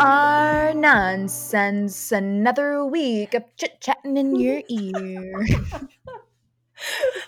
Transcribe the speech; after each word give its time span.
Our 0.00 0.72
nonsense. 0.74 2.10
Another 2.12 2.84
week 2.84 3.34
of 3.34 3.44
chit 3.56 3.80
chatting 3.80 4.16
in 4.16 4.36
your 4.36 4.62
ear. 4.68 5.46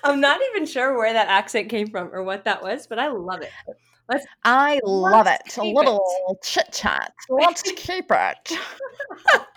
I'm 0.02 0.20
not 0.20 0.40
even 0.50 0.66
sure 0.66 0.96
where 0.96 1.12
that 1.12 1.28
accent 1.28 1.68
came 1.68 1.88
from 1.90 2.08
or 2.12 2.22
what 2.22 2.44
that 2.44 2.62
was, 2.62 2.86
but 2.86 2.98
I 2.98 3.08
love 3.08 3.42
it. 3.42 3.50
Let's 4.08 4.26
I 4.44 4.80
love 4.84 5.26
it. 5.26 5.56
A 5.58 5.62
little 5.62 6.38
chit 6.42 6.72
chat. 6.72 7.12
Let's 7.28 7.62
keep 7.62 8.06
it. 8.10 8.52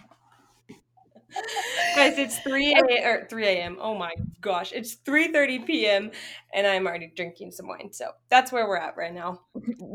guys, 1.96 2.18
it's 2.18 2.40
3 2.40 2.74
a 2.74 3.04
or 3.06 3.28
3 3.30 3.46
a.m. 3.46 3.78
Oh 3.80 3.96
my 3.96 4.14
gosh. 4.42 4.72
It's 4.74 4.96
3:30 4.96 5.66
p.m. 5.66 6.12
and 6.54 6.66
I'm 6.68 6.86
already 6.88 7.12
drinking 7.16 7.52
some 7.52 7.68
wine. 7.68 7.92
So 7.94 8.12
that's 8.30 8.52
where 8.52 8.68
we're 8.68 8.78
at 8.78 8.96
right 8.98 9.14
now. 9.14 9.42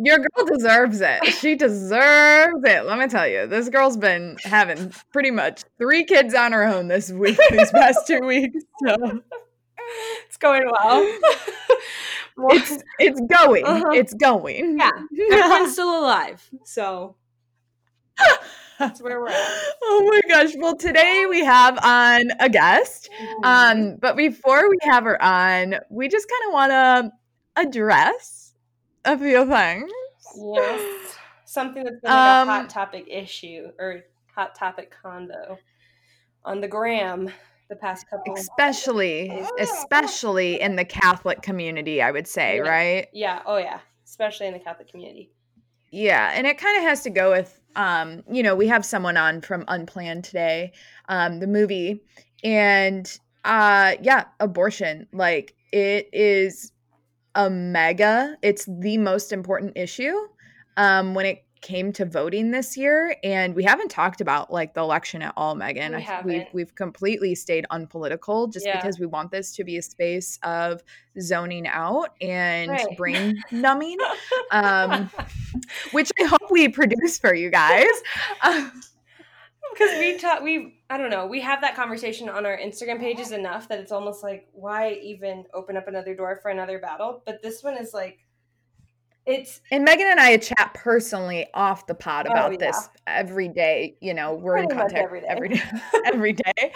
Your 0.03 0.19
girl 0.19 0.47
deserves 0.47 1.01
it. 1.01 1.25
She 1.27 1.55
deserves 1.57 2.63
it. 2.65 2.85
Let 2.87 2.99
me 2.99 3.07
tell 3.09 3.29
you, 3.29 3.47
this 3.47 3.69
girl's 3.69 3.97
been 3.97 4.37
having 4.45 4.93
pretty 5.13 5.31
much 5.31 5.65
three 5.79 6.05
kids 6.05 6.35
on 6.35 6.53
her 6.53 6.65
own 6.65 6.89
this 6.89 7.11
week, 7.11 7.39
these 7.51 7.71
past 7.71 8.07
two 8.07 8.21
weeks. 8.21 8.63
So 8.87 9.21
It's 10.27 10.37
going 10.37 10.69
well. 10.71 11.19
Well, 12.37 12.57
it's 12.57 12.83
it's 12.99 13.21
going. 13.21 13.67
Uh-huh. 13.67 13.91
It's 13.93 14.15
going. 14.15 14.79
yeah, 14.79 14.91
everyone's 15.33 15.73
still 15.73 16.01
alive. 16.01 16.49
So 16.65 17.17
that's 18.81 19.01
where 19.01 19.21
we're 19.21 19.29
at. 19.29 19.35
oh 19.83 20.09
my 20.11 20.21
gosh. 20.29 20.55
Well, 20.57 20.77
today 20.77 21.27
we 21.29 21.45
have 21.45 21.79
on 21.85 22.31
a 22.41 22.49
guest. 22.49 23.09
Um, 23.45 23.97
but 24.01 24.17
before 24.17 24.69
we 24.69 24.77
have 24.83 25.05
her 25.05 25.23
on, 25.23 25.77
we 25.91 26.09
just 26.09 26.29
kind 26.29 26.49
of 26.49 26.53
want 26.53 26.71
to 26.73 27.63
address 27.69 28.55
a 29.05 29.17
few 29.19 29.47
things. 29.47 29.91
Yes. 30.37 31.17
Something 31.45 31.85
that's 31.85 32.01
been 32.01 32.11
like 32.11 32.19
a 32.39 32.41
Um, 32.43 32.49
hot 32.49 32.71
topic 32.71 33.05
issue 33.09 33.69
or 33.79 34.01
hot 34.35 34.55
topic 34.55 34.95
convo 35.05 35.59
on 36.45 36.61
the 36.61 36.69
gram 36.69 37.31
the 37.69 37.77
past 37.77 38.09
couple. 38.09 38.35
Especially, 38.35 39.31
especially 39.59 40.61
in 40.61 40.75
the 40.77 40.85
Catholic 40.85 41.43
community, 41.43 42.03
I 42.03 42.11
would 42.11 42.27
say, 42.27 42.57
Yeah. 42.57 42.63
right? 42.63 43.09
Yeah. 43.13 43.43
Oh 43.47 43.59
yeah. 43.59 43.81
Especially 44.05 44.47
in 44.47 44.53
the 44.53 44.59
Catholic 44.59 44.91
community. 44.91 45.31
Yeah, 45.91 46.31
and 46.35 46.47
it 46.47 46.59
kind 46.59 46.77
of 46.79 46.85
has 46.85 47.03
to 47.03 47.11
go 47.11 47.31
with 47.33 47.57
um, 47.77 48.25
you 48.31 48.43
know, 48.43 48.57
we 48.57 48.67
have 48.67 48.85
someone 48.85 49.17
on 49.17 49.41
from 49.43 49.65
Unplanned 49.69 50.25
today, 50.25 50.73
um, 51.09 51.39
the 51.39 51.47
movie, 51.47 52.01
and 52.43 53.19
uh 53.45 53.95
yeah, 54.03 54.25
abortion. 54.41 55.07
Like 55.13 55.55
it 55.73 56.09
is 56.13 56.73
a 57.35 57.51
mega, 57.51 58.37
it's 58.43 58.67
the 58.67 58.99
most 58.99 59.33
important 59.33 59.77
issue 59.77 60.15
um 60.77 61.15
when 61.15 61.27
it 61.27 61.45
came 61.61 61.93
to 61.93 62.05
voting 62.07 62.51
this 62.51 62.77
year 62.77 63.15
and 63.23 63.55
we 63.55 63.63
haven't 63.63 63.91
talked 63.91 64.21
about 64.21 64.51
like 64.51 64.73
the 64.75 64.81
election 64.81 65.21
at 65.21 65.33
all 65.37 65.55
megan 65.55 65.93
We 65.93 66.03
I- 66.07 66.23
we've 66.25 66.47
we've 66.55 66.75
completely 66.75 67.35
stayed 67.35 67.67
unpolitical 67.71 68.47
just 68.47 68.65
Yeah. 68.67 68.77
because 68.77 68.99
we 68.99 69.07
want 69.07 69.31
this 69.31 69.55
to 69.57 69.65
be 69.65 69.77
a 69.77 69.83
space 69.83 70.39
of 70.43 70.83
zoning 71.21 71.67
out 71.67 72.15
and 72.21 72.71
Right. 72.71 72.97
brain 72.97 73.43
numbing 73.51 73.99
um 74.51 75.11
which 75.93 76.11
I 76.19 76.25
hope 76.25 76.51
we 76.51 76.69
produce 76.69 77.19
for 77.19 77.35
you 77.35 77.51
guys. 77.51 77.87
Because 79.73 79.99
we 80.01 80.19
talk 80.19 80.43
we 80.43 80.83
i 80.91 80.97
don't 80.99 81.11
know 81.11 81.27
we 81.27 81.41
have 81.43 81.61
that 81.61 81.77
conversation 81.77 82.29
on 82.29 82.45
our 82.45 82.59
instagram 82.59 82.99
pages 82.99 83.31
enough 83.31 83.69
that 83.69 83.79
it's 83.79 83.93
almost 83.93 84.21
like 84.23 84.49
why 84.53 84.93
even 85.03 85.45
open 85.55 85.77
up 85.77 85.87
another 85.87 86.13
door 86.15 86.41
for 86.43 86.51
another 86.51 86.81
battle 86.81 87.23
but 87.25 87.41
this 87.41 87.63
one 87.63 87.77
is 87.77 87.95
like 87.95 88.19
it's 89.27 89.61
and 89.71 89.85
Megan 89.85 90.07
and 90.09 90.19
I 90.21 90.37
chat 90.39 90.73
personally 90.75 91.47
off 91.55 91.87
the 91.87 91.95
pod 91.95 92.27
Oh, 92.29 92.33
about 92.33 92.53
yeah. 92.53 92.59
this 92.59 92.89
every 93.07 93.49
day. 93.49 93.97
You 94.01 94.15
know, 94.15 94.35
we're 94.35 94.57
in 94.57 94.67
Pretty 94.67 94.83
much 94.83 94.93
contact 94.93 95.05
every 95.05 95.21
day. 95.21 95.27
every 95.29 95.49
day, 95.49 95.63
every 96.07 96.33
day, 96.33 96.73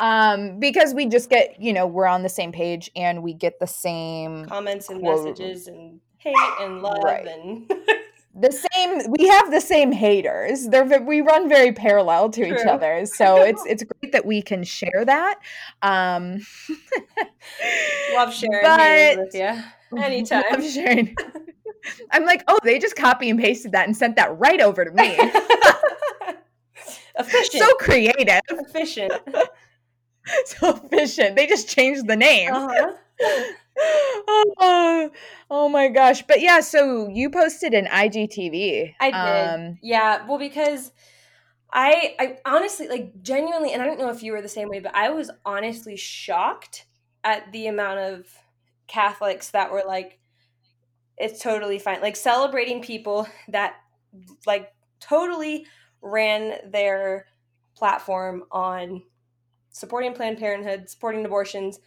um, 0.00 0.60
because 0.60 0.94
we 0.94 1.06
just 1.06 1.30
get 1.30 1.60
you 1.60 1.72
know 1.72 1.86
we're 1.86 2.06
on 2.06 2.22
the 2.22 2.28
same 2.28 2.52
page 2.52 2.90
and 2.96 3.22
we 3.22 3.32
get 3.34 3.58
the 3.60 3.66
same 3.66 4.44
comments 4.46 4.88
and 4.90 5.00
Quote. 5.00 5.24
messages 5.24 5.66
and 5.68 6.00
hate 6.18 6.34
and 6.60 6.82
love 6.82 7.02
Right. 7.02 7.26
and 7.26 7.70
the 8.38 8.52
same 8.52 9.10
we 9.18 9.28
have 9.28 9.50
the 9.50 9.60
same 9.62 9.92
haters 9.92 10.66
they're 10.68 11.00
we 11.02 11.22
run 11.22 11.48
very 11.48 11.72
parallel 11.72 12.28
to 12.30 12.44
each 12.44 12.66
other 12.66 13.06
so 13.06 13.42
it's 13.42 13.64
it's 13.66 13.82
great 13.82 14.12
that 14.12 14.26
we 14.26 14.42
can 14.42 14.62
share 14.62 15.04
that 15.06 15.38
um 15.80 16.40
love 18.14 18.34
sharing 18.34 18.60
But- 18.62 19.18
with 19.18 19.34
you 19.34 19.98
anytime 20.02 20.44
love 20.50 20.64
sharing 20.64 21.14
i'm 22.10 22.24
like 22.24 22.42
oh 22.48 22.58
they 22.64 22.78
just 22.78 22.96
copy 22.96 23.30
and 23.30 23.38
pasted 23.40 23.72
that 23.72 23.86
and 23.86 23.96
sent 23.96 24.16
that 24.16 24.36
right 24.38 24.60
over 24.60 24.84
to 24.84 24.90
me. 24.90 25.16
Efficient. 27.18 27.62
So 27.62 27.74
creative. 27.76 28.40
Efficient. 28.50 29.12
So 30.44 30.80
efficient. 30.82 31.36
They 31.36 31.46
just 31.46 31.68
changed 31.68 32.08
the 32.08 32.16
name. 32.16 32.52
Uh-huh. 32.52 32.92
oh, 34.58 35.10
oh 35.50 35.68
my 35.68 35.86
gosh. 35.86 36.26
But 36.26 36.40
yeah 36.40 36.58
so 36.58 37.08
you 37.08 37.30
posted 37.30 37.74
an 37.74 37.86
igtv 37.86 38.94
I 38.98 39.10
did. 39.12 39.60
um 39.60 39.78
Yeah, 39.82 40.26
well, 40.26 40.38
because 40.38 40.90
I, 41.72 42.16
I 42.18 42.38
honestly, 42.44 42.88
like, 42.88 43.22
genuinely, 43.22 43.72
and 43.72 43.80
I 43.80 43.86
don't 43.86 44.00
know 44.00 44.10
if 44.10 44.24
you 44.24 44.32
were 44.32 44.42
the 44.42 44.48
same 44.48 44.68
way, 44.68 44.80
but 44.80 44.96
I 44.96 45.10
was 45.10 45.30
honestly 45.44 45.96
shocked 45.96 46.86
at 47.22 47.52
the 47.52 47.68
amount 47.68 48.00
of 48.00 48.26
Catholics 48.88 49.50
that 49.50 49.70
were 49.70 49.84
like, 49.86 50.18
it's 51.18 51.42
totally 51.42 51.78
fine, 51.78 52.00
like 52.00 52.16
celebrating 52.16 52.82
people 52.82 53.26
that, 53.48 53.76
like, 54.46 54.72
totally 55.00 55.66
ran 56.02 56.70
their 56.70 57.26
platform 57.76 58.44
on 58.50 59.02
supporting 59.70 60.14
Planned 60.14 60.38
Parenthood, 60.38 60.88
supporting 60.88 61.24
abortions 61.24 61.78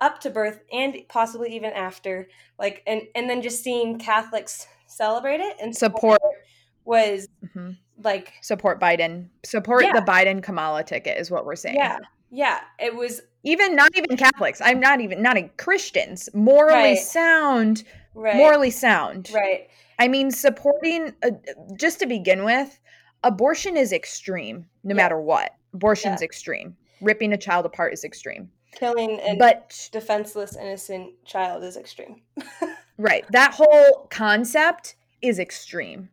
up 0.00 0.20
to 0.20 0.30
birth 0.30 0.60
and 0.72 0.96
possibly 1.08 1.54
even 1.54 1.72
after 1.72 2.28
like 2.58 2.82
and 2.86 3.02
and 3.14 3.28
then 3.28 3.42
just 3.42 3.62
seeing 3.62 3.98
catholics 3.98 4.66
celebrate 4.86 5.40
it 5.40 5.56
and 5.60 5.74
Support. 5.76 6.20
it 6.22 6.36
was 6.84 7.28
mhm. 7.54 7.76
like 8.02 8.32
support 8.40 8.80
biden 8.80 9.28
support 9.44 9.84
Yeah. 9.84 9.92
the 9.92 10.02
biden 10.02 10.42
kamala 10.42 10.84
ticket 10.84 11.18
is 11.18 11.30
what 11.30 11.44
we're 11.44 11.56
saying 11.56 11.76
yeah 11.76 11.98
yeah 12.30 12.60
it 12.78 12.94
was 12.94 13.20
even 13.42 13.74
not 13.74 13.90
even 13.96 14.16
catholics 14.16 14.60
i'm 14.64 14.80
not 14.80 15.00
even 15.00 15.20
not 15.20 15.36
even 15.36 15.50
christians 15.56 16.28
morally 16.32 16.72
Right. 16.94 16.98
sound 16.98 17.82
right 18.18 18.36
morally 18.36 18.70
sound 18.70 19.30
right 19.34 19.68
i 19.98 20.08
mean 20.08 20.30
supporting 20.30 21.12
uh, 21.22 21.30
just 21.78 21.98
to 21.98 22.06
begin 22.06 22.44
with 22.44 22.78
abortion 23.24 23.76
is 23.76 23.92
extreme 23.92 24.66
no 24.84 24.94
Yeah. 24.94 25.02
matter 25.02 25.20
what 25.20 25.52
abortion's 25.74 26.20
Yeah. 26.20 26.26
extreme 26.26 26.76
ripping 27.00 27.32
a 27.32 27.36
child 27.38 27.64
apart 27.66 27.92
is 27.92 28.04
extreme 28.04 28.50
killing 28.74 29.18
a 29.20 29.36
but 29.36 29.88
defenseless 29.92 30.56
innocent 30.56 31.12
child 31.24 31.64
is 31.64 31.76
extreme 31.76 32.22
Right. 32.98 33.24
That 33.30 33.54
whole 33.54 34.08
concept 34.10 34.96
is 35.22 35.38
extreme. 35.38 36.08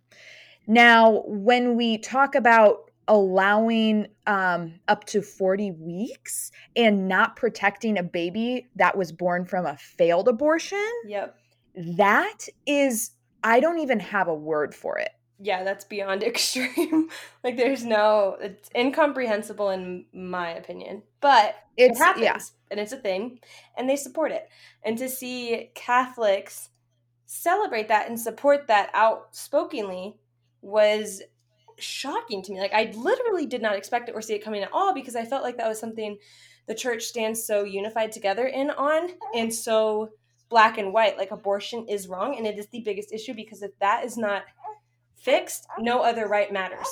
Now, 0.68 1.24
when 1.26 1.76
we 1.76 1.98
talk 1.98 2.36
about 2.36 2.92
allowing 3.08 4.08
um, 4.28 4.80
up 4.88 5.04
to 5.06 5.24
40 5.24 5.72
weeks 5.72 6.52
and 6.76 7.08
not 7.08 7.36
protecting 7.36 7.98
a 7.98 8.04
baby 8.04 8.68
that 8.76 8.96
was 8.96 9.12
born 9.12 9.46
from 9.46 9.66
a 9.66 9.76
failed 9.78 10.28
abortion, 10.28 10.88
yep 11.08 11.36
that 11.76 12.38
is, 12.66 13.12
I 13.44 13.60
don't 13.60 13.80
even 13.80 14.00
have 14.00 14.28
a 14.28 14.34
word 14.34 14.74
for 14.76 14.98
it. 14.98 15.10
yeah 15.40 15.64
that's 15.64 15.84
beyond 15.86 16.24
extreme 16.32 17.10
like 17.44 17.58
there's 17.58 17.84
no 17.84 18.38
it's 18.40 18.70
incomprehensible 18.76 19.70
in 19.70 20.06
my 20.14 20.50
opinion 20.52 21.04
but 21.22 21.56
It's, 21.78 22.00
it 22.00 22.04
happens 22.04 22.24
yeah. 22.24 22.40
and 22.72 22.80
it's 22.80 22.94
a 22.94 22.98
thing 22.98 23.40
and 23.78 23.90
they 23.90 23.98
support 23.98 24.32
it 24.32 24.48
and 24.84 24.98
to 24.98 25.10
see 25.10 25.72
catholics 25.76 26.70
celebrate 27.26 27.90
that 27.90 28.08
and 28.08 28.18
support 28.20 28.68
that 28.68 28.90
outspokenly 28.94 30.16
was 30.62 31.22
shocking 31.78 32.42
to 32.42 32.54
me 32.54 32.60
like 32.62 32.74
i 32.74 32.92
literally 32.96 33.46
did 33.46 33.62
not 33.62 33.76
expect 33.76 34.08
it 34.08 34.16
or 34.16 34.22
see 34.22 34.36
it 34.36 34.44
coming 34.44 34.64
at 34.64 34.72
all 34.72 34.94
because 34.94 35.16
i 35.18 35.26
felt 35.26 35.44
like 35.44 35.58
that 35.58 35.68
was 35.68 35.80
something 35.80 36.18
the 36.68 36.74
church 36.76 37.04
stands 37.04 37.44
so 37.44 37.64
unified 37.66 38.12
together 38.14 38.46
in 38.48 38.70
on 38.72 39.10
and 39.36 39.54
so 39.54 40.10
black 40.50 40.78
and 40.78 40.94
white 40.94 41.18
like 41.18 41.32
abortion 41.32 41.88
is 41.88 42.08
wrong 42.08 42.38
and 42.38 42.46
it 42.46 42.58
is 42.58 42.68
the 42.68 42.82
biggest 42.82 43.12
issue 43.12 43.34
because 43.34 43.62
if 43.62 43.72
that 43.80 44.04
is 44.06 44.18
not 44.18 44.44
fixed 45.16 45.66
no 45.80 46.02
other 46.02 46.28
right 46.28 46.52
matters 46.52 46.88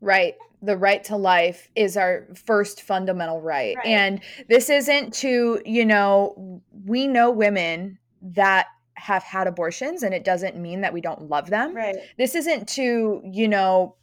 right 0.00 0.34
the 0.64 0.76
right 0.76 1.04
to 1.04 1.16
life 1.16 1.68
is 1.76 1.96
our 1.96 2.26
first 2.46 2.82
fundamental 2.82 3.40
right. 3.40 3.76
right. 3.76 3.86
And 3.86 4.20
this 4.48 4.70
isn't 4.70 5.12
to, 5.14 5.60
you 5.64 5.84
know, 5.84 6.62
we 6.84 7.06
know 7.06 7.30
women 7.30 7.98
that 8.22 8.66
have 8.94 9.22
had 9.22 9.46
abortions 9.46 10.02
and 10.02 10.14
it 10.14 10.24
doesn't 10.24 10.56
mean 10.56 10.80
that 10.80 10.92
we 10.92 11.00
don't 11.00 11.28
love 11.28 11.50
them. 11.50 11.74
Right. 11.74 11.96
This 12.16 12.34
isn't 12.34 12.68
to, 12.70 13.20
you 13.24 13.48
know, 13.48 13.96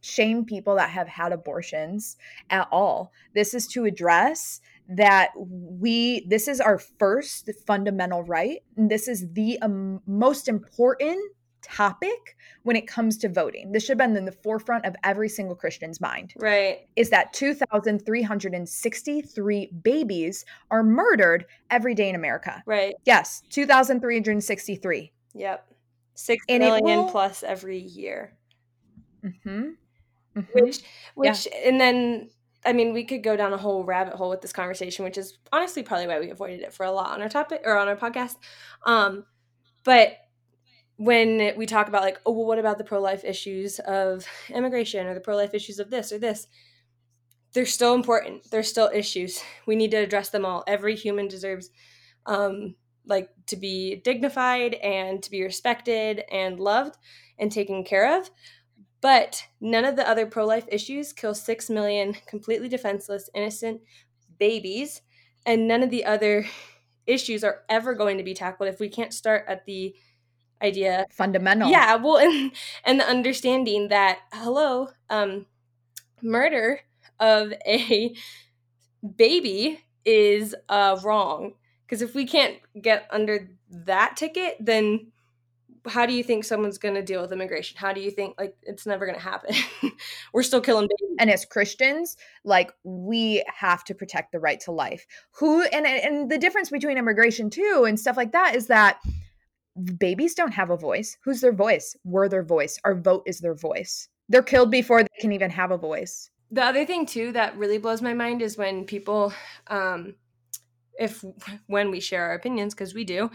shame 0.00 0.44
people 0.44 0.74
that 0.76 0.90
have 0.90 1.06
had 1.06 1.32
abortions 1.32 2.16
at 2.50 2.66
all. 2.72 3.12
This 3.34 3.54
is 3.54 3.68
to 3.68 3.84
address 3.84 4.60
that 4.88 5.30
we 5.36 6.26
this 6.28 6.48
is 6.48 6.60
our 6.60 6.78
first 6.78 7.48
fundamental 7.66 8.22
right 8.24 8.58
and 8.76 8.90
this 8.90 9.08
is 9.08 9.32
the 9.32 9.58
um, 9.62 10.00
most 10.06 10.48
important 10.48 11.18
topic 11.62 12.36
when 12.64 12.76
it 12.76 12.86
comes 12.86 13.16
to 13.18 13.28
voting. 13.28 13.72
This 13.72 13.82
should 13.84 13.98
have 13.98 13.98
been 13.98 14.16
in 14.16 14.24
the 14.24 14.32
forefront 14.32 14.84
of 14.84 14.94
every 15.04 15.28
single 15.28 15.54
Christian's 15.54 16.00
mind. 16.00 16.34
Right. 16.36 16.80
Is 16.96 17.10
that 17.10 17.32
2,363 17.32 19.70
babies 19.82 20.44
are 20.70 20.82
murdered 20.82 21.44
every 21.70 21.94
day 21.94 22.08
in 22.08 22.14
America. 22.14 22.62
Right. 22.66 22.94
Yes, 23.04 23.42
2,363. 23.50 25.12
Yep. 25.34 25.66
Six 26.14 26.44
and 26.48 26.62
million 26.62 26.84
will... 26.84 27.10
plus 27.10 27.42
every 27.42 27.78
year. 27.78 28.34
Mm-hmm. 29.24 29.70
Mm-hmm. 30.36 30.40
Which, 30.54 30.80
which, 31.14 31.48
yeah. 31.50 31.68
and 31.68 31.80
then 31.80 32.28
I 32.64 32.72
mean, 32.72 32.92
we 32.92 33.04
could 33.04 33.22
go 33.22 33.36
down 33.36 33.52
a 33.52 33.58
whole 33.58 33.84
rabbit 33.84 34.14
hole 34.14 34.30
with 34.30 34.40
this 34.40 34.52
conversation, 34.52 35.04
which 35.04 35.18
is 35.18 35.38
honestly 35.52 35.82
probably 35.82 36.06
why 36.06 36.20
we 36.20 36.30
avoided 36.30 36.60
it 36.60 36.72
for 36.72 36.84
a 36.84 36.92
lot 36.92 37.10
on 37.10 37.22
our 37.22 37.28
topic 37.28 37.62
or 37.64 37.76
on 37.76 37.88
our 37.88 37.96
podcast. 37.96 38.36
Um, 38.86 39.24
but 39.84 40.18
when 40.96 41.52
we 41.56 41.66
talk 41.66 41.88
about 41.88 42.02
like 42.02 42.20
oh 42.26 42.32
well 42.32 42.46
what 42.46 42.58
about 42.58 42.78
the 42.78 42.84
pro-life 42.84 43.24
issues 43.24 43.80
of 43.80 44.24
immigration 44.50 45.06
or 45.06 45.14
the 45.14 45.20
pro-life 45.20 45.54
issues 45.54 45.78
of 45.78 45.90
this 45.90 46.12
or 46.12 46.18
this? 46.18 46.46
They're 47.54 47.66
still 47.66 47.94
important. 47.94 48.50
They're 48.50 48.62
still 48.62 48.90
issues. 48.94 49.42
We 49.66 49.76
need 49.76 49.90
to 49.90 49.98
address 49.98 50.30
them 50.30 50.44
all. 50.44 50.64
Every 50.66 50.94
human 50.94 51.28
deserves 51.28 51.70
um 52.26 52.76
like 53.04 53.30
to 53.46 53.56
be 53.56 53.96
dignified 53.96 54.74
and 54.74 55.20
to 55.24 55.30
be 55.30 55.42
respected 55.42 56.22
and 56.30 56.60
loved 56.60 56.96
and 57.38 57.50
taken 57.50 57.82
care 57.82 58.20
of 58.20 58.30
but 59.02 59.44
none 59.60 59.84
of 59.84 59.96
the 59.96 60.08
other 60.08 60.24
pro-life 60.24 60.64
issues 60.68 61.12
kill 61.12 61.34
6 61.34 61.68
million 61.68 62.16
completely 62.26 62.68
defenseless 62.70 63.28
innocent 63.34 63.82
babies 64.38 65.02
and 65.44 65.68
none 65.68 65.82
of 65.82 65.90
the 65.90 66.04
other 66.06 66.46
issues 67.06 67.44
are 67.44 67.62
ever 67.68 67.94
going 67.94 68.16
to 68.16 68.24
be 68.24 68.32
tackled 68.32 68.68
if 68.68 68.80
we 68.80 68.88
can't 68.88 69.12
start 69.12 69.44
at 69.48 69.66
the 69.66 69.94
idea 70.62 71.04
fundamental. 71.10 71.68
Yeah 71.68 71.96
well 71.96 72.18
and 72.18 72.52
and 72.84 73.00
the 73.00 73.08
understanding 73.08 73.88
that 73.88 74.20
hello 74.32 74.88
um 75.10 75.44
murder 76.22 76.80
of 77.18 77.52
a 77.66 78.14
baby 79.16 79.80
is 80.04 80.54
uh 80.68 80.98
wrong. 81.02 81.54
Because 81.84 82.02
if 82.02 82.14
we 82.14 82.24
can't 82.24 82.58
get 82.80 83.06
under 83.10 83.50
that 83.68 84.16
ticket 84.16 84.56
then 84.60 85.12
how 85.88 86.06
do 86.06 86.12
you 86.12 86.22
think 86.22 86.44
someone's 86.44 86.78
going 86.78 86.94
to 86.94 87.02
deal 87.02 87.20
with 87.20 87.32
immigration 87.32 87.76
how 87.76 87.92
do 87.92 88.00
you 88.00 88.10
think 88.10 88.34
like 88.38 88.54
it's 88.62 88.86
never 88.86 89.04
going 89.04 89.18
to 89.18 89.24
happen 89.24 89.54
we're 90.32 90.42
still 90.42 90.60
killing 90.60 90.88
babies 90.88 91.16
and 91.18 91.30
as 91.30 91.44
christians 91.44 92.16
like 92.44 92.72
we 92.84 93.42
have 93.52 93.82
to 93.84 93.94
protect 93.94 94.32
the 94.32 94.38
right 94.38 94.60
to 94.60 94.70
life 94.70 95.06
who 95.32 95.62
and 95.62 95.86
and 95.86 96.30
the 96.30 96.38
difference 96.38 96.70
between 96.70 96.98
immigration 96.98 97.50
too 97.50 97.84
and 97.86 97.98
stuff 97.98 98.16
like 98.16 98.32
that 98.32 98.54
is 98.54 98.68
that 98.68 98.98
babies 99.98 100.34
don't 100.34 100.52
have 100.52 100.70
a 100.70 100.76
voice. 100.76 101.16
Who's 101.24 101.40
their 101.40 101.52
voice? 101.52 101.96
We're 102.04 102.28
their 102.28 102.42
voice. 102.42 102.78
Our 102.84 102.94
vote 102.94 103.22
is 103.26 103.40
their 103.40 103.54
voice. 103.54 104.08
They're 104.28 104.42
killed 104.42 104.70
before 104.70 105.02
they 105.02 105.08
can 105.20 105.32
even 105.32 105.50
have 105.50 105.70
a 105.70 105.78
voice. 105.78 106.30
The 106.50 106.62
other 106.62 106.84
thing 106.84 107.06
too 107.06 107.32
that 107.32 107.56
really 107.56 107.78
blows 107.78 108.02
my 108.02 108.14
mind 108.14 108.42
is 108.42 108.58
when 108.58 108.84
people 108.84 109.32
um 109.68 110.14
if 110.98 111.24
when 111.66 111.90
we 111.90 112.00
share 112.00 112.24
our 112.26 112.34
opinions 112.34 112.74
because 112.74 112.94
we 112.94 113.04
do, 113.04 113.30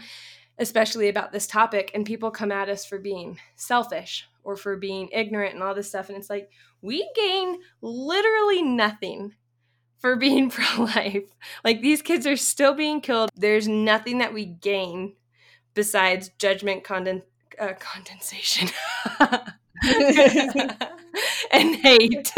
especially 0.58 1.08
about 1.08 1.32
this 1.32 1.46
topic 1.46 1.90
and 1.94 2.04
people 2.04 2.30
come 2.30 2.52
at 2.52 2.68
us 2.68 2.84
for 2.84 2.98
being 2.98 3.38
selfish 3.56 4.28
or 4.44 4.56
for 4.56 4.76
being 4.76 5.08
ignorant 5.12 5.54
and 5.54 5.62
all 5.62 5.74
this 5.74 5.88
stuff 5.88 6.08
and 6.08 6.18
it's 6.18 6.30
like 6.30 6.50
we 6.82 7.08
gain 7.14 7.58
literally 7.80 8.62
nothing 8.62 9.34
for 9.98 10.16
being 10.24 10.50
pro 10.50 10.84
life. 10.84 11.24
Like 11.64 11.82
these 11.82 12.02
kids 12.02 12.26
are 12.26 12.36
still 12.36 12.74
being 12.74 13.00
killed. 13.00 13.30
There's 13.34 13.68
nothing 13.68 14.18
that 14.18 14.34
we 14.34 14.46
gain 14.46 15.14
besides 15.74 16.30
judgment 16.38 16.84
conden- 16.84 17.22
uh, 17.58 17.74
condensation 17.78 18.68
and 21.52 21.76
hate 21.76 22.32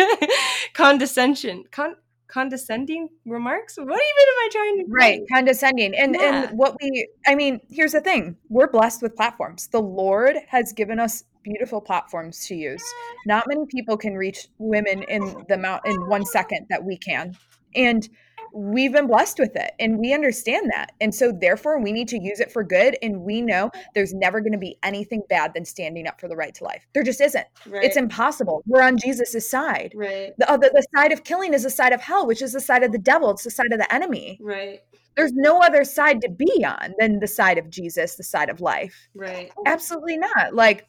condescension 0.75 1.65
Con- 1.71 1.97
condescending 2.31 3.09
remarks? 3.27 3.77
What 3.77 3.85
even 3.87 3.95
am 3.95 3.99
i 3.99 4.49
trying 4.51 4.79
to 4.79 4.85
right 4.89 5.21
condescending 5.33 5.95
and 5.95 6.15
yeah. 6.15 6.49
and 6.49 6.59
what 6.59 6.77
we 6.81 7.09
i 7.27 7.35
mean 7.35 7.61
here's 7.69 7.93
the 7.93 8.01
thing 8.01 8.37
we're 8.49 8.71
blessed 8.71 9.03
with 9.03 9.17
platforms. 9.17 9.69
The 9.69 9.81
lord 9.81 10.37
has 10.49 10.73
given 10.73 10.99
us 10.99 11.25
beautiful 11.43 11.81
platforms 11.81 12.47
to 12.47 12.55
use. 12.55 12.83
Not 13.27 13.45
many 13.49 13.67
people 13.67 13.97
can 13.97 14.15
reach 14.15 14.49
women 14.59 15.03
in 15.05 15.45
the 15.49 15.55
amount 15.55 15.87
in 15.87 16.09
one 16.09 16.25
second 16.27 16.67
that 16.71 16.85
we 16.85 16.97
can. 16.97 17.37
And 17.75 18.09
we've 18.53 18.93
been 18.93 19.07
blessed 19.07 19.39
with 19.39 19.57
it 19.57 19.73
and 19.79 19.99
we 19.99 20.13
understand 20.13 20.71
that. 20.75 20.93
And 21.01 21.15
so, 21.15 21.33
therefore, 21.33 21.81
we 21.81 21.93
need 21.93 22.09
to 22.09 22.19
use 22.19 22.41
it 22.41 22.53
for 22.53 22.63
good. 22.63 22.97
And 23.03 23.23
we 23.23 23.43
know 23.43 23.71
there's 23.95 24.15
never 24.15 24.41
going 24.41 24.53
to 24.53 24.59
be 24.59 24.79
anything 24.83 25.23
bad 25.29 25.55
than 25.55 25.65
standing 25.65 26.07
up 26.07 26.21
for 26.21 26.29
the 26.29 26.37
right 26.37 26.55
to 26.55 26.65
life. 26.65 26.87
There 26.95 27.03
just 27.03 27.21
isn't. 27.21 27.47
Right. 27.67 27.85
It's 27.85 27.97
impossible. 27.97 28.63
We're 28.67 28.83
on 28.83 28.99
Jesus's 28.99 29.49
side. 29.49 29.93
Right. 29.95 30.33
The, 30.39 30.47
the, 30.47 30.71
the 30.73 30.87
side 30.95 31.13
of 31.13 31.25
killing 31.25 31.55
is 31.55 31.63
the 31.63 31.71
side 31.71 31.93
of 31.93 32.01
hell, 32.01 32.27
which 32.27 32.43
is 32.43 32.53
the 32.53 32.61
side 32.61 32.83
of 32.83 32.93
the 32.93 32.99
devil. 32.99 33.31
It's 33.31 33.45
the 33.45 33.51
side 33.51 33.73
of 33.73 33.79
the 33.79 33.93
enemy. 33.93 34.39
Right. 34.41 34.81
There's 35.17 35.33
no 35.33 35.59
other 35.59 35.85
side 35.85 36.21
to 36.23 36.31
be 36.31 36.65
on 36.65 36.95
than 36.99 37.19
the 37.19 37.27
side 37.27 37.59
of 37.59 37.69
Jesus, 37.69 38.15
the 38.15 38.23
side 38.23 38.49
of 38.49 38.61
life. 38.61 39.09
Right. 39.15 39.53
Absolutely 39.67 40.19
not. 40.19 40.55
Like, 40.55 40.87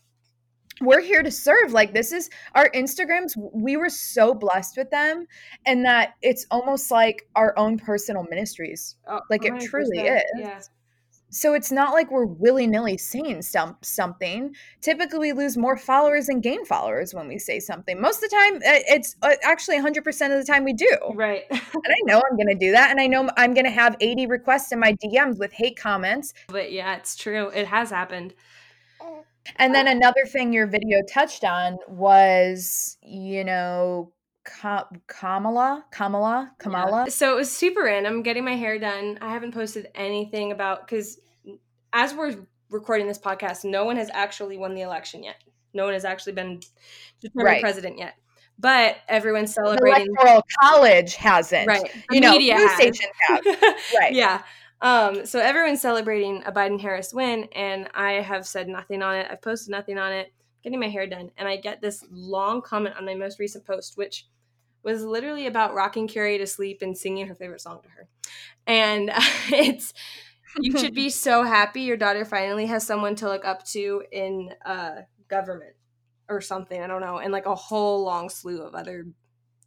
we're 0.81 1.01
here 1.01 1.23
to 1.23 1.31
serve 1.31 1.71
like 1.71 1.93
this 1.93 2.11
is 2.11 2.29
our 2.55 2.69
instagrams 2.71 3.33
we 3.53 3.77
were 3.77 3.89
so 3.89 4.33
blessed 4.33 4.77
with 4.77 4.89
them 4.89 5.25
and 5.65 5.85
that 5.85 6.15
it's 6.21 6.45
almost 6.51 6.91
like 6.91 7.27
our 7.35 7.57
own 7.57 7.77
personal 7.77 8.25
ministries 8.29 8.95
oh, 9.07 9.19
like 9.29 9.45
it 9.45 9.59
truly 9.61 9.99
is. 9.99 10.23
yeah. 10.37 10.59
so 11.29 11.53
it's 11.53 11.71
not 11.71 11.93
like 11.93 12.11
we're 12.11 12.25
willy-nilly 12.25 12.97
saying 12.97 13.41
some, 13.41 13.77
something. 13.81 14.53
Typically 14.81 15.31
we 15.31 15.33
lose 15.33 15.57
more 15.57 15.77
followers 15.77 16.29
and 16.29 16.43
gain 16.43 16.65
followers 16.65 17.13
when 17.13 17.27
we 17.27 17.37
say 17.37 17.59
something. 17.59 18.01
Most 18.01 18.23
of 18.23 18.29
the 18.29 18.35
time 18.35 18.61
it's 18.63 19.15
uh, 19.21 19.35
actually 19.43 19.77
100% 19.79 19.97
of 20.07 20.45
the 20.45 20.45
time 20.45 20.63
we 20.63 20.73
do. 20.73 20.97
Right. 21.13 21.43
And 21.49 21.61
i 21.87 22.01
know 22.05 22.21
i'm 22.29 22.37
gonna 22.37 22.55
do 22.55 22.71
that 22.71 22.91
and 22.91 22.99
i 22.99 23.07
know 23.07 23.29
i'm 23.37 23.53
gonna 23.53 23.69
have 23.69 23.95
80 23.99 24.27
requests 24.27 24.71
in 24.71 24.79
my 24.79 24.93
dms 24.93 25.39
with 25.39 25.53
hate 25.53 25.77
comments. 25.77 26.33
But 26.47 26.71
yeah 26.71 26.95
it's 26.95 27.15
true. 27.15 27.49
It 27.49 27.67
has 27.67 27.89
happened 27.89 28.33
and 29.55 29.73
then 29.73 29.87
oh. 29.87 29.91
another 29.91 30.25
thing 30.25 30.53
your 30.53 30.67
video 30.67 31.01
touched 31.09 31.43
on 31.43 31.77
was, 31.87 32.97
you 33.01 33.43
know, 33.43 34.11
Kamala, 34.43 35.85
Kamala, 35.91 36.51
Kamala. 36.57 37.03
Yeah. 37.05 37.09
So 37.09 37.33
it 37.33 37.35
was 37.35 37.51
super 37.51 37.83
random. 37.83 38.23
Getting 38.23 38.43
my 38.43 38.55
hair 38.55 38.79
done. 38.79 39.17
I 39.21 39.31
haven't 39.31 39.53
posted 39.53 39.87
anything 39.93 40.51
about 40.51 40.87
because 40.87 41.19
as 41.93 42.13
we're 42.13 42.35
recording 42.69 43.07
this 43.07 43.19
podcast, 43.19 43.63
no 43.63 43.85
one 43.85 43.97
has 43.97 44.09
actually 44.13 44.57
won 44.57 44.73
the 44.73 44.81
election 44.81 45.23
yet. 45.23 45.43
No 45.73 45.85
one 45.85 45.93
has 45.93 46.05
actually 46.05 46.33
been 46.33 46.59
determined 47.21 47.45
right. 47.45 47.61
president 47.61 47.97
yet. 47.97 48.15
But 48.57 48.97
everyone's 49.07 49.53
celebrating. 49.53 50.05
The 50.05 50.21
electoral 50.21 50.43
college 50.61 51.15
hasn't. 51.15 51.67
Right. 51.67 51.91
The 52.09 52.15
you 52.15 52.21
know, 52.21 52.37
news 52.37 52.71
stations 52.73 53.09
have. 53.27 53.45
right. 53.97 54.13
Yeah. 54.13 54.41
Um, 54.81 55.25
so 55.25 55.39
everyone's 55.39 55.81
celebrating 55.81 56.43
a 56.45 56.51
Biden 56.51 56.79
Harris 56.79 57.13
win, 57.13 57.47
and 57.53 57.87
I 57.93 58.13
have 58.13 58.47
said 58.47 58.67
nothing 58.67 59.01
on 59.03 59.15
it. 59.15 59.27
I've 59.29 59.41
posted 59.41 59.69
nothing 59.69 59.97
on 59.97 60.11
it, 60.11 60.33
getting 60.63 60.79
my 60.79 60.89
hair 60.89 61.07
done, 61.07 61.31
and 61.37 61.47
I 61.47 61.57
get 61.57 61.81
this 61.81 62.03
long 62.11 62.61
comment 62.61 62.95
on 62.97 63.05
my 63.05 63.13
most 63.13 63.39
recent 63.39 63.65
post, 63.65 63.95
which 63.95 64.25
was 64.83 65.03
literally 65.03 65.45
about 65.45 65.75
rocking 65.75 66.07
Carrie 66.07 66.39
to 66.39 66.47
sleep 66.47 66.81
and 66.81 66.97
singing 66.97 67.27
her 67.27 67.35
favorite 67.35 67.61
song 67.61 67.81
to 67.83 67.89
her. 67.89 68.07
And 68.65 69.11
uh, 69.11 69.19
it's 69.49 69.93
you 70.59 70.77
should 70.77 70.95
be 70.95 71.09
so 71.11 71.43
happy 71.43 71.81
your 71.81 71.97
daughter 71.97 72.25
finally 72.25 72.65
has 72.65 72.85
someone 72.85 73.15
to 73.15 73.27
look 73.27 73.45
up 73.45 73.63
to 73.67 74.03
in 74.11 74.49
uh, 74.65 75.01
government 75.27 75.75
or 76.27 76.41
something. 76.41 76.81
I 76.81 76.87
don't 76.87 77.01
know, 77.01 77.19
and 77.19 77.31
like 77.31 77.45
a 77.45 77.55
whole 77.55 78.03
long 78.03 78.29
slew 78.29 78.63
of 78.63 78.73
other 78.73 79.05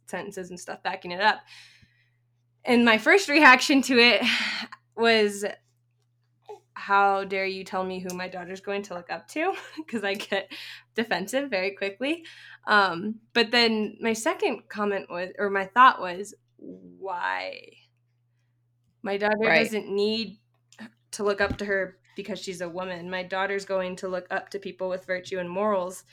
sentences 0.07 0.49
and 0.49 0.59
stuff 0.59 0.83
backing 0.83 1.11
it 1.11 1.21
up. 1.21 1.39
And 2.65 2.83
my 2.83 2.97
first 2.97 3.29
reaction 3.29 3.81
to 3.83 3.97
it 3.97 4.21
was 4.95 5.45
how 6.73 7.23
dare 7.23 7.45
you 7.45 7.63
tell 7.63 7.83
me 7.83 7.99
who 7.99 8.15
my 8.15 8.27
daughter's 8.27 8.59
going 8.59 8.81
to 8.81 8.93
look 8.93 9.09
up 9.09 9.27
to 9.27 9.53
because 9.77 10.03
i 10.03 10.13
get 10.13 10.51
defensive 10.93 11.49
very 11.49 11.71
quickly 11.71 12.23
um, 12.67 13.19
but 13.33 13.51
then 13.51 13.95
my 14.01 14.13
second 14.13 14.63
comment 14.69 15.05
was 15.09 15.29
or 15.37 15.51
my 15.51 15.65
thought 15.65 16.01
was 16.01 16.33
why 16.57 17.59
my 19.03 19.17
daughter 19.17 19.37
right. 19.39 19.63
doesn't 19.63 19.87
need 19.87 20.39
to 21.11 21.23
look 21.23 21.41
up 21.41 21.57
to 21.57 21.65
her 21.65 21.97
because 22.15 22.39
she's 22.39 22.61
a 22.61 22.69
woman. 22.69 23.09
My 23.09 23.23
daughter's 23.23 23.65
going 23.65 23.95
to 23.97 24.07
look 24.07 24.25
up 24.31 24.49
to 24.49 24.59
people 24.59 24.89
with 24.89 25.05
virtue 25.05 25.39
and 25.39 25.49
morals, 25.49 26.03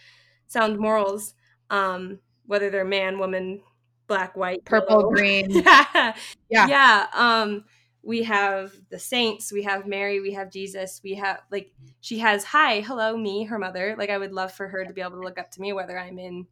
sound 0.46 0.78
morals, 0.78 1.34
um, 1.70 2.18
whether 2.46 2.70
they're 2.70 2.84
man, 2.84 3.18
woman, 3.18 3.62
black, 4.08 4.36
white, 4.36 4.64
purple, 4.64 5.00
yellow. 5.00 5.10
green. 5.10 5.50
yeah. 5.64 6.14
Yeah. 6.50 6.66
Yeah. 6.66 7.06
Um, 7.14 7.64
we 8.02 8.24
have 8.24 8.72
the 8.90 8.98
saints, 8.98 9.52
we 9.52 9.62
have 9.62 9.86
Mary, 9.86 10.20
we 10.20 10.32
have 10.32 10.50
Jesus, 10.50 11.00
we 11.04 11.14
have 11.14 11.40
like 11.50 11.72
she 12.00 12.18
has 12.18 12.44
hi, 12.44 12.80
hello, 12.80 13.16
me, 13.16 13.44
her 13.44 13.58
mother. 13.58 13.94
Like 13.96 14.10
I 14.10 14.18
would 14.18 14.32
love 14.32 14.52
for 14.52 14.68
her 14.68 14.84
to 14.84 14.92
be 14.92 15.00
able 15.00 15.12
to 15.12 15.20
look 15.20 15.38
up 15.38 15.50
to 15.52 15.60
me 15.60 15.72
whether 15.72 15.98
I'm 15.98 16.18
in 16.18 16.46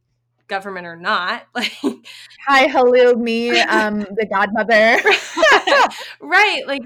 government 0.47 0.87
or 0.87 0.95
not. 0.95 1.43
Like 1.53 1.73
Hi, 2.47 2.67
hello, 2.67 3.13
me, 3.13 3.59
um, 3.59 3.99
the 3.99 4.25
godmother. 4.25 4.99
right. 6.21 6.61
Like 6.65 6.81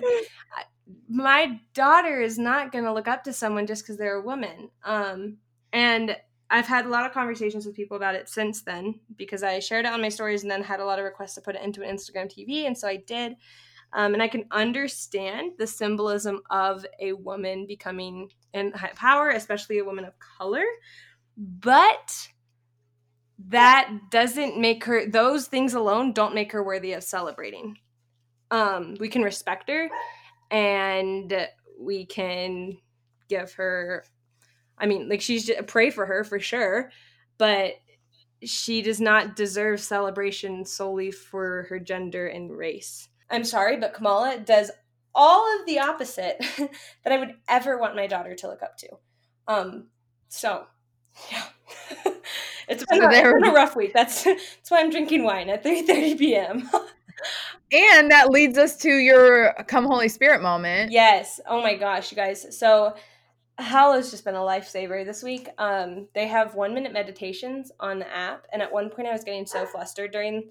my 1.07 1.60
daughter 1.74 2.22
is 2.22 2.38
not 2.38 2.72
going 2.72 2.84
to 2.86 2.93
look 2.93 3.07
up 3.07 3.24
to 3.25 3.34
someone 3.34 3.67
just 3.67 3.84
because 3.84 3.98
they're 3.98 4.17
a 4.17 4.22
woman. 4.22 4.69
Um, 4.84 5.38
and 5.72 6.15
I've 6.50 6.67
had 6.67 6.86
a 6.86 6.89
lot 6.89 7.05
of 7.05 7.12
conversations 7.12 7.65
with 7.65 7.75
people 7.75 7.98
about 7.98 8.15
it 8.15 8.29
since 8.29 8.62
then 8.62 9.00
because 9.15 9.43
I 9.43 9.60
shared 9.60 9.86
it 9.86 9.91
on 9.91 10.01
my 10.01 10.10
stories 10.10 10.43
and 10.43 10.51
then 10.51 10.63
had 10.63 10.79
a 10.79 10.86
lot 10.86 11.00
of 11.00 11.05
requests 11.05 11.36
to 11.36 11.41
put 11.41 11.55
it 11.55 11.63
into 11.63 11.84
an 11.84 11.95
Instagram 11.95 12.31
TV. 12.31 12.65
And 12.67 12.77
so 12.77 12.88
I 12.88 12.98
did. 12.98 13.36
Um, 13.95 14.13
and 14.13 14.21
I 14.21 14.27
can 14.27 14.45
understand 14.51 15.53
the 15.57 15.65
symbolism 15.67 16.41
of 16.49 16.85
a 16.99 17.13
woman 17.13 17.65
becoming 17.65 18.29
in 18.53 18.71
power, 18.95 19.29
especially 19.29 19.79
a 19.79 19.85
woman 19.85 20.05
of 20.05 20.13
color. 20.19 20.65
But 21.37 22.29
that 23.47 23.89
doesn't 24.11 24.59
make 24.59 24.83
her, 24.83 25.09
those 25.09 25.47
things 25.47 25.73
alone 25.73 26.13
don't 26.13 26.35
make 26.35 26.51
her 26.51 26.63
worthy 26.63 26.93
of 26.93 27.03
celebrating. 27.03 27.77
Um, 28.51 28.95
we 28.99 29.09
can 29.09 29.23
respect 29.23 29.69
her 29.69 29.89
and 30.51 31.47
we 31.79 32.05
can 32.05 32.77
give 33.27 33.53
her 33.53 34.03
I 34.77 34.85
mean, 34.87 35.09
like 35.09 35.21
she's 35.21 35.45
just, 35.45 35.67
pray 35.67 35.89
for 35.89 36.05
her 36.05 36.23
for 36.23 36.39
sure, 36.39 36.91
but 37.37 37.73
she 38.43 38.81
does 38.81 38.99
not 38.99 39.35
deserve 39.35 39.79
celebration 39.79 40.65
solely 40.65 41.11
for 41.11 41.65
her 41.69 41.79
gender 41.79 42.27
and 42.27 42.55
race. 42.55 43.07
I'm 43.29 43.44
sorry, 43.44 43.77
but 43.77 43.94
Kamala 43.94 44.39
does 44.39 44.72
all 45.13 45.60
of 45.60 45.65
the 45.65 45.79
opposite 45.79 46.38
that 47.03 47.13
I 47.13 47.17
would 47.17 47.36
ever 47.48 47.77
want 47.77 47.96
my 47.96 48.08
daughter 48.08 48.36
to 48.36 48.48
look 48.48 48.62
up 48.62 48.77
to. 48.77 48.89
Um, 49.48 49.88
so 50.27 50.65
yeah. 51.32 51.44
it's 52.67 52.86
been, 52.86 53.03
a, 53.03 53.10
it's 53.10 53.22
been 53.22 53.46
a 53.46 53.53
rough 53.53 53.75
week. 53.75 53.94
That's 53.94 54.24
that's 54.24 54.70
why 54.70 54.82
I'm 54.82 54.89
drinking 54.89 55.24
wine 55.24 55.50
at 55.50 55.63
3:30 55.63 56.20
p.m. 56.20 56.70
and 57.72 58.12
that 58.12 58.29
leads 58.29 58.58
us 58.58 58.77
to 58.77 58.89
your 58.89 59.53
come 59.67 59.86
Holy 59.86 60.10
Spirit 60.10 60.41
moment. 60.41 60.91
Yes. 60.91 61.39
Oh 61.48 61.62
my 61.62 61.75
gosh, 61.75 62.12
you 62.12 62.15
guys. 62.15 62.58
So 62.58 62.96
Hallow's 63.58 64.12
just 64.12 64.25
been 64.25 64.36
a 64.36 64.39
lifesaver 64.39 65.05
this 65.05 65.24
week. 65.24 65.48
Um, 65.58 66.08
they 66.13 66.27
have 66.27 66.55
one 66.55 66.74
minute 66.74 66.91
meditations 66.91 67.72
on 67.79 68.00
the 68.00 68.13
app, 68.13 68.46
and 68.51 68.62
at 68.62 68.72
one 68.72 68.89
point 68.89 69.08
I 69.08 69.13
was 69.13 69.24
getting 69.24 69.46
so 69.46 69.65
flustered 69.65 70.12
during 70.12 70.50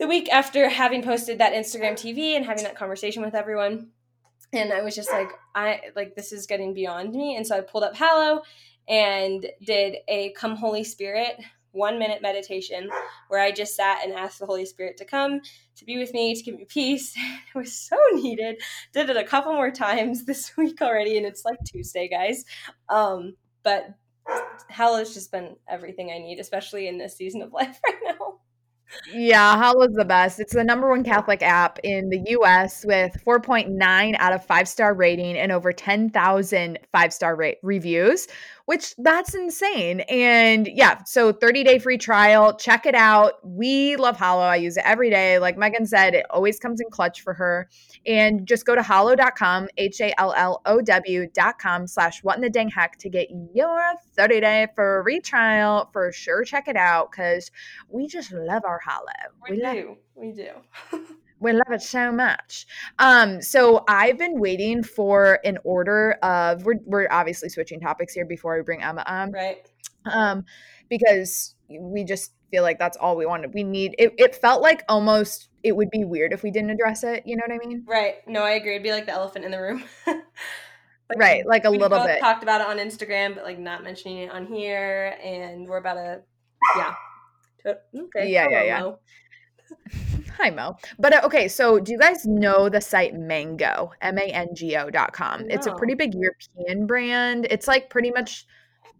the 0.00 0.08
week 0.08 0.30
after 0.32 0.68
having 0.68 1.02
posted 1.02 1.38
that 1.38 1.52
Instagram 1.52 1.92
TV 1.92 2.34
and 2.34 2.44
having 2.44 2.64
that 2.64 2.74
conversation 2.74 3.22
with 3.22 3.34
everyone, 3.34 3.90
and 4.52 4.72
I 4.72 4.82
was 4.82 4.96
just 4.96 5.12
like, 5.12 5.28
I 5.54 5.82
like 5.94 6.16
this 6.16 6.32
is 6.32 6.46
getting 6.46 6.72
beyond 6.74 7.12
me, 7.12 7.36
and 7.36 7.46
so 7.46 7.56
I 7.56 7.60
pulled 7.60 7.84
up 7.84 7.94
Hallow 7.94 8.42
and 8.88 9.46
did 9.62 9.96
a 10.08 10.32
Come 10.32 10.56
Holy 10.56 10.82
Spirit 10.82 11.36
one 11.72 11.98
minute 11.98 12.22
meditation 12.22 12.88
where 13.28 13.40
I 13.40 13.52
just 13.52 13.76
sat 13.76 14.02
and 14.02 14.12
asked 14.12 14.40
the 14.40 14.46
Holy 14.46 14.64
Spirit 14.64 14.96
to 14.96 15.04
come 15.04 15.40
to 15.76 15.84
be 15.84 15.98
with 15.98 16.12
me, 16.12 16.34
to 16.34 16.42
give 16.42 16.56
me 16.56 16.64
peace. 16.64 17.14
It 17.54 17.58
was 17.58 17.72
so 17.74 17.96
needed. 18.14 18.60
Did 18.92 19.10
it 19.10 19.16
a 19.16 19.24
couple 19.24 19.52
more 19.52 19.70
times 19.70 20.24
this 20.26 20.56
week 20.56 20.80
already, 20.80 21.18
and 21.18 21.26
it's 21.26 21.44
like 21.44 21.58
Tuesday, 21.66 22.08
guys. 22.08 22.44
Um, 22.88 23.34
but 23.62 23.90
Hallow's 24.68 25.12
just 25.12 25.30
been 25.30 25.56
everything 25.68 26.10
I 26.10 26.18
need, 26.18 26.38
especially 26.38 26.88
in 26.88 26.96
this 26.96 27.16
season 27.16 27.42
of 27.42 27.52
life 27.52 27.78
right 27.86 27.98
now. 28.06 28.39
Yeah, 29.12 29.56
Hallow's 29.56 29.94
the 29.94 30.04
best. 30.04 30.40
It's 30.40 30.52
the 30.54 30.64
number 30.64 30.88
one 30.88 31.04
Catholic 31.04 31.42
app 31.42 31.78
in 31.84 32.08
the 32.10 32.20
US 32.30 32.84
with 32.84 33.16
4.9 33.24 34.16
out 34.18 34.32
of 34.32 34.44
5 34.44 34.68
star 34.68 34.94
rating 34.94 35.36
and 35.36 35.52
over 35.52 35.72
10,000 35.72 36.78
5 36.92 37.12
star 37.12 37.36
rate 37.36 37.58
reviews, 37.62 38.26
which 38.70 38.94
that's 38.98 39.34
insane. 39.34 39.98
And 40.02 40.68
yeah, 40.68 41.02
so 41.02 41.32
30 41.32 41.64
day 41.64 41.80
free 41.80 41.98
trial. 41.98 42.54
Check 42.54 42.86
it 42.86 42.94
out. 42.94 43.32
We 43.42 43.96
love 43.96 44.16
Hallow. 44.16 44.44
I 44.44 44.54
use 44.54 44.76
it 44.76 44.84
every 44.86 45.10
day. 45.10 45.40
Like 45.40 45.58
Megan 45.58 45.84
said, 45.84 46.14
it 46.14 46.24
always 46.30 46.60
comes 46.60 46.80
in 46.80 46.88
clutch 46.88 47.22
for 47.22 47.34
her. 47.34 47.68
And 48.06 48.46
just 48.46 48.66
go 48.66 48.76
to 48.76 48.82
hallow.com, 48.82 49.70
H 49.76 50.00
A 50.00 50.14
L 50.20 50.32
L 50.36 50.62
O 50.66 50.80
W.com 50.80 51.88
slash 51.88 52.22
what 52.22 52.36
in 52.36 52.42
the 52.42 52.48
dang 52.48 52.68
heck 52.68 52.96
to 52.98 53.08
get 53.10 53.26
your 53.52 53.82
30 54.16 54.40
day 54.40 54.68
free 54.76 55.18
trial. 55.18 55.90
For 55.92 56.12
sure, 56.12 56.44
check 56.44 56.68
it 56.68 56.76
out 56.76 57.10
because 57.10 57.50
we 57.88 58.06
just 58.06 58.30
love 58.30 58.62
our 58.64 58.78
Hallow. 58.86 59.32
We, 59.48 59.56
we 59.56 59.62
do. 59.62 59.88
Love- 59.88 59.96
we 60.14 60.30
do. 60.30 60.50
we 61.40 61.52
love 61.52 61.70
it 61.70 61.82
so 61.82 62.12
much. 62.12 62.66
Um, 62.98 63.40
so 63.40 63.84
I've 63.88 64.18
been 64.18 64.38
waiting 64.38 64.82
for 64.82 65.40
an 65.44 65.58
order 65.64 66.12
of 66.22 66.64
we're 66.64 66.80
we're 66.84 67.08
obviously 67.10 67.48
switching 67.48 67.80
topics 67.80 68.12
here 68.12 68.26
before 68.26 68.56
we 68.56 68.62
bring 68.62 68.82
Emma 68.82 69.02
on. 69.06 69.32
Right. 69.32 69.68
Um, 70.04 70.44
because 70.88 71.54
we 71.68 72.04
just 72.04 72.32
feel 72.50 72.62
like 72.62 72.78
that's 72.78 72.96
all 72.96 73.16
we 73.16 73.26
wanted. 73.26 73.54
We 73.54 73.64
need 73.64 73.94
it, 73.98 74.14
it 74.18 74.36
felt 74.36 74.60
like 74.60 74.84
almost 74.88 75.48
it 75.62 75.74
would 75.74 75.90
be 75.90 76.04
weird 76.04 76.32
if 76.32 76.42
we 76.42 76.50
didn't 76.50 76.70
address 76.70 77.04
it. 77.04 77.22
You 77.26 77.36
know 77.36 77.42
what 77.46 77.54
I 77.54 77.66
mean? 77.66 77.84
Right. 77.86 78.16
No, 78.26 78.42
I 78.42 78.52
agree. 78.52 78.72
It'd 78.72 78.82
be 78.82 78.92
like 78.92 79.06
the 79.06 79.12
elephant 79.12 79.44
in 79.44 79.50
the 79.50 79.60
room. 79.60 79.84
like, 80.06 80.18
right, 81.16 81.46
like 81.46 81.64
a 81.64 81.70
little 81.70 82.04
bit. 82.04 82.20
Talked 82.20 82.42
about 82.42 82.60
it 82.60 82.66
on 82.66 82.78
Instagram, 82.78 83.34
but 83.34 83.44
like 83.44 83.58
not 83.58 83.82
mentioning 83.82 84.18
it 84.18 84.30
on 84.30 84.46
here, 84.46 85.16
and 85.22 85.66
we're 85.66 85.78
about 85.78 85.94
to, 85.94 86.20
yeah. 86.76 86.94
Okay. 87.66 88.30
Yeah, 88.30 88.48
yeah, 88.50 88.62
yeah. 88.62 88.92
Hi, 90.38 90.50
Mo. 90.50 90.76
But 90.98 91.14
uh, 91.14 91.20
okay, 91.24 91.48
so 91.48 91.78
do 91.78 91.92
you 91.92 91.98
guys 91.98 92.24
know 92.26 92.68
the 92.68 92.80
site 92.80 93.14
Mango, 93.14 93.92
M 94.00 94.18
A 94.18 94.22
N 94.22 94.54
G 94.54 94.76
O.com? 94.76 95.46
No. 95.46 95.54
It's 95.54 95.66
a 95.66 95.74
pretty 95.74 95.94
big 95.94 96.14
European 96.14 96.86
brand. 96.86 97.46
It's 97.50 97.68
like 97.68 97.90
pretty 97.90 98.10
much 98.10 98.46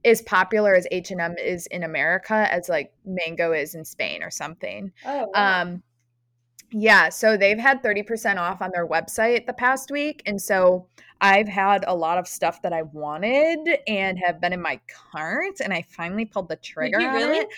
as 0.04 0.22
popular 0.22 0.74
as 0.74 0.86
H&M 0.90 1.36
is 1.38 1.66
in 1.66 1.82
America 1.82 2.48
as 2.50 2.68
like 2.68 2.92
Mango 3.04 3.52
is 3.52 3.74
in 3.74 3.84
Spain 3.84 4.22
or 4.22 4.30
something. 4.30 4.92
Oh, 5.04 5.30
wow. 5.34 5.62
Um 5.62 5.82
yeah, 6.72 7.08
so 7.08 7.36
they've 7.36 7.58
had 7.58 7.82
30% 7.82 8.36
off 8.36 8.62
on 8.62 8.70
their 8.72 8.86
website 8.86 9.44
the 9.44 9.52
past 9.52 9.90
week 9.90 10.22
and 10.24 10.40
so 10.40 10.86
I've 11.20 11.48
had 11.48 11.84
a 11.86 11.94
lot 11.94 12.16
of 12.16 12.28
stuff 12.28 12.62
that 12.62 12.72
I 12.72 12.82
wanted 12.82 13.58
and 13.88 14.18
have 14.24 14.40
been 14.40 14.52
in 14.52 14.62
my 14.62 14.80
cart 15.12 15.60
and 15.62 15.72
I 15.72 15.82
finally 15.82 16.24
pulled 16.24 16.48
the 16.48 16.56
trigger 16.56 16.98
really? 16.98 17.24
on 17.24 17.30
it. 17.32 17.48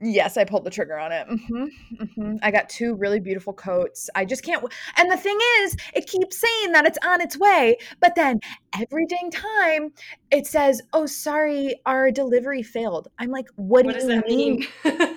Yes, 0.00 0.36
I 0.36 0.44
pulled 0.44 0.64
the 0.64 0.70
trigger 0.70 0.98
on 0.98 1.12
it. 1.12 1.26
Mm-hmm, 1.28 1.64
mm-hmm. 2.02 2.36
I 2.42 2.50
got 2.50 2.68
two 2.68 2.94
really 2.94 3.18
beautiful 3.18 3.52
coats. 3.52 4.08
I 4.14 4.24
just 4.24 4.44
can't. 4.44 4.62
W- 4.62 4.76
and 4.96 5.10
the 5.10 5.16
thing 5.16 5.38
is, 5.60 5.76
it 5.94 6.06
keeps 6.06 6.38
saying 6.38 6.72
that 6.72 6.86
it's 6.86 6.98
on 7.04 7.20
its 7.20 7.36
way, 7.36 7.76
but 8.00 8.14
then 8.14 8.40
every 8.78 9.06
dang 9.06 9.30
time 9.30 9.92
it 10.30 10.46
says, 10.46 10.80
"Oh, 10.92 11.06
sorry, 11.06 11.80
our 11.84 12.10
delivery 12.10 12.62
failed." 12.62 13.08
I'm 13.18 13.30
like, 13.30 13.48
"What, 13.56 13.86
what 13.86 13.98
do 13.98 14.06
you 14.06 14.22
mean?" 14.26 14.66
mean? 14.84 15.16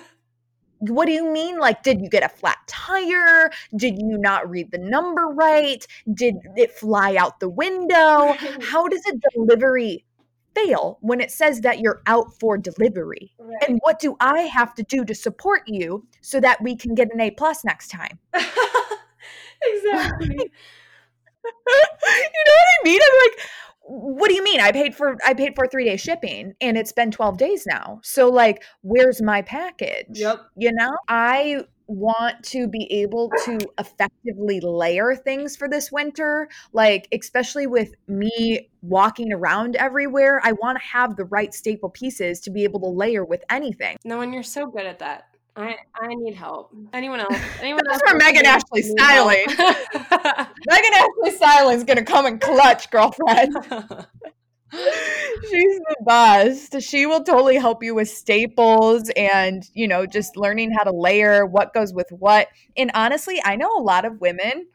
what 0.78 1.06
do 1.06 1.12
you 1.12 1.30
mean? 1.30 1.58
Like, 1.58 1.82
did 1.82 2.00
you 2.00 2.08
get 2.08 2.24
a 2.24 2.28
flat 2.28 2.58
tire? 2.66 3.50
Did 3.76 3.98
you 3.98 4.18
not 4.18 4.50
read 4.50 4.72
the 4.72 4.78
number 4.78 5.26
right? 5.26 5.86
Did 6.12 6.36
it 6.56 6.72
fly 6.72 7.14
out 7.14 7.38
the 7.38 7.48
window? 7.48 8.34
How 8.60 8.88
does 8.88 9.04
a 9.06 9.12
delivery 9.32 10.04
fail 10.54 10.98
when 11.00 11.20
it 11.20 11.30
says 11.30 11.60
that 11.62 11.80
you're 11.80 12.02
out 12.06 12.38
for 12.38 12.58
delivery? 12.58 13.34
Right. 13.38 13.68
And 13.68 13.78
what 13.82 13.98
do 13.98 14.16
I 14.20 14.40
have 14.40 14.74
to 14.74 14.82
do 14.82 15.04
to 15.04 15.14
support 15.14 15.62
you 15.66 16.06
so 16.20 16.40
that 16.40 16.62
we 16.62 16.76
can 16.76 16.94
get 16.94 17.12
an 17.12 17.20
A 17.20 17.30
plus 17.30 17.64
next 17.64 17.88
time? 17.88 18.18
exactly. 18.34 20.36
you 21.44 21.44
know 21.44 22.54
what 22.54 22.66
I 22.80 22.84
mean? 22.84 23.00
I'm 23.02 23.30
like, 23.30 23.40
what 23.84 24.28
do 24.28 24.34
you 24.34 24.44
mean? 24.44 24.60
I 24.60 24.72
paid 24.72 24.94
for 24.94 25.16
I 25.26 25.34
paid 25.34 25.54
for 25.56 25.66
three 25.66 25.84
day 25.84 25.96
shipping 25.96 26.54
and 26.60 26.76
it's 26.76 26.92
been 26.92 27.10
12 27.10 27.36
days 27.36 27.66
now. 27.66 28.00
So 28.02 28.28
like, 28.28 28.62
where's 28.82 29.20
my 29.20 29.42
package? 29.42 30.06
Yep. 30.10 30.40
You 30.56 30.72
know, 30.72 30.96
I 31.08 31.64
want 31.86 32.42
to 32.44 32.66
be 32.66 32.90
able 32.92 33.30
to 33.44 33.58
effectively 33.78 34.60
layer 34.60 35.14
things 35.14 35.56
for 35.56 35.68
this 35.68 35.90
winter 35.92 36.48
like 36.72 37.08
especially 37.12 37.66
with 37.66 37.94
me 38.08 38.68
walking 38.82 39.32
around 39.32 39.76
everywhere 39.76 40.40
i 40.44 40.52
want 40.52 40.78
to 40.78 40.84
have 40.84 41.16
the 41.16 41.24
right 41.26 41.54
staple 41.54 41.90
pieces 41.90 42.40
to 42.40 42.50
be 42.50 42.64
able 42.64 42.80
to 42.80 42.88
layer 42.88 43.24
with 43.24 43.44
anything 43.50 43.96
no 44.04 44.20
and 44.20 44.32
you're 44.32 44.42
so 44.42 44.66
good 44.66 44.86
at 44.86 44.98
that 44.98 45.28
I, 45.54 45.76
I 45.94 46.14
need 46.14 46.34
help. 46.34 46.74
Anyone 46.92 47.20
else? 47.20 47.36
Anyone 47.60 47.82
That's 47.86 48.02
else? 48.02 48.10
for 48.10 48.18
Meghan 48.18 48.44
Ashley 48.44 48.82
styling. 48.82 49.44
Meghan 49.46 50.92
Ashley 50.94 51.30
styling 51.36 51.76
is 51.76 51.84
gonna 51.84 52.04
come 52.04 52.26
and 52.26 52.40
clutch, 52.40 52.90
girlfriend. 52.90 53.54
She's 54.72 55.78
the 55.80 55.96
best. 56.06 56.80
She 56.82 57.04
will 57.06 57.22
totally 57.22 57.56
help 57.56 57.82
you 57.82 57.94
with 57.94 58.08
staples 58.08 59.10
and, 59.16 59.68
you 59.74 59.86
know, 59.86 60.06
just 60.06 60.36
learning 60.36 60.72
how 60.72 60.84
to 60.84 60.92
layer 60.92 61.44
what 61.44 61.74
goes 61.74 61.92
with 61.92 62.10
what. 62.10 62.48
And 62.76 62.90
honestly, 62.94 63.40
I 63.44 63.56
know 63.56 63.76
a 63.76 63.82
lot 63.82 64.04
of 64.04 64.20
women 64.20 64.66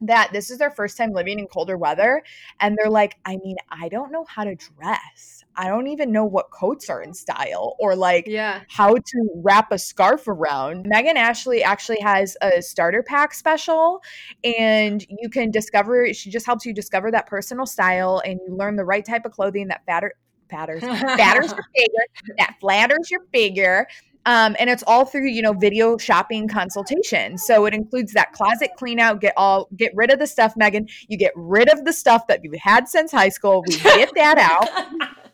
that 0.00 0.30
this 0.32 0.50
is 0.50 0.58
their 0.58 0.70
first 0.70 0.96
time 0.96 1.12
living 1.12 1.38
in 1.38 1.46
colder 1.46 1.76
weather 1.78 2.22
and 2.60 2.76
they're 2.76 2.90
like 2.90 3.16
i 3.24 3.36
mean 3.38 3.56
i 3.70 3.88
don't 3.88 4.10
know 4.12 4.24
how 4.28 4.44
to 4.44 4.54
dress 4.54 5.44
i 5.56 5.68
don't 5.68 5.86
even 5.86 6.10
know 6.10 6.24
what 6.24 6.50
coats 6.50 6.90
are 6.90 7.00
in 7.02 7.14
style 7.14 7.76
or 7.78 7.94
like 7.94 8.26
Yeah. 8.26 8.62
how 8.68 8.94
to 8.94 9.30
wrap 9.36 9.70
a 9.72 9.78
scarf 9.78 10.26
around 10.26 10.86
meghan 10.86 11.14
ashley 11.14 11.62
actually 11.62 12.00
has 12.00 12.36
a 12.42 12.60
starter 12.60 13.02
pack 13.02 13.34
special 13.34 14.02
and 14.42 15.06
you 15.08 15.28
can 15.28 15.50
discover 15.50 16.12
she 16.12 16.30
just 16.30 16.46
helps 16.46 16.66
you 16.66 16.74
discover 16.74 17.10
that 17.10 17.26
personal 17.26 17.66
style 17.66 18.20
and 18.24 18.40
you 18.46 18.54
learn 18.54 18.76
the 18.76 18.84
right 18.84 19.04
type 19.04 19.24
of 19.24 19.32
clothing 19.32 19.68
that 19.68 19.84
fatter 19.86 20.12
fatters 20.50 20.82
fatters 20.82 21.50
your 21.52 21.64
figure 21.74 22.34
that 22.38 22.56
flatters 22.60 23.10
your 23.10 23.20
figure 23.32 23.86
um, 24.26 24.56
and 24.58 24.70
it's 24.70 24.82
all 24.86 25.04
through 25.04 25.28
you 25.28 25.42
know 25.42 25.52
video 25.52 25.96
shopping 25.96 26.48
consultation 26.48 27.38
so 27.38 27.66
it 27.66 27.74
includes 27.74 28.12
that 28.12 28.32
closet 28.32 28.70
clean 28.76 28.98
out 28.98 29.20
get 29.20 29.34
all 29.36 29.68
get 29.76 29.92
rid 29.94 30.10
of 30.10 30.18
the 30.18 30.26
stuff 30.26 30.54
megan 30.56 30.86
you 31.08 31.16
get 31.16 31.32
rid 31.36 31.68
of 31.72 31.84
the 31.84 31.92
stuff 31.92 32.26
that 32.26 32.40
you've 32.42 32.54
had 32.60 32.88
since 32.88 33.10
high 33.12 33.28
school 33.28 33.62
we 33.66 33.76
get 33.76 34.10
that 34.14 34.38
out 34.38 35.08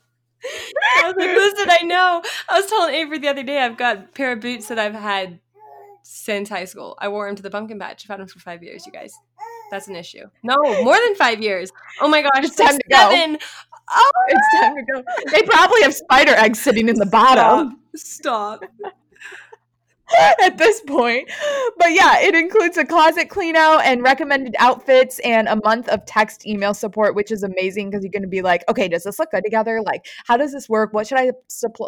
I 0.42 1.06
was 1.06 1.16
like, 1.18 1.36
listen, 1.36 1.68
I 1.70 1.82
know. 1.84 2.22
I 2.48 2.60
was 2.60 2.66
telling 2.70 2.94
Avery 2.94 3.18
the 3.18 3.28
other 3.28 3.42
day, 3.42 3.60
I've 3.60 3.76
got 3.76 3.96
a 3.96 4.00
pair 4.00 4.32
of 4.32 4.40
boots 4.40 4.68
that 4.68 4.78
I've 4.78 4.94
had 4.94 5.38
since 6.02 6.48
high 6.48 6.64
school. 6.64 6.96
I 6.98 7.08
wore 7.08 7.26
them 7.26 7.36
to 7.36 7.42
the 7.42 7.50
pumpkin 7.50 7.78
patch. 7.78 8.04
I've 8.04 8.08
had 8.08 8.20
them 8.20 8.26
for 8.26 8.38
five 8.38 8.62
years, 8.62 8.86
you 8.86 8.92
guys. 8.92 9.12
That's 9.70 9.86
an 9.86 9.96
issue. 9.96 10.24
No, 10.42 10.56
more 10.82 10.96
than 10.96 11.14
five 11.14 11.40
years. 11.40 11.70
Oh 12.00 12.08
my 12.08 12.22
gosh, 12.22 12.44
It's 12.44 12.56
time 12.56 12.76
to 12.76 12.84
go. 12.90 13.36
Oh, 13.92 14.10
it's 14.28 14.46
time 14.60 14.74
to 14.76 14.82
go 14.82 15.02
they 15.32 15.42
probably 15.42 15.82
have 15.82 15.94
spider 15.94 16.32
eggs 16.32 16.60
sitting 16.60 16.88
in 16.88 16.96
the 16.96 17.06
bottom 17.06 17.80
stop. 17.94 18.62
Stop. 18.62 18.94
at 20.42 20.58
this 20.58 20.80
point. 20.80 21.30
But 21.78 21.92
yeah, 21.92 22.20
it 22.20 22.34
includes 22.34 22.76
a 22.76 22.84
closet 22.84 23.28
clean 23.28 23.56
out 23.56 23.84
and 23.84 24.02
recommended 24.02 24.54
outfits 24.58 25.18
and 25.20 25.48
a 25.48 25.56
month 25.64 25.88
of 25.88 26.04
text 26.06 26.46
email 26.46 26.74
support, 26.74 27.14
which 27.14 27.30
is 27.30 27.42
amazing 27.42 27.90
because 27.90 28.04
you're 28.04 28.10
going 28.10 28.22
to 28.22 28.28
be 28.28 28.42
like, 28.42 28.64
okay, 28.68 28.88
does 28.88 29.04
this 29.04 29.18
look 29.18 29.30
good 29.30 29.44
together? 29.44 29.82
Like, 29.82 30.06
how 30.26 30.36
does 30.36 30.52
this 30.52 30.68
work? 30.68 30.92
What 30.92 31.06
should 31.06 31.18
I 31.18 31.32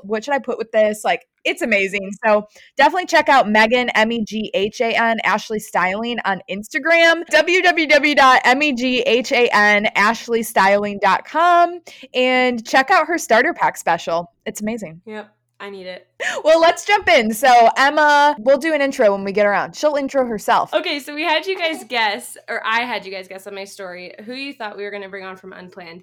what 0.04 0.24
should 0.24 0.34
I 0.34 0.38
put 0.38 0.58
with 0.58 0.70
this? 0.72 1.04
Like, 1.04 1.26
it's 1.44 1.62
amazing. 1.62 2.10
So 2.24 2.46
definitely 2.76 3.06
check 3.06 3.28
out 3.28 3.46
Meghan 3.46 3.90
M 3.94 4.12
E 4.12 4.24
G 4.24 4.50
H 4.54 4.80
A 4.80 4.94
N 4.94 5.18
Ashley 5.24 5.58
Styling 5.58 6.18
on 6.24 6.40
Instagram, 6.48 7.24
www.meghan 7.32 8.72
and 12.14 12.66
check 12.66 12.90
out 12.90 13.06
her 13.06 13.18
starter 13.18 13.54
pack 13.54 13.76
special. 13.76 14.32
It's 14.46 14.60
amazing. 14.60 15.00
Yep, 15.06 15.34
I 15.62 15.70
need 15.70 15.86
it. 15.86 16.08
Well, 16.42 16.60
let's 16.60 16.84
jump 16.84 17.08
in. 17.08 17.32
So, 17.32 17.68
Emma, 17.76 18.34
we'll 18.40 18.58
do 18.58 18.74
an 18.74 18.82
intro 18.82 19.12
when 19.12 19.22
we 19.22 19.30
get 19.30 19.46
around. 19.46 19.76
She'll 19.76 19.94
intro 19.94 20.26
herself. 20.26 20.74
Okay, 20.74 20.98
so 20.98 21.14
we 21.14 21.22
had 21.22 21.46
you 21.46 21.56
guys 21.56 21.84
guess, 21.84 22.36
or 22.48 22.60
I 22.66 22.82
had 22.82 23.06
you 23.06 23.12
guys 23.12 23.28
guess 23.28 23.46
on 23.46 23.54
my 23.54 23.62
story, 23.62 24.12
who 24.24 24.34
you 24.34 24.54
thought 24.54 24.76
we 24.76 24.82
were 24.82 24.90
going 24.90 25.04
to 25.04 25.08
bring 25.08 25.24
on 25.24 25.36
from 25.36 25.52
Unplanned. 25.52 26.02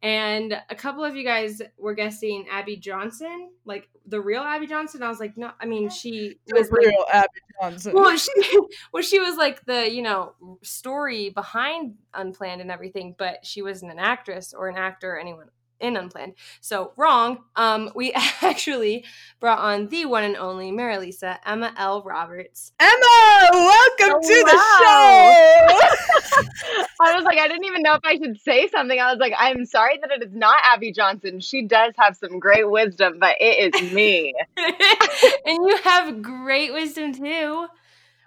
And 0.00 0.54
a 0.70 0.74
couple 0.76 1.02
of 1.02 1.16
you 1.16 1.24
guys 1.24 1.60
were 1.76 1.94
guessing 1.94 2.46
Abby 2.52 2.76
Johnson, 2.76 3.50
like 3.64 3.88
the 4.06 4.20
real 4.20 4.42
Abby 4.42 4.68
Johnson. 4.68 5.02
I 5.02 5.08
was 5.08 5.18
like, 5.18 5.36
no, 5.36 5.50
I 5.60 5.66
mean, 5.66 5.90
she 5.90 6.38
was 6.52 6.70
like, 6.70 6.94
Abby 7.12 7.28
Johnson. 7.60 7.94
well, 7.94 8.16
she, 8.16 8.30
well, 8.92 9.02
she 9.02 9.18
was 9.18 9.36
like 9.36 9.64
the, 9.64 9.92
you 9.92 10.02
know, 10.02 10.34
story 10.62 11.30
behind 11.30 11.96
Unplanned 12.14 12.60
and 12.60 12.70
everything, 12.70 13.16
but 13.18 13.44
she 13.44 13.60
wasn't 13.60 13.90
an 13.90 13.98
actress 13.98 14.54
or 14.56 14.68
an 14.68 14.76
actor 14.76 15.14
or 15.14 15.18
anyone 15.18 15.48
in 15.80 15.96
Unplanned. 15.96 16.34
So 16.60 16.92
wrong. 16.96 17.44
Um, 17.56 17.90
we 17.94 18.12
actually 18.42 19.04
brought 19.40 19.58
on 19.58 19.88
the 19.88 20.06
one 20.06 20.24
and 20.24 20.36
only 20.36 20.70
Marilisa, 20.72 21.38
Emma 21.44 21.72
Elle 21.76 22.02
Roberts. 22.02 22.72
Emma, 22.78 23.48
welcome 23.52 24.16
Oh, 24.16 24.20
to 24.22 24.42
wow. 24.46 24.50
the 24.52 24.58
show. 24.78 26.46
I 27.00 27.14
was 27.14 27.24
like, 27.24 27.38
I 27.38 27.48
didn't 27.48 27.64
even 27.64 27.82
know 27.82 27.94
if 27.94 28.00
I 28.04 28.16
should 28.16 28.38
say 28.40 28.68
something. 28.68 28.98
I 28.98 29.10
was 29.10 29.18
like, 29.18 29.32
I'm 29.38 29.64
sorry 29.64 29.98
that 30.00 30.10
it 30.10 30.22
is 30.22 30.34
not 30.34 30.60
Abby 30.64 30.92
Johnson. 30.92 31.40
She 31.40 31.62
does 31.62 31.94
have 31.98 32.16
some 32.16 32.38
great 32.38 32.68
wisdom, 32.70 33.18
but 33.18 33.36
it 33.40 33.74
is 33.74 33.92
me. 33.92 34.34
and 34.56 35.68
you 35.68 35.76
have 35.84 36.22
great 36.22 36.72
wisdom 36.72 37.14
too. 37.14 37.66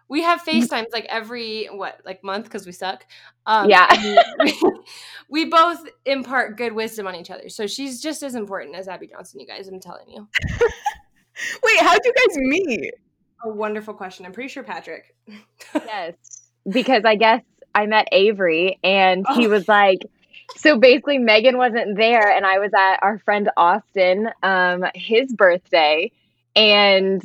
We 0.09 0.21
have 0.23 0.43
FaceTimes 0.43 0.87
like 0.93 1.05
every 1.09 1.65
what, 1.67 2.01
like 2.05 2.23
month 2.23 2.45
because 2.45 2.65
we 2.65 2.71
suck. 2.71 3.05
Um, 3.45 3.69
Yeah. 3.69 3.87
We, 4.43 4.61
we 5.29 5.45
both 5.45 5.79
impart 6.05 6.57
good 6.57 6.73
wisdom 6.73 7.07
on 7.07 7.15
each 7.15 7.31
other. 7.31 7.49
So 7.49 7.65
she's 7.67 8.01
just 8.01 8.21
as 8.23 8.35
important 8.35 8.75
as 8.75 8.87
Abby 8.87 9.07
Johnson, 9.07 9.39
you 9.39 9.47
guys. 9.47 9.67
I'm 9.67 9.79
telling 9.79 10.09
you. 10.09 10.27
Wait, 11.63 11.79
how'd 11.79 11.99
you 12.03 12.13
guys 12.13 12.37
meet? 12.37 12.93
A 13.45 13.49
wonderful 13.49 13.93
question. 13.93 14.25
I'm 14.25 14.31
pretty 14.33 14.49
sure 14.49 14.63
Patrick. 14.63 15.15
yes. 15.73 16.15
Because 16.69 17.03
I 17.03 17.15
guess 17.15 17.41
I 17.75 17.87
met 17.87 18.07
Avery 18.13 18.79
and 18.85 19.25
he 19.35 19.47
Oh. 19.47 19.49
was 19.49 19.67
like, 19.67 19.99
so 20.55 20.77
basically 20.77 21.17
Megan 21.17 21.57
wasn't 21.57 21.97
there 21.97 22.31
and 22.31 22.45
I 22.45 22.57
was 22.59 22.71
at 22.73 22.99
our 23.01 23.19
friend 23.19 23.49
Austin, 23.57 24.29
um, 24.43 24.85
his 24.95 25.33
birthday. 25.33 26.09
And 26.55 27.21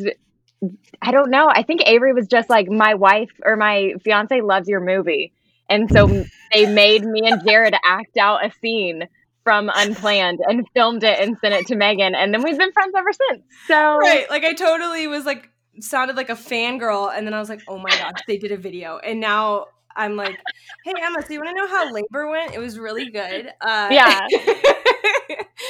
I 1.03 1.13
don't 1.13 1.31
know. 1.31 1.49
I 1.49 1.63
think 1.63 1.83
Avery 1.87 2.13
was 2.13 2.27
just 2.27 2.51
like, 2.51 2.69
my 2.69 2.95
wife 2.95 3.31
or 3.45 3.57
my 3.57 3.95
fiance 4.03 4.41
loves 4.41 4.69
your 4.69 4.81
movie. 4.81 5.33
And 5.71 5.91
so 5.91 6.25
they 6.53 6.67
made 6.67 7.05
me 7.05 7.29
and 7.29 7.43
Jared 7.45 7.75
act 7.85 8.17
out 8.17 8.45
a 8.45 8.51
scene 8.61 9.05
from 9.45 9.71
Unplanned 9.75 10.41
and 10.47 10.67
filmed 10.75 11.05
it 11.05 11.19
and 11.21 11.39
sent 11.39 11.55
it 11.55 11.67
to 11.69 11.77
Megan. 11.77 12.15
And 12.15 12.35
then 12.35 12.43
we've 12.43 12.59
been 12.59 12.73
friends 12.73 12.95
ever 12.97 13.13
since. 13.13 13.43
So 13.67 13.99
Right. 13.99 14.29
Like 14.29 14.45
I 14.45 14.55
totally 14.55 15.07
was 15.07 15.25
like 15.25 15.51
sounded 15.81 16.17
like 16.17 16.31
a 16.31 16.35
fangirl 16.35 17.11
and 17.15 17.27
then 17.27 17.35
I 17.35 17.39
was 17.39 17.49
like, 17.49 17.63
oh 17.69 17.79
my 17.79 17.91
gosh, 17.91 18.21
they 18.27 18.37
did 18.37 18.51
a 18.51 18.57
video. 18.57 18.99
And 18.99 19.21
now 19.21 19.67
I'm 19.95 20.17
like, 20.17 20.39
hey 20.85 20.95
Emma, 21.01 21.23
so 21.23 21.33
you 21.33 21.41
want 21.41 21.57
to 21.57 21.63
know 21.63 21.69
how 21.69 21.93
labor 21.93 22.29
went? 22.29 22.55
It 22.55 22.59
was 22.59 22.79
really 22.79 23.11
good. 23.11 23.49
Uh, 23.61 23.89
Yeah. 23.91 24.27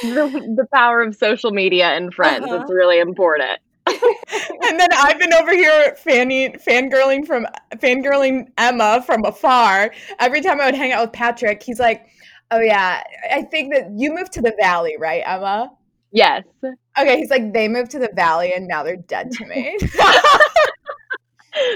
the, 0.02 0.54
the 0.56 0.66
power 0.72 1.02
of 1.02 1.14
social 1.14 1.50
media 1.50 1.88
and 1.88 2.12
friends. 2.12 2.46
Uh-huh. 2.46 2.62
It's 2.62 2.70
really 2.72 3.00
important. 3.00 3.58
And 4.68 4.78
then 4.78 4.88
I've 4.92 5.18
been 5.18 5.32
over 5.32 5.52
here 5.52 5.96
fanning, 5.96 6.52
fangirling 6.54 7.26
from 7.26 7.46
fangirling 7.76 8.48
Emma 8.58 9.02
from 9.04 9.24
afar. 9.24 9.92
Every 10.18 10.40
time 10.40 10.60
I 10.60 10.66
would 10.66 10.74
hang 10.74 10.92
out 10.92 11.06
with 11.06 11.12
Patrick, 11.12 11.62
he's 11.62 11.80
like, 11.80 12.06
"Oh 12.50 12.60
yeah, 12.60 13.02
I 13.30 13.42
think 13.42 13.72
that 13.72 13.90
you 13.96 14.14
moved 14.14 14.32
to 14.32 14.42
the 14.42 14.54
valley, 14.60 14.96
right, 14.98 15.22
Emma?" 15.24 15.70
Yes. 16.10 16.44
Okay, 16.98 17.16
he's 17.18 17.30
like, 17.30 17.52
"They 17.52 17.68
moved 17.68 17.90
to 17.92 17.98
the 17.98 18.10
valley, 18.14 18.52
and 18.54 18.68
now 18.68 18.82
they're 18.82 18.96
dead 18.96 19.30
to 19.32 19.46
me." 19.46 19.78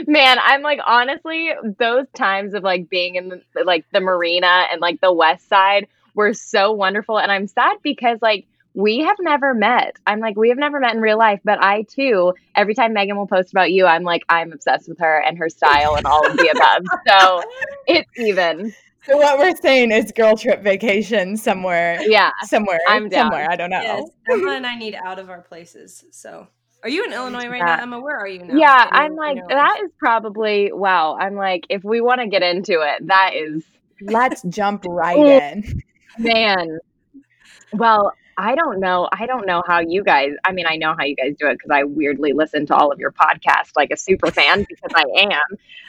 Man, 0.07 0.39
I'm 0.41 0.63
like 0.63 0.81
honestly, 0.85 1.53
those 1.79 2.07
times 2.15 2.55
of 2.55 2.63
like 2.63 2.89
being 2.89 3.17
in 3.17 3.29
the, 3.29 3.65
like 3.65 3.85
the 3.93 4.01
marina 4.01 4.67
and 4.71 4.81
like 4.81 5.01
the 5.01 5.13
west 5.13 5.49
side 5.49 5.89
were 6.15 6.35
so 6.35 6.73
wonderful 6.73 7.19
and 7.19 7.33
I'm 7.33 7.47
sad 7.47 7.79
because 7.83 8.19
like 8.21 8.47
we 8.75 9.01
have 9.01 9.17
never 9.21 9.55
met. 9.55 9.97
I'm 10.07 10.21
like 10.21 10.37
we 10.37 10.49
have 10.49 10.59
never 10.59 10.81
met 10.81 10.95
in 10.95 11.01
real 11.01 11.19
life, 11.19 11.41
but 11.45 11.63
I 11.63 11.83
too 11.83 12.35
every 12.57 12.75
time 12.75 12.93
Megan 12.93 13.17
will 13.17 13.27
post 13.27 13.51
about 13.53 13.71
you, 13.73 13.87
I'm 13.87 14.03
like 14.03 14.23
I'm 14.29 14.53
obsessed 14.53 14.89
with 14.89 14.99
her 15.01 15.21
and 15.21 15.37
her 15.39 15.49
style 15.49 15.95
and 15.97 16.07
all 16.07 16.27
of 16.27 16.37
the 16.37 16.49
above. 16.49 17.01
So, 17.09 17.43
it's 17.87 18.11
even. 18.19 18.75
so 19.05 19.17
what 19.17 19.39
we're 19.39 19.57
saying 19.57 19.91
is 19.93 20.13
girl 20.13 20.37
trip 20.37 20.63
vacation 20.63 21.37
somewhere, 21.37 21.99
Yeah. 22.03 22.31
somewhere, 22.45 22.79
I'm 22.89 23.09
down. 23.09 23.27
somewhere. 23.31 23.51
I 23.51 23.57
don't 23.57 23.71
know. 23.71 23.81
yes, 23.83 24.09
Emma 24.31 24.53
and 24.53 24.67
I 24.67 24.77
need 24.77 24.95
out 24.95 25.19
of 25.19 25.29
our 25.29 25.43
places. 25.43 26.05
So, 26.11 26.47
are 26.83 26.89
you 26.89 27.05
in 27.05 27.13
Illinois 27.13 27.49
right 27.49 27.59
Yeah. 27.59 27.77
now, 27.77 27.83
Emma? 27.83 28.01
Where 28.01 28.17
are 28.17 28.27
you 28.29 28.39
now? 28.45 28.55
Yeah, 28.57 28.83
in 28.85 28.89
your- 28.95 29.03
I'm 29.03 29.17
like 29.17 29.37
your 29.37 29.45
life? 29.49 29.51
that 29.57 29.81
is 29.85 29.91
probably 29.99 30.73
wow. 30.73 31.17
I'm 31.21 31.35
like 31.35 31.67
if 31.69 31.85
we 31.85 32.01
want 32.01 32.21
to 32.23 32.27
get 32.29 32.43
into 32.43 32.81
it, 32.81 33.07
that 33.09 33.33
is 33.35 33.65
Let's 34.01 34.43
jump 34.45 34.85
right 34.89 35.17
oh, 35.19 35.27
in. 35.27 35.83
Man. 36.19 36.79
Well, 37.73 38.13
I 38.37 38.55
don't 38.55 38.81
know. 38.81 39.09
I 39.13 39.27
don't 39.27 39.47
know 39.47 39.63
how 39.67 39.81
you 39.81 40.03
guys, 40.03 40.31
I 40.45 40.53
mean, 40.53 40.67
I 40.69 40.77
know 40.77 40.95
how 40.99 41.05
you 41.05 41.17
guys 41.17 41.35
do 41.39 41.47
it 41.49 41.55
because 41.55 41.71
I 41.71 41.85
weirdly 41.85 42.33
listen 42.33 42.67
to 42.67 42.75
all 42.75 42.93
of 42.93 42.99
your 42.99 43.13
podcasts 43.13 43.73
like 43.77 43.91
a 43.91 43.97
super 43.97 44.31
fan 44.31 44.65
because 44.69 44.93
I 44.95 45.31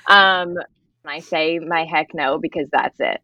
am. 0.08 0.56
Um, 0.56 0.58
I 1.06 1.20
say 1.20 1.60
my 1.60 1.86
heck 1.86 2.14
no 2.14 2.38
because 2.38 2.68
that's 2.72 3.00
it. 3.00 3.22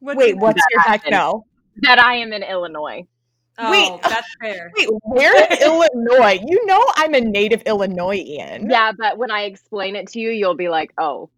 What's 0.00 0.18
Wait, 0.18 0.36
what's 0.36 0.62
your 0.70 0.80
heck 0.80 1.04
happened. 1.04 1.12
no? 1.12 1.44
That 1.78 1.98
I 1.98 2.16
am 2.16 2.32
in 2.32 2.42
Illinois. 2.42 3.02
Oh, 3.58 3.70
Wait. 3.70 4.02
that's 4.02 4.34
fair. 4.40 4.72
Wait, 4.76 4.88
where 5.02 5.44
in 5.44 5.62
Illinois? 5.62 6.40
You 6.46 6.66
know 6.66 6.84
I'm 6.96 7.14
a 7.14 7.20
native 7.20 7.62
Illinoisan. 7.62 8.70
Yeah, 8.70 8.92
but 8.96 9.18
when 9.18 9.30
I 9.30 9.42
explain 9.42 9.96
it 9.96 10.08
to 10.08 10.20
you, 10.20 10.30
you'll 10.30 10.56
be 10.56 10.68
like, 10.68 10.92
oh, 10.98 11.30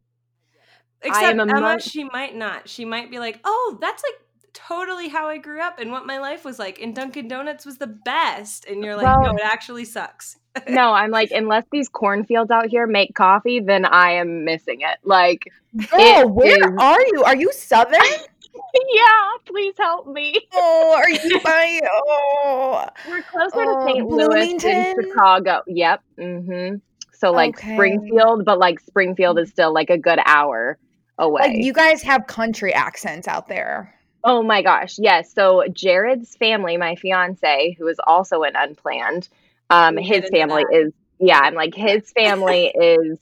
Except 1.03 1.25
am 1.25 1.41
a 1.41 1.43
Emma, 1.43 1.61
mon- 1.61 1.79
she 1.81 2.05
might 2.05 2.35
not. 2.35 2.69
She 2.69 2.85
might 2.85 3.11
be 3.11 3.19
like, 3.19 3.39
"Oh, 3.45 3.79
that's 3.81 4.03
like 4.03 4.15
totally 4.57 5.09
how 5.09 5.29
I 5.29 5.39
grew 5.39 5.61
up 5.61 5.79
and 5.79 5.91
what 5.93 6.07
my 6.07 6.19
life 6.19 6.45
was 6.45 6.59
like." 6.59 6.81
And 6.81 6.95
Dunkin' 6.95 7.29
Donuts 7.29 7.65
was 7.67 7.79
the 7.79 7.87
best. 7.87 8.65
And 8.67 8.83
you're 8.83 8.97
like, 8.97 9.07
"No, 9.23 9.35
it 9.35 9.41
actually 9.45 9.85
sucks." 9.85 10.39
no, 10.69 10.93
I'm 10.93 11.11
like, 11.11 11.31
unless 11.33 11.65
these 11.71 11.89
cornfields 11.89 12.51
out 12.51 12.67
here 12.69 12.87
make 12.87 13.15
coffee, 13.15 13.61
then 13.61 13.85
I 13.85 14.13
am 14.13 14.45
missing 14.45 14.81
it. 14.81 14.97
Like, 15.05 15.53
Girl, 15.91 16.01
It 16.01 16.31
where 16.31 16.57
is- 16.71 16.77
are 16.79 17.01
you? 17.13 17.23
Are 17.25 17.37
you 17.37 17.53
Southern? 17.53 18.01
yeah, 18.95 19.31
please 19.45 19.75
help 19.79 20.07
me. 20.09 20.35
Oh, 20.55 20.95
are 20.97 21.11
you 21.11 21.41
by? 21.45 21.81
Oh, 21.93 22.87
We're 23.09 23.23
closer 23.23 23.51
Oh, 23.57 23.87
to 23.87 23.93
St. 23.93 24.09
Louis 24.09 24.57
than 24.57 24.95
Chicago. 25.03 25.61
Yep. 25.67 26.03
Mm-hmm. 26.19 26.77
So 27.13 27.33
like 27.33 27.57
Okay. 27.59 27.75
Springfield, 27.75 28.45
but 28.45 28.59
like 28.59 28.81
Springfield 28.81 29.39
is 29.39 29.51
still 29.51 29.73
like 29.73 29.91
a 29.91 29.99
good 29.99 30.21
hour 30.27 30.79
away. 31.19 31.43
Like 31.49 31.57
you 31.65 31.73
guys 31.73 32.03
have 32.03 32.27
country 32.27 32.73
accents 32.75 33.27
out 33.29 33.49
there. 33.49 33.95
Oh 34.29 34.43
my 34.43 34.61
gosh, 34.61 34.99
yes. 34.99 35.33
So 35.33 35.63
Jared's 35.73 36.35
family, 36.37 36.77
my 36.77 36.97
fiance, 36.97 37.77
who 37.79 37.87
is 37.87 37.97
also 38.05 38.43
an 38.43 38.57
unplanned, 38.57 39.29
um, 39.71 39.97
his 39.97 40.29
family 40.31 40.65
that. 40.69 40.77
is 40.77 40.93
yeah, 41.21 41.39
I'm 41.39 41.55
like 41.55 41.77
his 41.77 42.11
family 42.11 42.67
is 42.75 43.21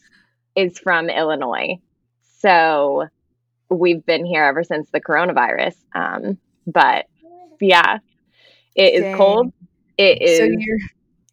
is 0.57 0.79
from 0.79 1.11
Illinois. 1.11 1.77
So 2.39 3.09
we've 3.69 4.05
been 4.07 4.25
here 4.25 4.45
ever 4.45 4.65
since 4.65 4.89
the 4.91 5.01
coronavirus. 5.01 5.75
Um, 5.95 6.39
but 6.67 7.05
yeah, 7.61 7.99
it 8.75 8.95
is 8.95 9.15
cold. 9.15 9.53
It 9.99 10.23
is 10.23 10.39
So 10.39 10.45
you're 10.45 10.79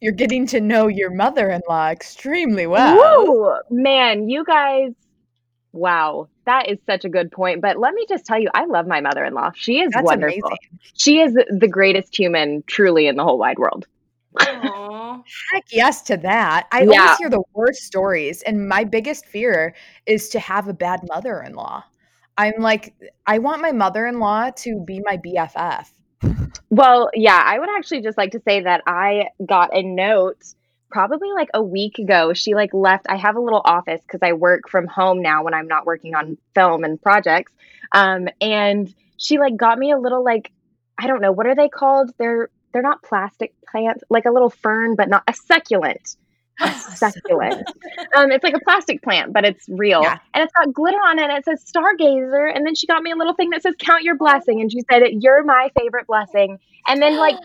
you're 0.02 0.12
getting 0.12 0.46
to 0.48 0.60
know 0.60 0.88
your 0.88 1.10
mother-in-law 1.10 1.88
extremely 1.88 2.66
well. 2.66 3.26
Woo! 3.26 3.54
Man, 3.70 4.28
you 4.28 4.44
guys, 4.44 4.92
wow, 5.72 6.28
that 6.46 6.68
is 6.68 6.78
such 6.86 7.04
a 7.04 7.08
good 7.08 7.30
point. 7.30 7.60
But 7.60 7.78
let 7.78 7.94
me 7.94 8.04
just 8.08 8.24
tell 8.26 8.38
you, 8.40 8.48
I 8.54 8.64
love 8.64 8.86
my 8.86 9.00
mother 9.00 9.24
in 9.24 9.34
law. 9.34 9.52
She 9.54 9.80
is 9.80 9.92
That's 9.92 10.04
wonderful. 10.04 10.38
amazing. 10.38 10.58
She 10.96 11.20
is 11.20 11.34
the 11.34 11.68
greatest 11.68 12.16
human 12.16 12.62
truly 12.66 13.06
in 13.06 13.16
the 13.16 13.24
whole 13.24 13.38
wide 13.38 13.58
world. 13.58 13.86
Aw. 14.38 15.22
Heck 15.52 15.64
yes 15.70 16.02
to 16.02 16.16
that. 16.18 16.66
I 16.72 16.82
Yeah. 16.82 17.00
always 17.00 17.18
hear 17.18 17.30
the 17.30 17.42
worst 17.54 17.82
stories, 17.82 18.42
and 18.42 18.68
my 18.68 18.84
biggest 18.84 19.26
fear 19.26 19.74
is 20.06 20.28
to 20.30 20.40
have 20.40 20.68
a 20.68 20.72
bad 20.74 21.00
mother-in-law. 21.08 21.84
I'm 22.38 22.54
like, 22.58 22.94
I 23.26 23.38
want 23.38 23.60
my 23.62 23.72
mother-in-law 23.72 24.50
to 24.56 24.82
be 24.86 25.00
my 25.04 25.18
BFF. 25.18 25.92
Well, 26.70 27.10
yeah, 27.12 27.42
I 27.44 27.58
would 27.58 27.68
actually 27.76 28.00
just 28.00 28.16
like 28.16 28.32
to 28.32 28.40
say 28.48 28.62
that 28.62 28.82
I 28.86 29.26
got 29.44 29.76
a 29.76 29.82
note 29.82 30.42
probably 30.92 31.32
like 31.32 31.48
a 31.54 31.62
week 31.62 31.98
ago. 31.98 32.32
She 32.34 32.54
like 32.54 32.72
left. 32.72 33.06
I 33.08 33.16
have 33.16 33.34
a 33.34 33.40
little 33.40 33.62
office 33.64 34.02
because 34.02 34.20
I 34.22 34.34
work 34.34 34.68
from 34.68 34.86
home 34.86 35.22
now 35.22 35.42
when 35.42 35.54
I'm 35.54 35.66
not 35.66 35.86
working 35.86 36.14
on 36.14 36.36
film 36.54 36.84
and 36.84 37.00
projects. 37.00 37.52
Um, 37.92 38.28
and 38.40 38.94
she 39.16 39.38
like 39.38 39.56
got 39.56 39.78
me 39.78 39.90
a 39.90 39.98
little 39.98 40.22
like 40.22 40.52
I 40.98 41.06
don't 41.06 41.20
know 41.20 41.32
what 41.32 41.46
are 41.46 41.54
they 41.54 41.68
called? 41.68 42.12
They're 42.18 42.50
they're 42.72 42.82
not 42.82 43.02
plastic 43.02 43.54
plants, 43.70 44.04
like 44.08 44.26
a 44.26 44.30
little 44.30 44.50
fern, 44.50 44.94
but 44.94 45.08
not 45.08 45.24
a 45.26 45.32
succulent. 45.32 46.16
A 46.60 46.70
succulent. 46.96 47.66
um, 48.14 48.30
it's 48.30 48.44
like 48.44 48.54
a 48.54 48.60
plastic 48.60 49.02
plant, 49.02 49.32
but 49.32 49.44
it's 49.44 49.68
real. 49.68 50.02
Yeah. 50.02 50.18
And 50.34 50.44
it's 50.44 50.52
got 50.52 50.72
glitter 50.72 50.98
on 50.98 51.18
it 51.18 51.24
and 51.24 51.32
it 51.32 51.44
says 51.44 51.64
stargazer. 51.64 52.54
And 52.54 52.66
then 52.66 52.74
she 52.74 52.86
got 52.86 53.02
me 53.02 53.10
a 53.10 53.16
little 53.16 53.34
thing 53.34 53.50
that 53.50 53.62
says 53.62 53.74
count 53.78 54.04
your 54.04 54.16
blessing. 54.16 54.60
And 54.60 54.70
she 54.70 54.82
said, 54.90 55.02
You're 55.20 55.42
my 55.44 55.70
favorite 55.78 56.06
blessing. 56.06 56.58
And 56.86 57.00
then 57.00 57.16
like 57.16 57.36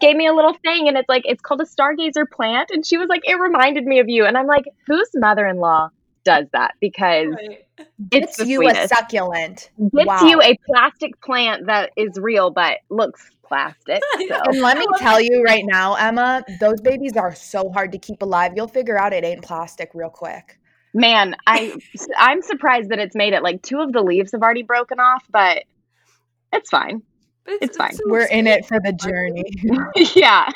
gave 0.00 0.16
me 0.16 0.26
a 0.26 0.32
little 0.34 0.54
thing 0.64 0.88
and 0.88 0.96
it's 0.96 1.08
like 1.08 1.22
it's 1.24 1.40
called 1.42 1.60
a 1.60 1.64
stargazer 1.64 2.28
plant. 2.30 2.70
And 2.70 2.84
she 2.86 2.98
was 2.98 3.08
like, 3.08 3.22
It 3.24 3.38
reminded 3.38 3.84
me 3.84 4.00
of 4.00 4.08
you. 4.08 4.24
And 4.26 4.36
I'm 4.36 4.46
like, 4.46 4.64
whose 4.86 5.08
mother 5.14 5.46
in 5.46 5.56
law 5.58 5.90
does 6.24 6.46
that? 6.52 6.74
Because 6.80 7.28
Right. 7.34 7.58
it's 7.78 7.88
It's 8.10 8.36
the 8.38 8.46
you 8.46 8.68
a 8.68 8.88
succulent. 8.88 9.70
Gets 9.94 10.06
Wow. 10.06 10.26
you 10.28 10.40
a 10.42 10.56
plastic 10.66 11.20
plant 11.22 11.66
that 11.66 11.90
is 11.96 12.18
real 12.20 12.50
but 12.50 12.78
looks 12.90 13.30
plastic. 13.44 14.00
So. 14.28 14.40
And 14.46 14.60
let 14.62 14.78
me 14.78 14.86
tell 14.98 15.20
you 15.20 15.42
right 15.44 15.64
now, 15.66 15.94
Emma, 15.94 16.42
those 16.60 16.80
babies 16.80 17.16
are 17.16 17.34
so 17.34 17.70
hard 17.70 17.92
to 17.92 17.98
keep 17.98 18.22
alive. 18.22 18.52
You'll 18.56 18.68
figure 18.68 18.98
out 18.98 19.12
it 19.12 19.24
ain't 19.24 19.42
plastic 19.42 19.90
real 19.94 20.10
quick. 20.10 20.58
man, 20.94 21.34
I 21.46 21.74
I'm 22.16 22.40
surprised 22.42 22.90
that 22.90 22.98
it's 22.98 23.14
made 23.16 23.32
it. 23.34 23.42
Like 23.42 23.62
two 23.62 23.80
of 23.80 23.92
the 23.92 24.02
leaves 24.02 24.32
have 24.32 24.42
already 24.42 24.62
broken 24.62 25.00
off, 25.00 25.24
but 25.30 25.64
it's 26.52 26.70
fine. 26.70 27.02
But 27.44 27.54
It's 27.60 27.76
fine. 27.76 27.94
so 27.94 28.02
We're 28.06 28.26
in 28.26 28.46
it 28.46 28.66
for 28.66 28.78
the 28.80 28.92
journey. 28.92 29.44
yeah. 30.14 30.48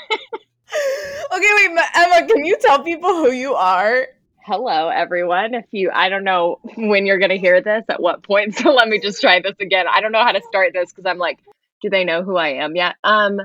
okay, 1.33 1.51
wait, 1.57 1.71
Emma, 1.95 2.27
can 2.29 2.45
you 2.45 2.57
tell 2.61 2.83
people 2.83 3.11
who 3.11 3.33
you 3.33 3.55
are? 3.55 4.07
Hello, 4.45 4.89
everyone. 4.89 5.55
If 5.55 5.65
you, 5.73 5.91
I 5.93 6.09
don't 6.09 6.23
know 6.23 6.61
when 6.77 7.05
you're 7.05 7.19
going 7.19 7.31
to 7.31 7.39
hear 7.39 7.61
this, 7.61 7.85
at 7.89 8.01
what 8.01 8.23
point. 8.23 8.55
So 8.59 8.73
let 8.73 8.89
me 8.89 9.01
just 9.01 9.21
try 9.21 9.41
this 9.41 9.57
again. 9.61 9.87
I 9.91 10.01
don't 10.01 10.13
know 10.13 10.23
how 10.23 10.33
to 10.33 10.43
start 10.49 10.73
this 10.73 10.93
because 10.93 11.09
I'm 11.09 11.19
like, 11.19 11.39
do 11.83 11.91
they 11.91 12.05
know 12.05 12.23
who 12.23 12.37
I 12.37 12.51
am 12.65 12.77
yet? 12.77 12.95
Um, 13.03 13.41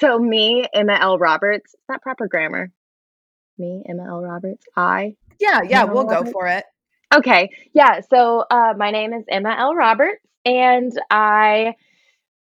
so 0.00 0.18
me, 0.18 0.66
Emma 0.72 0.94
Elle 0.98 1.18
Roberts. 1.18 1.74
Is 1.74 1.80
that 1.88 2.00
proper 2.00 2.28
grammar? 2.28 2.70
Me, 3.58 3.82
Emma 3.86 4.04
Elle 4.08 4.22
Roberts. 4.22 4.64
I. 4.74 5.16
Yeah, 5.38 5.60
yeah, 5.68 5.82
Emma 5.82 5.92
we'll 5.92 6.04
go 6.04 6.24
for 6.24 6.46
it. 6.46 6.64
Okay. 7.14 7.50
Yeah. 7.74 8.00
So 8.08 8.44
uh, 8.50 8.72
my 8.76 8.90
name 8.90 9.12
is 9.12 9.24
Emma 9.28 9.54
Elle 9.58 9.74
Roberts, 9.74 10.24
and 10.46 10.92
I 11.10 11.74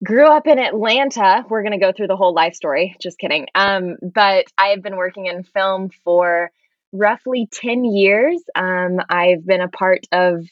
grew 0.04 0.26
up 0.26 0.46
in 0.46 0.58
Atlanta. 0.58 1.44
We're 1.48 1.62
going 1.62 1.78
to 1.78 1.84
go 1.84 1.92
through 1.92 2.08
the 2.08 2.16
whole 2.16 2.34
life 2.34 2.54
story. 2.54 2.96
Just 3.00 3.18
kidding. 3.18 3.46
Um, 3.54 3.96
but 4.02 4.46
I 4.56 4.68
have 4.68 4.82
been 4.82 4.96
working 4.96 5.26
in 5.26 5.42
film 5.42 5.90
for 6.04 6.50
roughly 6.92 7.48
10 7.52 7.84
years. 7.84 8.42
Um, 8.54 9.00
I've 9.08 9.46
been 9.46 9.60
a 9.60 9.68
part 9.68 10.06
of 10.12 10.46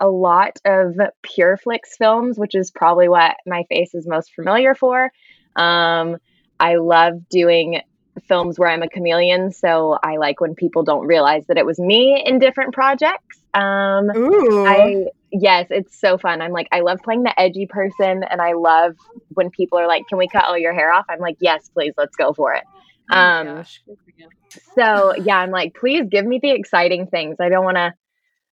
a 0.00 0.08
lot 0.08 0.58
of 0.64 0.96
Pure 1.22 1.58
Flix 1.58 1.96
films, 1.96 2.38
which 2.38 2.54
is 2.54 2.70
probably 2.70 3.08
what 3.08 3.36
my 3.46 3.64
face 3.68 3.94
is 3.94 4.06
most 4.06 4.32
familiar 4.34 4.74
for. 4.74 5.12
Um, 5.54 6.16
I 6.58 6.76
love 6.76 7.28
doing 7.28 7.82
films 8.28 8.58
where 8.58 8.68
I'm 8.68 8.82
a 8.82 8.88
chameleon, 8.88 9.52
so 9.52 9.98
I 10.02 10.16
like 10.16 10.40
when 10.40 10.54
people 10.54 10.82
don't 10.82 11.06
realize 11.06 11.44
that 11.48 11.58
it 11.58 11.66
was 11.66 11.78
me 11.78 12.22
in 12.24 12.38
different 12.38 12.74
projects. 12.74 13.42
Um, 13.54 14.10
Ooh. 14.16 14.66
I 14.66 15.06
yes, 15.30 15.66
it's 15.70 15.98
so 16.00 16.18
fun. 16.18 16.40
I'm 16.40 16.52
like 16.52 16.68
I 16.72 16.80
love 16.80 17.00
playing 17.02 17.24
the 17.24 17.38
edgy 17.38 17.66
person, 17.66 18.22
and 18.24 18.40
I 18.40 18.52
love 18.54 18.94
when 19.30 19.50
people 19.50 19.78
are 19.78 19.86
like, 19.88 20.06
"Can 20.08 20.18
we 20.18 20.28
cut 20.28 20.44
all 20.44 20.58
your 20.58 20.74
hair 20.74 20.92
off?" 20.92 21.06
I'm 21.08 21.20
like, 21.20 21.36
"Yes, 21.40 21.70
please, 21.74 21.94
let's 21.96 22.16
go 22.16 22.32
for 22.32 22.54
it." 22.54 22.64
Oh 23.10 23.16
Um, 23.16 23.46
gosh, 23.46 23.82
good 23.86 23.98
for 24.04 24.12
you. 24.16 24.28
So 24.74 25.14
yeah, 25.16 25.36
I'm 25.38 25.50
like, 25.50 25.74
please 25.74 26.04
give 26.10 26.24
me 26.24 26.38
the 26.42 26.50
exciting 26.50 27.06
things. 27.06 27.36
I 27.40 27.48
don't 27.48 27.64
want 27.64 27.76
to. 27.76 27.94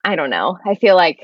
I 0.05 0.17
don't 0.17 0.31
know. 0.31 0.59
I 0.65 0.75
feel 0.75 0.97
like 0.97 1.19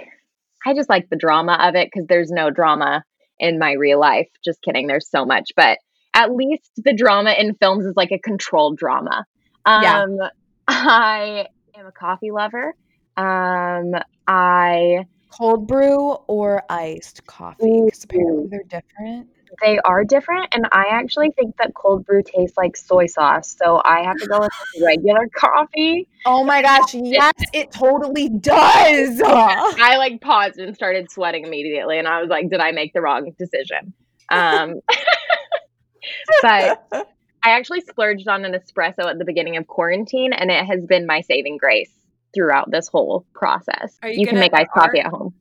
I 0.67 0.75
just 0.75 0.89
like 0.89 1.09
the 1.09 1.17
drama 1.17 1.59
of 1.61 1.75
it 1.75 1.89
because 1.93 2.07
there's 2.09 2.31
no 2.31 2.51
drama 2.51 3.05
in 3.39 3.59
my 3.59 3.73
real 3.73 4.01
life. 4.01 4.29
Just 4.45 4.63
kidding. 4.63 4.87
There's 4.87 5.09
so 5.09 5.25
much, 5.25 5.53
but 5.57 5.79
at 6.15 6.33
least 6.35 6.71
the 6.77 6.95
drama 6.95 7.33
in 7.39 7.55
films 7.57 7.85
is 7.85 7.95
like 7.97 8.13
a 8.13 8.19
controlled 8.19 8.79
drama. 8.79 9.27
Yeah. 9.67 10.03
Um, 10.03 10.19
I 10.69 11.47
am 11.77 11.87
a 11.87 11.93
coffee 11.93 12.31
lover. 12.31 12.75
Um, 13.17 13.95
I 14.27 15.07
Cold 15.37 15.67
brew 15.67 16.13
or 16.29 16.63
iced 16.71 17.27
coffee? 17.27 17.83
Because 17.85 18.05
apparently 18.05 18.47
they're 18.49 18.63
different. 18.63 19.29
they 19.61 19.81
are 19.81 20.05
different, 20.05 20.47
and 20.53 20.69
I 20.71 20.85
actually 20.91 21.33
think 21.33 21.57
that 21.57 21.75
cold 21.75 22.07
brew 22.07 22.23
tastes 22.23 22.57
like 22.57 22.77
soy 22.77 23.07
sauce, 23.07 23.57
so 23.59 23.83
I 23.85 24.05
have 24.05 24.17
to 24.19 24.29
go 24.29 24.39
with 24.39 24.53
regular 24.85 25.29
coffee. 25.35 26.07
Oh 26.25 26.45
my 26.45 26.63
gosh, 26.63 26.95
yes, 26.95 27.33
it 27.53 27.73
totally 27.73 28.29
does. 28.29 29.21
I 29.25 29.97
like 29.99 30.21
paused 30.21 30.61
and 30.61 30.73
started 30.73 31.11
sweating 31.11 31.45
immediately, 31.45 31.99
and 31.99 32.07
I 32.07 32.21
was 32.21 32.31
like, 32.31 32.49
"Did 32.49 32.61
I 32.61 32.71
make 32.71 32.93
the 32.93 33.01
wrong 33.01 33.33
decision?" 33.37 33.93
Um, 34.31 34.75
but 36.43 36.89
I 37.45 37.51
actually 37.51 37.83
splurged 37.83 38.27
on 38.27 38.45
an 38.45 38.53
espresso 38.53 39.05
at 39.05 39.19
the 39.19 39.25
beginning 39.25 39.57
of 39.57 39.67
quarantine, 39.67 40.33
and 40.33 40.51
it 40.51 40.65
has 40.65 40.85
been 40.87 41.07
my 41.07 41.21
saving 41.21 41.59
grace 41.59 41.93
throughout 42.35 42.71
this 42.71 42.89
whole 42.89 43.27
process. 43.35 43.99
You 44.03 44.13
You 44.13 44.27
can 44.27 44.39
make 44.39 44.55
iced 44.55 44.71
coffee 44.71 45.01
at 45.01 45.07
home. 45.07 45.35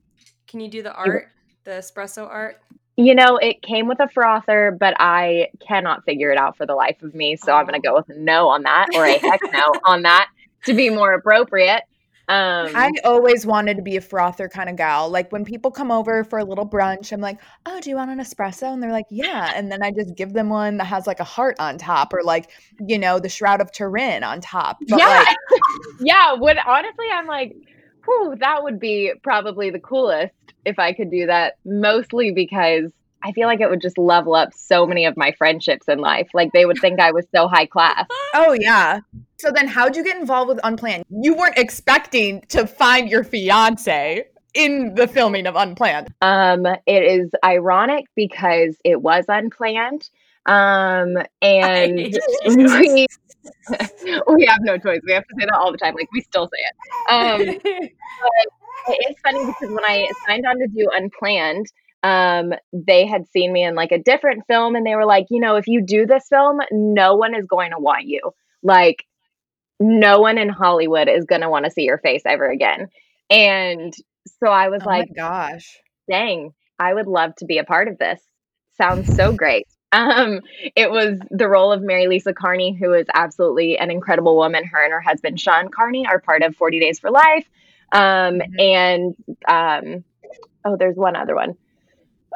Can 0.47 0.60
you 0.60 0.69
do 0.69 0.84
the 0.84 0.93
art, 0.93 1.30
the 1.63 1.71
espresso 1.71 2.28
art? 2.28 2.62
You 2.95 3.15
know, 3.15 3.38
it 3.38 3.62
came 3.63 3.88
with 3.88 3.99
a 3.99 4.08
frother, 4.08 4.76
but 4.80 4.93
I 4.99 5.47
cannot 5.65 6.06
figure 6.06 6.30
it 6.32 6.38
out 6.38 6.58
for 6.58 6.65
the 6.67 6.76
life 6.76 7.02
of 7.02 7.15
me. 7.15 7.36
So 7.38 7.54
I'm 7.54 7.65
going 7.65 7.82
to 7.82 7.88
oh. 7.88 7.93
go 7.93 7.97
with 7.97 8.15
no 8.17 8.49
on 8.49 8.63
that, 8.63 8.89
or 8.93 9.06
a 9.06 9.17
heck 9.17 9.39
no 9.52 9.73
on 9.86 10.04
that, 10.04 10.28
to 10.65 10.73
be 10.73 10.89
more 10.89 11.13
appropriate. 11.13 11.84
Um, 12.29 12.71
I 12.73 12.89
always 13.03 13.45
wanted 13.45 13.75
to 13.75 13.83
be 13.83 13.97
a 13.97 14.01
frother 14.01 14.47
kind 14.47 14.69
of 14.69 14.77
gal. 14.77 15.09
Like 15.09 15.31
when 15.33 15.43
people 15.43 15.71
come 15.71 15.91
over 15.91 16.23
for 16.23 16.39
a 16.39 16.45
little 16.45 16.67
brunch, 16.67 17.12
I'm 17.12 17.19
like, 17.19 17.39
"Oh, 17.65 17.81
do 17.81 17.89
you 17.89 17.97
want 17.97 18.12
an 18.12 18.19
espresso?" 18.19 18.71
And 18.71 18.81
they're 18.81 18.93
like, 18.93 19.07
"Yeah." 19.09 19.51
And 19.53 19.69
then 19.69 19.83
I 19.83 19.91
just 19.91 20.15
give 20.15 20.31
them 20.31 20.49
one 20.49 20.77
that 20.77 20.86
has 20.86 21.05
like 21.05 21.19
a 21.19 21.25
heart 21.25 21.57
on 21.59 21.77
top, 21.77 22.13
or 22.13 22.23
like, 22.23 22.49
you 22.79 22.97
know, 22.97 23.19
the 23.19 23.27
shroud 23.27 23.59
of 23.59 23.73
Turin 23.73 24.23
on 24.23 24.39
top. 24.39 24.77
But 24.88 24.99
yeah, 24.99 25.25
like, 25.27 25.38
yeah. 25.99 26.33
Would 26.33 26.57
honestly, 26.65 27.07
I'm 27.12 27.27
like, 27.27 27.57
whew, 28.05 28.36
that 28.39 28.63
would 28.63 28.79
be 28.79 29.12
probably 29.21 29.69
the 29.69 29.79
coolest 29.79 30.33
if 30.65 30.79
I 30.79 30.93
could 30.93 31.12
do 31.12 31.25
that. 31.25 31.57
Mostly 31.65 32.31
because 32.31 32.89
I 33.23 33.31
feel 33.31 33.47
like 33.47 33.62
it 33.62 33.69
would 33.69 33.81
just 33.81 33.97
level 33.97 34.36
up 34.36 34.53
so 34.53 34.86
many 34.86 35.05
of 35.05 35.15
my 35.15 35.31
friendships 35.31 35.88
in 35.88 35.99
life. 35.99 36.29
Like 36.33 36.51
they 36.51 36.65
would 36.65 36.77
think 36.79 36.99
I 36.99 37.12
was 37.12 37.25
so 37.33 37.47
high 37.47 37.65
class. 37.65 38.05
oh 38.33 38.53
yeah. 38.53 38.99
So 39.38 39.51
then, 39.51 39.67
how'd 39.67 39.95
you 39.95 40.03
get 40.03 40.17
involved 40.17 40.49
with 40.49 40.59
Unplanned? 40.63 41.05
You 41.09 41.36
weren't 41.36 41.57
expecting 41.57 42.41
to 42.49 42.67
find 42.67 43.09
your 43.09 43.23
fiance 43.23 44.25
in 44.53 44.95
the 44.95 45.07
filming 45.07 45.47
of 45.47 45.55
Unplanned. 45.55 46.13
Um, 46.21 46.65
it 46.65 47.03
is 47.03 47.31
ironic 47.43 48.05
because 48.15 48.77
it 48.83 49.01
was 49.01 49.25
unplanned. 49.27 50.09
Um, 50.45 51.17
and 51.41 51.95
we 52.45 53.07
we 54.27 54.45
have 54.45 54.59
no 54.62 54.77
choice. 54.77 55.01
We 55.05 55.13
have 55.13 55.27
to 55.27 55.36
say 55.39 55.45
that 55.45 55.55
all 55.55 55.71
the 55.71 55.77
time. 55.77 55.95
Like 55.95 56.12
we 56.12 56.21
still 56.21 56.47
say 56.47 56.59
it. 56.59 56.75
Um, 57.12 57.89
it 58.88 59.09
is 59.09 59.15
funny 59.23 59.45
because 59.45 59.69
when 59.69 59.83
I 59.86 60.07
signed 60.27 60.45
on 60.45 60.59
to 60.59 60.67
do 60.67 60.89
Unplanned, 60.93 61.67
um, 62.04 62.54
they 62.74 63.06
had 63.08 63.28
seen 63.30 63.52
me 63.54 63.63
in 63.63 63.76
like 63.76 63.92
a 63.92 64.00
different 64.00 64.44
film, 64.48 64.76
and 64.76 64.86
they 64.86 64.96
were 64.96 65.06
like, 65.06 65.28
you 65.30 65.39
know, 65.39 65.56
if 65.56 65.68
you 65.68 65.84
do 65.86 66.06
this 66.06 66.28
film, 66.30 66.60
no 66.72 67.16
one 67.16 67.36
is 67.36 67.46
going 67.46 67.72
to 67.72 67.80
want 67.80 68.06
you. 68.06 68.22
Like, 68.63 69.06
no 69.80 70.20
one 70.20 70.38
in 70.38 70.50
Hollywood 70.50 71.10
is 71.10 71.26
going 71.26 71.42
to 71.42 71.50
want 71.50 71.66
to 71.66 71.72
see 71.72 71.84
your 71.84 71.98
face 72.00 72.24
ever 72.26 72.50
again. 72.50 72.88
And 73.30 73.94
so 74.39 74.48
I 74.50 74.70
was 74.70 74.82
Oh 74.82 74.86
like, 74.86 75.08
my 75.08 75.08
gosh. 75.08 75.82
dang, 76.10 76.52
I 76.80 76.94
would 76.94 77.08
love 77.08 77.36
to 77.38 77.46
be 77.46 77.58
a 77.58 77.63
part 77.63 77.88
of 77.88 77.98
this. 77.98 78.22
Sounds 78.78 79.13
so 79.13 79.32
great. 79.34 79.68
Um, 79.96 80.42
it 80.76 80.89
was 80.89 81.20
the 81.30 81.48
role 81.48 81.72
of 81.72 81.82
Marilisa 81.82 82.34
Carney, 82.34 82.76
who 82.76 82.94
is 82.94 83.06
absolutely 83.13 83.78
an 83.78 83.92
incredible 83.92 84.36
woman. 84.36 84.66
Her 84.66 84.84
and 84.84 84.92
her 84.92 85.00
husband 85.02 85.39
Shawn 85.39 85.70
Carney 85.70 86.08
are 86.08 86.20
part 86.20 86.42
of 86.42 86.56
40 86.56 86.80
Days 86.80 87.00
for 87.00 87.12
Life. 87.12 87.46
Um, 87.92 88.42
Mhm. 88.42 88.58
and 88.58 89.16
um, 89.48 90.04
oh, 90.66 90.78
there's 90.78 90.96
one 90.96 91.16
other 91.16 91.36
one. 91.36 91.56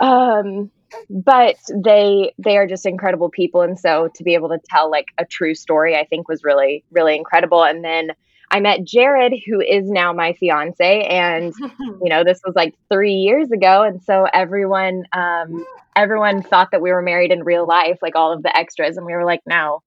Um, 0.01 0.71
but 1.09 1.57
they 1.83 2.33
they 2.37 2.57
are 2.57 2.67
just 2.67 2.85
incredible 2.85 3.29
people, 3.29 3.61
and 3.61 3.79
so 3.79 4.09
to 4.15 4.23
be 4.23 4.33
able 4.35 4.49
to 4.49 4.59
tell 4.69 4.89
like 4.89 5.07
a 5.17 5.25
true 5.25 5.55
story, 5.55 5.95
I 5.95 6.05
think 6.05 6.27
was 6.27 6.43
really 6.43 6.83
really 6.91 7.15
incredible. 7.15 7.63
And 7.63 7.83
then 7.83 8.11
I 8.49 8.59
met 8.59 8.83
Jared, 8.85 9.33
who 9.45 9.59
is 9.59 9.89
now 9.89 10.13
my 10.13 10.33
fiance, 10.33 11.03
and 11.03 11.53
you 11.79 12.09
know 12.09 12.23
this 12.23 12.41
was 12.45 12.55
like 12.55 12.75
three 12.91 13.15
years 13.15 13.51
ago. 13.51 13.83
And 13.83 14.01
so 14.03 14.25
everyone 14.31 15.03
um 15.11 15.65
everyone 15.95 16.41
thought 16.41 16.71
that 16.71 16.81
we 16.81 16.91
were 16.91 17.01
married 17.01 17.31
in 17.31 17.43
real 17.43 17.67
life 17.67 17.99
like 18.01 18.15
all 18.15 18.31
of 18.31 18.43
the 18.43 18.55
extras. 18.55 18.97
And 18.97 19.05
we 19.05 19.13
were 19.13 19.25
like 19.25 19.41
no 19.45 19.81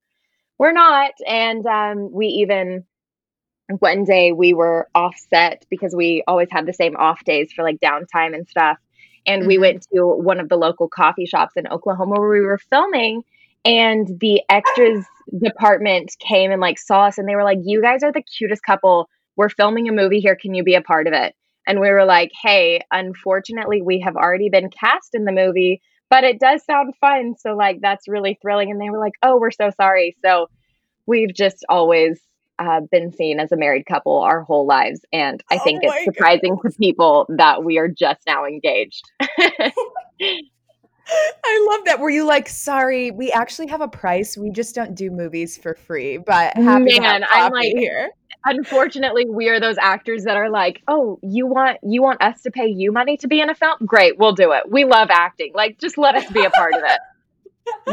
we're 0.57 0.73
not. 0.73 1.11
And 1.27 1.65
um 1.65 2.11
we 2.11 2.27
even 2.27 2.85
one 3.79 4.03
day 4.03 4.31
we 4.31 4.53
were 4.53 4.89
offset 4.93 5.65
because 5.69 5.95
we 5.95 6.23
always 6.27 6.49
had 6.51 6.65
the 6.65 6.73
same 6.73 6.95
off 6.97 7.23
days 7.23 7.51
for 7.53 7.63
like 7.63 7.79
downtime 7.79 8.35
and 8.35 8.47
stuff 8.47 8.77
and 9.25 9.47
we 9.47 9.57
Mhm. 9.57 9.61
went 9.61 9.87
to 9.93 10.05
one 10.05 10.39
of 10.39 10.49
the 10.49 10.57
local 10.57 10.87
coffee 10.87 11.25
shops 11.25 11.53
in 11.55 11.67
oklahoma 11.67 12.19
where 12.19 12.29
we 12.29 12.41
were 12.41 12.57
filming 12.57 13.23
and 13.65 14.07
the 14.19 14.41
extras 14.49 15.05
department 15.39 16.15
came 16.19 16.51
and 16.51 16.61
like 16.61 16.79
saw 16.79 17.05
us 17.05 17.17
and 17.17 17.27
they 17.27 17.35
were 17.35 17.43
like 17.43 17.59
you 17.63 17.81
guys 17.81 18.03
are 18.03 18.11
the 18.11 18.23
cutest 18.23 18.63
couple. 18.63 19.07
We're 19.37 19.49
filming 19.49 19.87
a 19.87 19.91
movie 19.93 20.19
here. 20.19 20.35
Can 20.35 20.53
you 20.53 20.63
be 20.63 20.75
a 20.75 20.81
part 20.81 21.07
of 21.07 21.13
it? 21.13 21.35
And 21.67 21.79
we 21.79 21.89
were 21.89 22.05
like 22.05 22.31
hey 22.41 22.81
unfortunately 22.91 23.81
we 23.81 23.99
have 23.99 24.15
already 24.15 24.49
been 24.49 24.69
cast 24.69 25.13
in 25.13 25.25
the 25.25 25.31
movie 25.31 25.81
but 26.09 26.23
it 26.23 26.39
does 26.39 26.63
sound 26.65 26.93
fun 26.99 27.35
so 27.37 27.55
like 27.55 27.79
that's 27.81 28.07
really 28.07 28.37
thrilling. 28.41 28.71
And 28.71 28.81
they 28.81 28.89
were 28.89 28.99
like 28.99 29.13
oh 29.23 29.37
we're 29.39 29.51
so 29.51 29.69
sorry. 29.69 30.15
So 30.25 30.47
we've 31.05 31.33
just 31.33 31.63
always 31.69 32.19
uh, 32.67 32.81
been 32.91 33.11
seen 33.11 33.39
as 33.39 33.51
a 33.51 33.57
married 33.57 33.85
couple 33.85 34.19
our 34.19 34.41
whole 34.43 34.65
lives 34.65 35.01
and 35.11 35.43
i 35.51 35.55
Oh 35.57 35.63
think 35.63 35.81
it's 35.83 36.05
surprising 36.05 36.57
to 36.63 36.71
people 36.77 37.25
that 37.37 37.63
we 37.63 37.77
are 37.77 37.87
just 37.87 38.21
now 38.27 38.45
engaged 38.45 39.03
I 41.43 41.67
love 41.69 41.85
that. 41.85 41.99
Were 41.99 42.11
you 42.11 42.25
like, 42.25 42.47
sorry, 42.47 43.11
we 43.11 43.31
actually 43.31 43.67
have 43.67 43.81
a 43.81 43.87
price. 43.87 44.37
We 44.37 44.49
just 44.49 44.75
don't 44.75 44.95
do 44.95 45.09
movies 45.11 45.57
for 45.57 45.73
free, 45.73 46.17
but 46.17 46.55
happy 46.55 46.93
have 46.93 47.01
Man, 47.01 47.25
I'm 47.29 47.51
like- 47.51 47.75
here. 47.75 48.11
unfortunately 48.45 49.25
we 49.29 49.49
are 49.49 49.59
those 49.59 49.77
actors 49.77 50.23
that 50.23 50.35
are 50.35 50.49
like 50.49 50.81
oh 50.87 51.19
you 51.21 51.45
want 51.45 51.77
you 51.83 52.01
want 52.01 52.19
us 52.23 52.41
to 52.41 52.49
pay 52.49 52.65
you 52.65 52.91
money 52.91 53.15
to 53.15 53.27
be 53.27 53.39
in 53.39 53.49
a 53.51 53.55
film 53.55 53.75
great 53.85 54.17
we'll 54.17 54.33
do 54.33 54.51
it 54.51 54.63
we 54.71 54.83
love 54.83 55.09
acting 55.11 55.51
like 55.53 55.77
just 55.79 55.95
let 55.95 56.15
us 56.15 56.25
be 56.31 56.43
a 56.43 56.49
part 56.49 56.73
of 56.73 56.81
it 56.83 56.99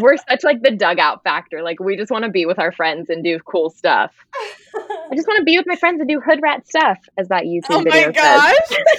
we're 0.00 0.16
such 0.16 0.44
like 0.44 0.62
the 0.62 0.70
dugout 0.70 1.22
factor 1.22 1.62
like 1.62 1.80
we 1.80 1.96
just 1.96 2.10
want 2.10 2.24
to 2.24 2.30
be 2.30 2.46
with 2.46 2.58
our 2.58 2.72
friends 2.72 3.08
and 3.10 3.24
do 3.24 3.38
cool 3.40 3.70
stuff 3.70 4.12
i 4.74 5.14
just 5.14 5.26
want 5.26 5.38
to 5.38 5.44
be 5.44 5.56
with 5.56 5.66
my 5.66 5.76
friends 5.76 6.00
and 6.00 6.08
do 6.08 6.20
hood 6.20 6.40
rat 6.42 6.66
stuff 6.66 6.98
as 7.16 7.28
that 7.28 7.44
youtube 7.44 7.64
Oh 7.70 7.82
video 7.82 8.08
my 8.08 8.12
says 8.12 8.62
gosh. 8.70 8.78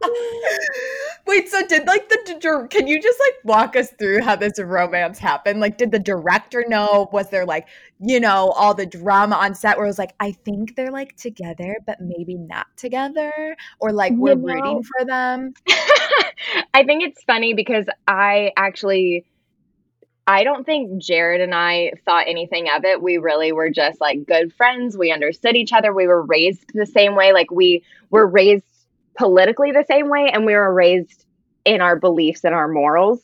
Wait, 1.28 1.46
so 1.46 1.60
did 1.66 1.86
like 1.86 2.08
the 2.08 2.66
can 2.70 2.86
you 2.86 3.02
just 3.02 3.20
like 3.20 3.34
walk 3.44 3.76
us 3.76 3.90
through 3.98 4.22
how 4.22 4.34
this 4.34 4.58
romance 4.58 5.18
happened? 5.18 5.60
Like 5.60 5.76
did 5.76 5.90
the 5.90 5.98
director 5.98 6.64
know? 6.66 7.10
Was 7.12 7.28
there 7.28 7.44
like, 7.44 7.68
you 8.00 8.18
know, 8.18 8.50
all 8.56 8.72
the 8.72 8.86
drama 8.86 9.36
on 9.36 9.54
set 9.54 9.76
where 9.76 9.84
it 9.84 9.90
was 9.90 9.98
like, 9.98 10.14
I 10.20 10.32
think 10.32 10.74
they're 10.74 10.90
like 10.90 11.16
together, 11.16 11.76
but 11.86 12.00
maybe 12.00 12.36
not 12.36 12.66
together? 12.78 13.54
Or 13.78 13.92
like 13.92 14.14
we're 14.14 14.36
know- 14.36 14.54
rooting 14.54 14.82
for 14.82 15.04
them? 15.04 15.52
I 16.72 16.84
think 16.84 17.02
it's 17.02 17.22
funny 17.24 17.52
because 17.52 17.84
I 18.06 18.52
actually 18.56 19.26
I 20.26 20.44
don't 20.44 20.64
think 20.64 21.02
Jared 21.02 21.42
and 21.42 21.54
I 21.54 21.92
thought 22.04 22.26
anything 22.26 22.68
of 22.74 22.84
it. 22.84 23.02
We 23.02 23.18
really 23.18 23.52
were 23.52 23.70
just 23.70 24.00
like 24.00 24.26
good 24.26 24.54
friends. 24.54 24.96
We 24.96 25.10
understood 25.10 25.56
each 25.56 25.74
other. 25.74 25.92
We 25.92 26.06
were 26.06 26.22
raised 26.22 26.72
the 26.74 26.86
same 26.86 27.16
way. 27.16 27.34
Like 27.34 27.50
we 27.50 27.82
were 28.10 28.26
raised 28.26 28.64
politically 29.18 29.72
the 29.72 29.84
same 29.90 30.08
way 30.08 30.30
and 30.32 30.46
we 30.46 30.54
were 30.54 30.72
raised 30.72 31.24
in 31.64 31.80
our 31.80 31.96
beliefs 31.96 32.44
and 32.44 32.54
our 32.54 32.68
morals. 32.68 33.20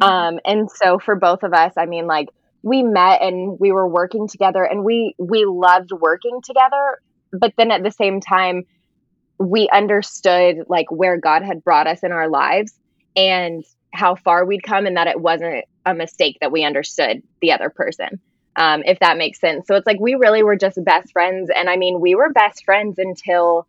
Um 0.00 0.38
and 0.44 0.70
so 0.70 0.98
for 0.98 1.16
both 1.16 1.42
of 1.42 1.52
us, 1.52 1.72
I 1.76 1.86
mean 1.86 2.06
like 2.06 2.28
we 2.62 2.82
met 2.82 3.22
and 3.22 3.58
we 3.58 3.72
were 3.72 3.88
working 3.88 4.28
together 4.28 4.62
and 4.62 4.84
we 4.84 5.14
we 5.18 5.44
loved 5.46 5.90
working 5.90 6.40
together, 6.44 7.00
but 7.32 7.54
then 7.56 7.70
at 7.70 7.82
the 7.82 7.90
same 7.90 8.20
time 8.20 8.64
we 9.38 9.68
understood 9.72 10.64
like 10.68 10.90
where 10.90 11.16
God 11.16 11.42
had 11.42 11.64
brought 11.64 11.86
us 11.86 12.02
in 12.02 12.12
our 12.12 12.28
lives 12.28 12.74
and 13.16 13.64
how 13.92 14.14
far 14.14 14.44
we'd 14.44 14.62
come 14.62 14.86
and 14.86 14.96
that 14.96 15.06
it 15.06 15.20
wasn't 15.20 15.64
a 15.86 15.94
mistake 15.94 16.38
that 16.40 16.52
we 16.52 16.64
understood 16.64 17.22
the 17.40 17.52
other 17.52 17.70
person. 17.70 18.20
Um, 18.56 18.82
if 18.84 18.98
that 18.98 19.16
makes 19.16 19.40
sense. 19.40 19.68
So 19.68 19.76
it's 19.76 19.86
like 19.86 20.00
we 20.00 20.16
really 20.16 20.42
were 20.42 20.56
just 20.56 20.82
best 20.84 21.12
friends. 21.12 21.48
And 21.54 21.70
I 21.70 21.76
mean, 21.76 22.00
we 22.00 22.16
were 22.16 22.32
best 22.32 22.64
friends 22.64 22.98
until 22.98 23.68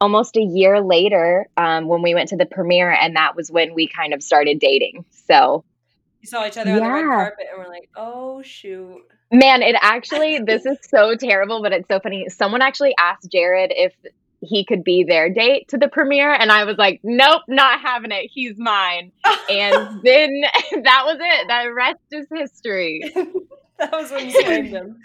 almost 0.00 0.36
a 0.36 0.42
year 0.42 0.80
later 0.80 1.48
um, 1.56 1.86
when 1.88 2.02
we 2.02 2.14
went 2.14 2.28
to 2.30 2.36
the 2.36 2.46
premiere, 2.46 2.90
and 2.92 3.16
that 3.16 3.36
was 3.36 3.50
when 3.50 3.74
we 3.74 3.88
kind 3.88 4.14
of 4.14 4.22
started 4.22 4.58
dating. 4.58 5.04
So, 5.10 5.64
We 6.20 6.26
saw 6.26 6.46
each 6.46 6.56
other 6.56 6.70
on 6.72 6.76
the 6.76 6.82
red 6.82 7.04
carpet 7.04 7.46
and 7.50 7.58
we're 7.62 7.68
like, 7.68 7.88
oh 7.96 8.42
shoot. 8.42 9.02
man, 9.32 9.62
it 9.62 9.76
actually, 9.80 10.38
this 10.46 10.66
is 10.66 10.78
so 10.88 11.16
terrible, 11.16 11.62
but 11.62 11.72
it's 11.72 11.88
so 11.88 12.00
funny. 12.00 12.28
Someone 12.28 12.62
actually 12.62 12.94
asked 12.98 13.30
Jared 13.30 13.72
if 13.74 13.92
he 14.40 14.64
could 14.64 14.84
be 14.84 15.04
their 15.04 15.28
date 15.28 15.68
to 15.68 15.78
the 15.78 15.88
premiere, 15.88 16.32
and 16.32 16.52
I 16.52 16.64
was 16.64 16.76
like, 16.78 17.00
nope, 17.02 17.42
not 17.48 17.80
having 17.80 18.12
it. 18.12 18.30
He's 18.32 18.56
mine. 18.56 19.10
And 19.50 20.00
then 20.04 20.42
that 20.82 21.02
was 21.04 21.18
it. 21.20 21.48
The 21.48 21.72
rest 21.72 21.98
is 22.12 22.26
history. 22.32 23.12
that 23.78 23.92
was 23.92 24.10
when 24.10 24.30
you 24.30 24.42
claimed 24.44 24.68
him. 24.68 25.00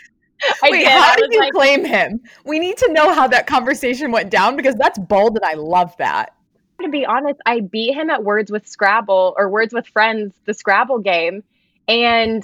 I 0.63 0.69
Wait, 0.71 0.79
did. 0.79 0.88
how 0.88 1.12
I 1.12 1.15
did 1.15 1.32
you 1.32 1.39
like, 1.39 1.53
claim 1.53 1.86
him? 1.86 2.21
We 2.45 2.60
need 2.60 2.77
to 2.77 2.91
know 2.91 3.13
how 3.13 3.27
that 3.27 3.47
conversation 3.47 4.12
went 4.12 4.29
down 4.29 4.56
because 4.56 4.75
that's 4.75 4.99
bold 4.99 5.36
and 5.36 5.45
I 5.45 5.53
love 5.53 5.95
that. 5.97 6.34
to 6.82 6.89
be 6.89 7.06
honest, 7.06 7.39
I 7.45 7.62
beat 7.62 7.93
him 7.93 8.10
at 8.10 8.23
Words 8.23 8.51
with 8.51 8.67
Scrabble 8.67 9.34
or 9.38 9.49
Words 9.49 9.73
with 9.73 9.88
Friends, 9.88 10.34
the 10.45 10.53
Scrabble 10.53 10.99
game. 10.99 11.43
And 11.88 12.43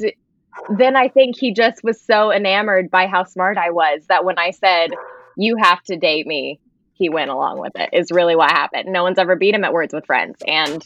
then 0.77 0.95
I 0.95 1.07
think 1.07 1.37
he 1.37 1.53
just 1.53 1.83
was 1.83 1.99
so 2.01 2.31
enamored 2.31 2.89
by 2.91 3.07
how 3.07 3.23
smart 3.23 3.57
I 3.57 3.71
was 3.71 4.01
that 4.07 4.25
when 4.25 4.37
I 4.39 4.51
said, 4.51 4.91
You 5.37 5.55
have 5.57 5.81
to 5.83 5.95
date 5.97 6.27
me, 6.27 6.59
he 6.93 7.09
went 7.09 7.31
along 7.31 7.59
with 7.59 7.73
it, 7.75 7.89
is 7.93 8.11
really 8.11 8.35
what 8.35 8.51
happened. 8.51 8.89
No 8.91 9.03
one's 9.03 9.19
ever 9.19 9.35
beat 9.35 9.55
him 9.55 9.63
at 9.63 9.73
Words 9.73 9.93
with 9.93 10.05
Friends. 10.05 10.37
And 10.45 10.85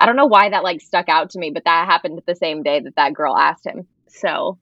I 0.00 0.06
don't 0.06 0.16
know 0.16 0.26
why 0.26 0.50
that 0.50 0.64
like 0.64 0.80
stuck 0.80 1.08
out 1.08 1.30
to 1.30 1.38
me, 1.38 1.50
but 1.50 1.64
that 1.64 1.86
happened 1.88 2.20
the 2.26 2.34
same 2.34 2.62
day 2.62 2.80
that 2.80 2.96
that 2.96 3.14
girl 3.14 3.36
asked 3.36 3.66
him. 3.66 3.86
So 4.08 4.58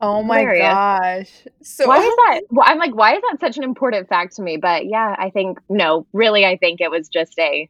Oh 0.00 0.22
my 0.22 0.40
Hilarious. 0.40 0.62
gosh. 0.62 1.46
So 1.62 1.86
why 1.86 1.98
is 1.98 2.04
that? 2.16 2.40
Well, 2.48 2.64
I'm 2.66 2.78
like, 2.78 2.94
why 2.94 3.16
is 3.16 3.22
that 3.30 3.40
such 3.40 3.58
an 3.58 3.64
important 3.64 4.08
fact 4.08 4.36
to 4.36 4.42
me? 4.42 4.56
But 4.56 4.86
yeah, 4.86 5.14
I 5.18 5.28
think, 5.30 5.58
no, 5.68 6.06
really, 6.12 6.46
I 6.46 6.56
think 6.56 6.80
it 6.80 6.90
was 6.90 7.08
just 7.08 7.38
a, 7.38 7.68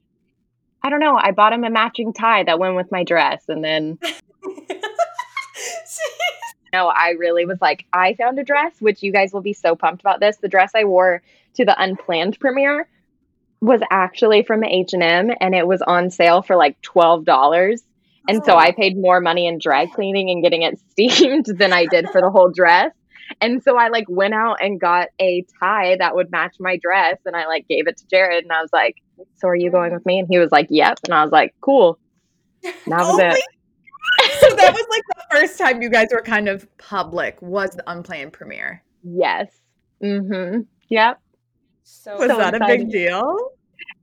I 0.82 0.90
don't 0.90 1.00
know, 1.00 1.16
I 1.16 1.32
bought 1.32 1.52
him 1.52 1.64
a 1.64 1.70
matching 1.70 2.12
tie 2.12 2.44
that 2.44 2.60
went 2.60 2.76
with 2.76 2.92
my 2.92 3.02
dress. 3.02 3.42
And 3.48 3.64
then, 3.64 3.98
no, 6.72 6.86
I 6.86 7.10
really 7.18 7.46
was 7.46 7.58
like, 7.60 7.86
I 7.92 8.14
found 8.14 8.38
a 8.38 8.44
dress, 8.44 8.72
which 8.78 9.02
you 9.02 9.12
guys 9.12 9.32
will 9.32 9.40
be 9.40 9.52
so 9.52 9.74
pumped 9.74 10.02
about 10.02 10.20
this. 10.20 10.36
The 10.36 10.48
dress 10.48 10.70
I 10.74 10.84
wore 10.84 11.22
to 11.54 11.64
the 11.64 11.82
unplanned 11.82 12.38
premiere 12.38 12.88
was 13.60 13.80
actually 13.90 14.42
from 14.44 14.62
H&M 14.62 15.30
and 15.40 15.54
it 15.54 15.66
was 15.66 15.82
on 15.82 16.10
sale 16.10 16.42
for 16.42 16.54
like 16.56 16.80
$12 16.82 17.82
and 18.28 18.40
oh. 18.42 18.44
so 18.44 18.56
I 18.56 18.72
paid 18.72 18.96
more 18.96 19.20
money 19.20 19.46
in 19.46 19.58
dry 19.58 19.86
cleaning 19.86 20.30
and 20.30 20.42
getting 20.42 20.62
it 20.62 20.78
steamed 20.90 21.46
than 21.46 21.72
I 21.72 21.86
did 21.86 22.08
for 22.10 22.20
the 22.20 22.30
whole 22.30 22.50
dress. 22.50 22.92
And 23.40 23.62
so 23.62 23.76
I 23.76 23.88
like 23.88 24.06
went 24.08 24.34
out 24.34 24.56
and 24.60 24.80
got 24.80 25.08
a 25.20 25.44
tie 25.60 25.96
that 25.98 26.14
would 26.14 26.30
match 26.30 26.56
my 26.58 26.76
dress 26.76 27.18
and 27.24 27.36
I 27.36 27.46
like 27.46 27.68
gave 27.68 27.86
it 27.86 27.96
to 27.98 28.06
Jared 28.08 28.42
and 28.42 28.52
I 28.52 28.60
was 28.60 28.70
like, 28.72 28.96
So 29.36 29.48
are 29.48 29.54
you 29.54 29.70
going 29.70 29.92
with 29.92 30.04
me? 30.04 30.18
And 30.18 30.28
he 30.28 30.38
was 30.38 30.50
like, 30.50 30.66
Yep. 30.68 30.98
And 31.04 31.14
I 31.14 31.22
was 31.22 31.32
like, 31.32 31.54
Cool. 31.60 31.98
That 32.62 32.74
was 32.88 33.18
oh 33.18 33.26
it. 33.26 33.42
so 34.40 34.54
that 34.56 34.72
was 34.72 34.86
like 34.90 35.02
the 35.14 35.22
first 35.30 35.58
time 35.58 35.80
you 35.80 35.88
guys 35.88 36.08
were 36.12 36.22
kind 36.22 36.48
of 36.48 36.66
public 36.76 37.40
was 37.40 37.70
the 37.70 37.88
unplanned 37.90 38.32
premiere. 38.32 38.82
Yes. 39.02 39.48
Mm-hmm. 40.02 40.62
Yep. 40.88 41.20
So 41.84 42.18
was 42.18 42.30
so 42.30 42.36
that 42.36 42.54
a 42.54 42.66
big 42.66 42.90
deal? 42.90 43.50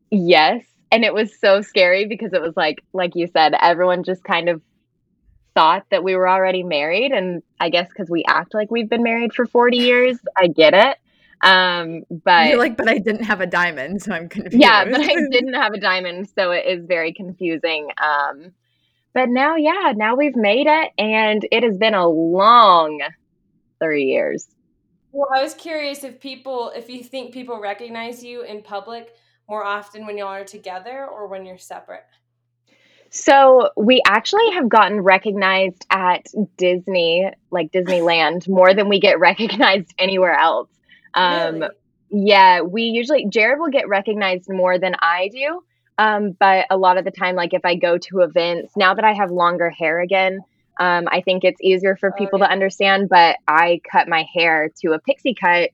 Yes. 0.10 0.64
And 0.92 1.04
it 1.04 1.14
was 1.14 1.38
so 1.40 1.62
scary 1.62 2.06
because 2.06 2.34
it 2.34 2.42
was 2.42 2.56
like, 2.56 2.84
like 2.94 3.16
you 3.16 3.28
said, 3.28 3.54
everyone 3.60 4.04
just 4.04 4.24
kind 4.24 4.50
of 4.50 4.62
thought 5.54 5.86
that 5.90 6.04
we 6.04 6.16
were 6.16 6.30
already 6.30 6.64
married. 6.64 7.12
And 7.12 7.42
I 7.60 7.70
guess 7.70 7.90
because 7.90 8.10
we 8.10 8.24
act 8.28 8.54
like 8.54 8.72
we've 8.72 8.90
been 8.90 9.04
married 9.04 9.34
for 9.34 9.46
40 9.46 9.78
years, 9.78 10.18
I 10.38 10.48
get 10.48 10.74
it. 10.74 10.98
Um, 11.42 12.04
but 12.10 12.50
You're 12.50 12.58
like, 12.58 12.78
but 12.78 12.88
I 12.88 12.98
didn't 13.00 13.24
have 13.24 13.42
a 13.42 13.46
diamond, 13.46 14.02
so 14.02 14.14
I'm 14.14 14.30
confused. 14.30 14.62
yeah, 14.62 14.86
but 14.86 15.02
I 15.02 15.16
didn't 15.32 15.54
have 15.54 15.74
a 15.74 15.80
diamond. 15.80 16.30
So 16.30 16.52
it 16.52 16.66
is 16.66 16.86
very 16.86 17.14
confusing. 17.14 17.90
Um, 17.98 18.52
but 19.14 19.30
now, 19.30 19.56
yeah, 19.56 19.94
now 19.96 20.16
we've 20.16 20.36
made 20.36 20.68
it 20.68 20.92
and 20.98 21.48
it 21.52 21.64
has 21.64 21.78
been 21.78 21.96
a 21.96 22.08
long 22.08 23.02
three 23.80 24.06
years. 24.06 24.48
Well, 25.12 25.30
I 25.36 25.42
was 25.42 25.56
curious 25.56 26.04
if 26.04 26.20
people, 26.20 26.72
if 26.76 26.90
you 26.90 27.04
think 27.04 27.34
people 27.34 27.60
recognize 27.60 28.24
you 28.24 28.44
in 28.44 28.62
public 28.62 29.16
more 29.50 29.64
often 29.64 30.06
when 30.06 30.18
y'all 30.18 30.28
are 30.28 30.44
together 30.44 31.06
or 31.06 31.28
when 31.28 31.46
you're 31.46 31.58
separate. 31.58 32.04
So 33.10 33.70
we 33.78 34.02
actually 34.06 34.52
have 34.52 34.68
gotten 34.68 35.02
recognized 35.02 35.86
at 35.90 36.26
Disney, 36.58 37.30
like 37.52 37.72
Disneyland, 37.72 38.50
more 38.50 38.74
than 38.74 38.90
we 38.90 39.00
get 39.00 39.20
recognized 39.20 39.94
anywhere 39.98 40.38
else. 40.38 40.70
Um, 41.14 41.62
Really? 41.62 41.70
Yeah, 42.10 42.62
we 42.62 42.84
usually 42.84 43.26
Jared 43.30 43.60
will 43.60 43.70
get 43.70 43.88
recognized 43.90 44.50
more 44.50 44.80
than 44.80 44.96
I 45.00 45.30
do. 45.32 45.62
Um, 45.98 46.32
but 46.40 46.68
a 46.70 46.78
lot 46.78 46.98
of 46.98 47.06
the 47.06 47.12
time, 47.12 47.36
like 47.36 47.54
if 47.54 47.66
I 47.66 47.76
go 47.76 47.98
to 47.98 48.20
events, 48.22 48.74
now 48.78 48.94
that 48.94 49.04
I 49.04 49.14
have 49.14 49.32
longer 49.32 49.70
hair 49.70 50.00
again, 50.00 50.40
um, 50.80 51.08
I 51.12 51.22
think 51.22 51.44
it's 51.44 51.60
easier 51.62 51.96
for 51.96 52.14
Oh, 52.14 52.16
people 52.18 52.40
yeah. 52.40 52.46
to 52.48 52.52
understand. 52.52 53.10
But 53.10 53.38
I 53.48 53.82
cut 53.92 54.08
my 54.08 54.26
hair 54.34 54.70
to 54.82 54.94
a 54.94 55.00
pixie 55.00 55.34
cut 55.34 55.72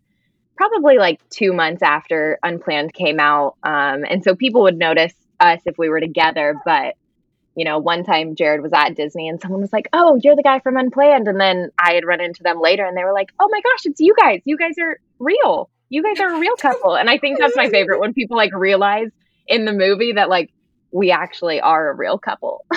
probably 0.55 0.97
like 0.97 1.19
two 1.29 1.53
months 1.53 1.81
after 1.81 2.39
Unplanned 2.43 2.93
came 2.93 3.19
out. 3.19 3.55
Um, 3.63 4.05
and 4.09 4.23
so 4.23 4.35
people 4.35 4.63
would 4.63 4.77
notice 4.77 5.13
us 5.39 5.61
if 5.65 5.77
we 5.77 5.89
were 5.89 5.99
together. 5.99 6.55
But, 6.65 6.95
you 7.55 7.65
know, 7.65 7.79
one 7.79 8.03
time 8.03 8.35
Jared 8.35 8.61
was 8.61 8.71
at 8.73 8.95
Disney 8.95 9.27
and 9.27 9.41
someone 9.41 9.61
was 9.61 9.73
like, 9.73 9.87
Oh, 9.93 10.19
you're 10.23 10.35
the 10.35 10.43
guy 10.43 10.59
from 10.59 10.77
Unplanned. 10.77 11.27
And 11.27 11.39
then 11.39 11.71
I 11.77 11.93
had 11.93 12.05
run 12.05 12.21
into 12.21 12.43
them 12.43 12.59
later 12.61 12.85
and 12.85 12.95
they 12.97 13.03
were 13.03 13.13
like, 13.13 13.31
Oh 13.39 13.49
my 13.51 13.61
gosh, 13.61 13.85
it's 13.85 13.99
you 13.99 14.15
guys. 14.19 14.41
You 14.45 14.57
guys 14.57 14.77
are 14.79 14.99
real. 15.19 15.69
You 15.89 16.03
guys 16.03 16.19
are 16.19 16.35
a 16.35 16.39
real 16.39 16.55
couple. 16.55 16.95
And 16.95 17.09
I 17.09 17.17
think 17.17 17.39
that's 17.39 17.55
my 17.55 17.69
favorite 17.69 17.99
when 17.99 18.13
people 18.13 18.37
like 18.37 18.53
realize 18.53 19.09
in 19.47 19.65
the 19.65 19.73
movie 19.73 20.13
that 20.13 20.29
like 20.29 20.51
we 20.91 21.11
actually 21.11 21.61
are 21.61 21.89
a 21.89 21.95
real 21.95 22.17
couple. 22.17 22.65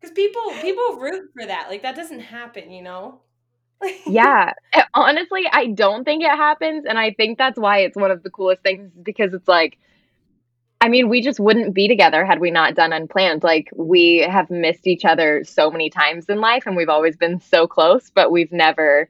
Because 0.00 0.14
people 0.14 0.42
people 0.60 0.96
root 1.00 1.30
for 1.34 1.44
that. 1.46 1.68
Like 1.68 1.82
that 1.82 1.96
doesn't 1.96 2.20
happen, 2.20 2.70
you 2.70 2.82
know. 2.82 3.20
Yeah. 4.06 4.52
Eh, 4.72 4.82
Honestly, 4.94 5.44
I 5.50 5.66
don't 5.68 6.04
think 6.04 6.22
it 6.22 6.30
happens. 6.30 6.84
And 6.86 6.98
I 6.98 7.12
think 7.12 7.38
that's 7.38 7.58
why 7.58 7.78
it's 7.78 7.96
one 7.96 8.10
of 8.10 8.22
the 8.22 8.30
coolest 8.30 8.62
things 8.62 8.90
because 9.02 9.32
it's 9.32 9.48
like, 9.48 9.78
I 10.80 10.88
mean, 10.88 11.08
we 11.08 11.22
just 11.22 11.40
wouldn't 11.40 11.74
be 11.74 11.88
together 11.88 12.24
had 12.24 12.38
we 12.38 12.50
not 12.50 12.74
done 12.74 12.92
unplanned. 12.92 13.42
Like, 13.42 13.68
we 13.74 14.18
have 14.18 14.50
missed 14.50 14.86
each 14.86 15.04
other 15.04 15.42
so 15.44 15.70
many 15.70 15.90
times 15.90 16.26
in 16.28 16.40
life 16.40 16.64
and 16.66 16.76
we've 16.76 16.88
always 16.88 17.16
been 17.16 17.40
so 17.40 17.66
close, 17.66 18.10
but 18.10 18.30
we've 18.30 18.52
never, 18.52 19.08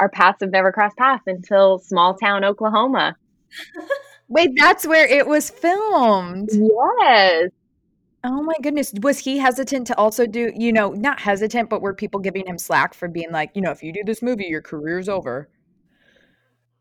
our 0.00 0.08
paths 0.08 0.38
have 0.40 0.50
never 0.50 0.72
crossed 0.72 0.96
paths 0.96 1.24
until 1.26 1.78
small 1.78 2.14
town 2.14 2.44
Oklahoma. 2.44 3.16
Wait, 4.28 4.50
that's 4.56 4.86
where 4.86 5.06
it 5.06 5.26
was 5.26 5.50
filmed. 5.50 6.48
Yes. 6.52 7.50
Oh 8.28 8.42
my 8.42 8.56
goodness. 8.60 8.92
Was 9.02 9.20
he 9.20 9.38
hesitant 9.38 9.86
to 9.86 9.96
also 9.96 10.26
do, 10.26 10.50
you 10.56 10.72
know, 10.72 10.90
not 10.90 11.20
hesitant, 11.20 11.70
but 11.70 11.80
were 11.80 11.94
people 11.94 12.18
giving 12.18 12.44
him 12.44 12.58
slack 12.58 12.92
for 12.92 13.06
being 13.06 13.30
like, 13.30 13.52
you 13.54 13.62
know, 13.62 13.70
if 13.70 13.84
you 13.84 13.92
do 13.92 14.02
this 14.04 14.20
movie, 14.20 14.46
your 14.46 14.62
career's 14.62 15.08
over? 15.08 15.48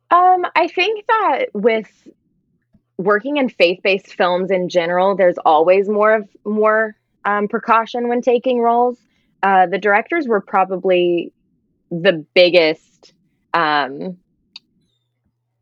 Um, 0.10 0.48
I 0.56 0.68
think 0.68 1.06
that 1.06 1.46
with 1.54 2.08
working 2.98 3.38
in 3.38 3.50
faith-based 3.50 4.16
films 4.16 4.50
in 4.50 4.70
general, 4.70 5.16
there's 5.16 5.38
always 5.46 5.88
more 5.88 6.16
of 6.16 6.30
more 6.46 6.96
um, 7.26 7.48
precaution 7.48 8.08
when 8.08 8.24
taking 8.24 8.60
roles. 8.60 8.98
Uh, 9.44 9.68
the 9.68 9.78
directors 9.78 10.28
were 10.28 10.42
probably 10.42 11.32
the 11.92 12.26
biggest. 12.34 13.14
Um, 13.54 14.18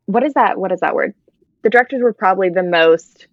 what 0.06 0.22
is 0.24 0.32
that? 0.32 0.58
What 0.58 0.72
is 0.72 0.80
that 0.80 0.94
word? 0.94 1.12
The 1.60 1.68
directors 1.68 2.00
were 2.00 2.14
probably 2.14 2.48
the 2.48 2.62
most 2.62 3.26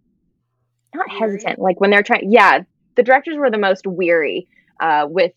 not 0.95 1.09
Weary? 1.09 1.19
hesitant, 1.19 1.59
like 1.59 1.79
when 1.79 1.89
they're 1.91 2.03
trying. 2.03 2.31
Yeah, 2.31 2.61
the 2.95 3.03
directors 3.03 3.37
were 3.37 3.51
the 3.51 3.57
most 3.57 3.87
weary 3.87 4.47
uh, 4.81 5.07
with 5.09 5.33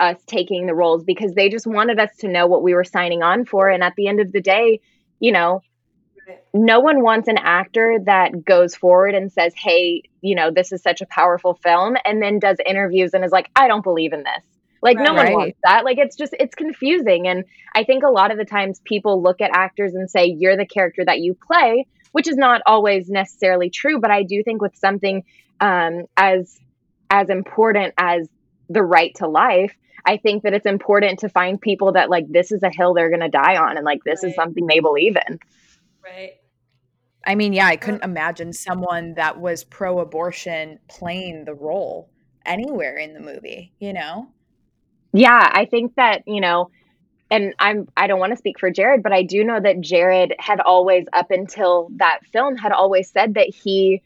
us 0.00 0.16
taking 0.26 0.66
the 0.66 0.74
roles 0.74 1.04
because 1.04 1.34
they 1.34 1.48
just 1.48 1.66
wanted 1.66 1.98
us 2.00 2.10
to 2.20 2.28
know 2.28 2.46
what 2.46 2.62
we 2.62 2.74
were 2.74 2.84
signing 2.84 3.22
on 3.22 3.44
for, 3.44 3.68
and 3.68 3.82
at 3.82 3.94
the 3.96 4.08
end 4.08 4.20
of 4.20 4.32
the 4.32 4.40
day, 4.40 4.80
you 5.20 5.32
know, 5.32 5.60
no 6.52 6.80
one 6.80 7.02
wants 7.02 7.28
an 7.28 7.38
actor 7.38 7.98
that 8.06 8.44
goes 8.44 8.74
forward 8.74 9.14
and 9.14 9.32
says, 9.32 9.52
Hey, 9.56 10.02
you 10.20 10.34
know, 10.34 10.50
this 10.50 10.72
is 10.72 10.82
such 10.82 11.00
a 11.00 11.06
powerful 11.06 11.54
film, 11.62 11.96
and 12.04 12.22
then 12.22 12.38
does 12.38 12.58
interviews 12.66 13.14
and 13.14 13.24
is 13.24 13.32
like, 13.32 13.50
I 13.56 13.68
don't 13.68 13.84
believe 13.84 14.12
in 14.12 14.20
this. 14.24 14.44
Like, 14.82 14.98
no 14.98 15.14
one 15.14 15.16
Right. 15.16 15.32
wants 15.32 15.58
that. 15.64 15.84
Like, 15.84 15.98
it's 15.98 16.16
just, 16.16 16.34
it's 16.40 16.54
confusing. 16.54 17.28
And 17.28 17.44
I 17.74 17.84
think 17.84 18.02
a 18.02 18.10
lot 18.10 18.30
of 18.32 18.38
the 18.38 18.46
times 18.46 18.80
people 18.84 19.22
look 19.22 19.40
at 19.42 19.50
actors 19.54 19.94
and 19.94 20.10
say, 20.10 20.26
You're 20.38 20.56
the 20.56 20.66
character 20.66 21.04
that 21.04 21.20
you 21.20 21.36
play, 21.46 21.86
which 22.12 22.28
is 22.28 22.36
not 22.36 22.60
always 22.66 23.08
necessarily 23.08 23.70
true. 23.70 24.00
But 24.00 24.10
I 24.10 24.22
do 24.22 24.42
think 24.42 24.62
with 24.62 24.76
something 24.76 25.24
um, 25.60 26.04
as, 26.16 26.58
as 27.10 27.30
important 27.30 27.94
as 27.98 28.28
the 28.68 28.82
right 28.82 29.14
to 29.16 29.28
life, 29.28 29.74
I 30.04 30.16
think 30.16 30.44
that 30.44 30.54
it's 30.54 30.66
important 30.66 31.20
to 31.20 31.28
find 31.28 31.60
people 31.60 31.92
that 31.92 32.08
like 32.08 32.26
this 32.28 32.52
is 32.52 32.62
a 32.62 32.70
hill 32.70 32.94
they're 32.94 33.10
going 33.10 33.20
to 33.20 33.28
die 33.28 33.56
on 33.56 33.76
and 33.76 33.84
like 33.84 34.02
this 34.04 34.24
is 34.24 34.34
something 34.34 34.66
they 34.66 34.80
believe 34.80 35.16
in. 35.28 35.38
Right. 36.02 36.32
I 37.24 37.34
mean, 37.34 37.52
yeah, 37.52 37.66
I 37.66 37.76
couldn't 37.76 38.04
imagine 38.04 38.52
someone 38.52 39.14
that 39.14 39.38
was 39.38 39.62
pro 39.64 40.00
abortion 40.00 40.78
playing 40.88 41.44
the 41.44 41.54
role 41.54 42.08
anywhere 42.46 42.96
in 42.96 43.12
the 43.12 43.20
movie, 43.20 43.72
you 43.78 43.92
know? 43.92 44.28
Yeah, 45.12 45.50
I 45.52 45.66
think 45.66 45.96
that, 45.96 46.22
you 46.26 46.40
know, 46.40 46.70
and 47.30 47.54
I'm 47.58 47.88
I 47.96 48.06
don't 48.06 48.18
want 48.18 48.32
to 48.32 48.36
speak 48.36 48.58
for 48.58 48.70
Jared, 48.70 49.02
but 49.02 49.12
I 49.12 49.22
do 49.22 49.44
know 49.44 49.60
that 49.60 49.80
Jared 49.80 50.34
had 50.38 50.60
always 50.60 51.06
up 51.12 51.30
until 51.30 51.88
that 51.96 52.20
film 52.32 52.56
had 52.56 52.72
always 52.72 53.10
said 53.10 53.34
that 53.34 53.54
he 53.54 54.02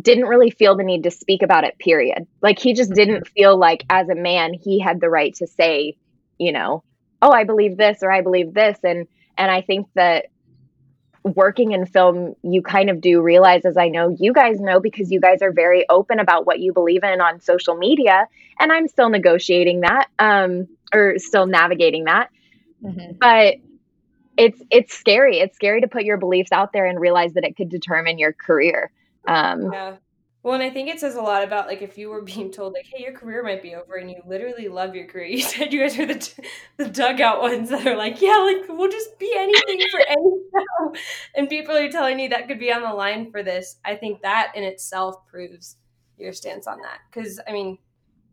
didn't 0.00 0.26
really 0.26 0.50
feel 0.50 0.76
the 0.76 0.84
need 0.84 1.02
to 1.02 1.10
speak 1.10 1.42
about 1.42 1.64
it 1.64 1.78
period. 1.78 2.26
Like 2.40 2.58
he 2.58 2.74
just 2.74 2.92
didn't 2.92 3.26
feel 3.28 3.58
like 3.58 3.84
as 3.90 4.08
a 4.08 4.14
man 4.14 4.54
he 4.54 4.78
had 4.78 5.00
the 5.00 5.10
right 5.10 5.34
to 5.36 5.46
say, 5.46 5.96
you 6.38 6.52
know, 6.52 6.84
oh, 7.20 7.32
I 7.32 7.44
believe 7.44 7.76
this 7.76 7.98
or 8.02 8.10
I 8.10 8.20
believe 8.20 8.54
this 8.54 8.78
and 8.84 9.08
and 9.36 9.50
I 9.50 9.62
think 9.62 9.88
that 9.94 10.26
working 11.22 11.72
in 11.72 11.84
film 11.84 12.34
you 12.42 12.62
kind 12.62 12.88
of 12.88 13.00
do 13.00 13.20
realize 13.20 13.66
as 13.66 13.76
I 13.76 13.88
know 13.88 14.16
you 14.18 14.32
guys 14.32 14.58
know 14.58 14.80
because 14.80 15.10
you 15.10 15.20
guys 15.20 15.42
are 15.42 15.52
very 15.52 15.84
open 15.90 16.18
about 16.18 16.46
what 16.46 16.60
you 16.60 16.72
believe 16.72 17.04
in 17.04 17.20
on 17.20 17.40
social 17.40 17.74
media 17.74 18.26
and 18.58 18.72
I'm 18.72 18.88
still 18.88 19.10
negotiating 19.10 19.82
that 19.82 20.08
um 20.18 20.66
or 20.94 21.18
still 21.18 21.46
navigating 21.46 22.04
that 22.04 22.30
Mhm. 22.82 23.18
but 23.18 23.56
it's 24.36 24.62
it's 24.70 24.94
scary 24.94 25.38
it's 25.38 25.56
scary 25.56 25.80
to 25.80 25.88
put 25.88 26.04
your 26.04 26.16
beliefs 26.16 26.52
out 26.52 26.72
there 26.72 26.86
and 26.86 27.00
realize 27.00 27.34
that 27.34 27.44
it 27.44 27.56
could 27.56 27.68
determine 27.68 28.18
your 28.18 28.32
career 28.32 28.90
um 29.28 29.72
Yeah. 29.72 29.96
Well, 30.42 30.54
and 30.54 30.62
I 30.62 30.70
think 30.70 30.88
it 30.88 30.98
says 30.98 31.16
a 31.16 31.20
lot 31.20 31.42
about 31.44 31.66
like 31.66 31.82
if 31.82 31.98
you 31.98 32.08
were 32.08 32.22
being 32.22 32.50
told 32.50 32.72
like, 32.72 32.86
"Hey, 32.90 33.02
your 33.02 33.12
career 33.12 33.42
might 33.42 33.60
be 33.60 33.74
over," 33.74 33.96
and 33.96 34.10
you 34.10 34.22
literally 34.26 34.68
love 34.68 34.94
your 34.94 35.06
career. 35.06 35.26
You 35.36 35.42
said 35.42 35.72
you 35.72 35.80
guys 35.80 35.98
are 35.98 36.06
the 36.06 36.14
t- 36.14 36.42
the 36.78 36.88
dugout 36.88 37.42
ones 37.42 37.68
that 37.68 37.86
are 37.86 37.96
like, 37.96 38.22
"Yeah, 38.22 38.38
like 38.38 38.66
we'll 38.68 38.90
just 38.90 39.18
be 39.18 39.30
anything 39.36 39.86
for 39.90 40.00
any 40.00 40.30
show," 40.50 40.94
and 41.34 41.48
people 41.48 41.76
are 41.76 41.90
telling 41.90 42.18
you 42.18 42.30
that 42.30 42.48
could 42.48 42.58
be 42.58 42.72
on 42.72 42.82
the 42.82 42.94
line 42.94 43.30
for 43.30 43.42
this. 43.42 43.76
I 43.84 43.96
think 43.96 44.22
that 44.22 44.52
in 44.54 44.64
itself 44.64 45.26
proves 45.26 45.76
your 46.16 46.32
stance 46.32 46.66
on 46.66 46.78
that. 46.82 47.00
Because 47.12 47.38
I 47.46 47.52
mean, 47.52 47.76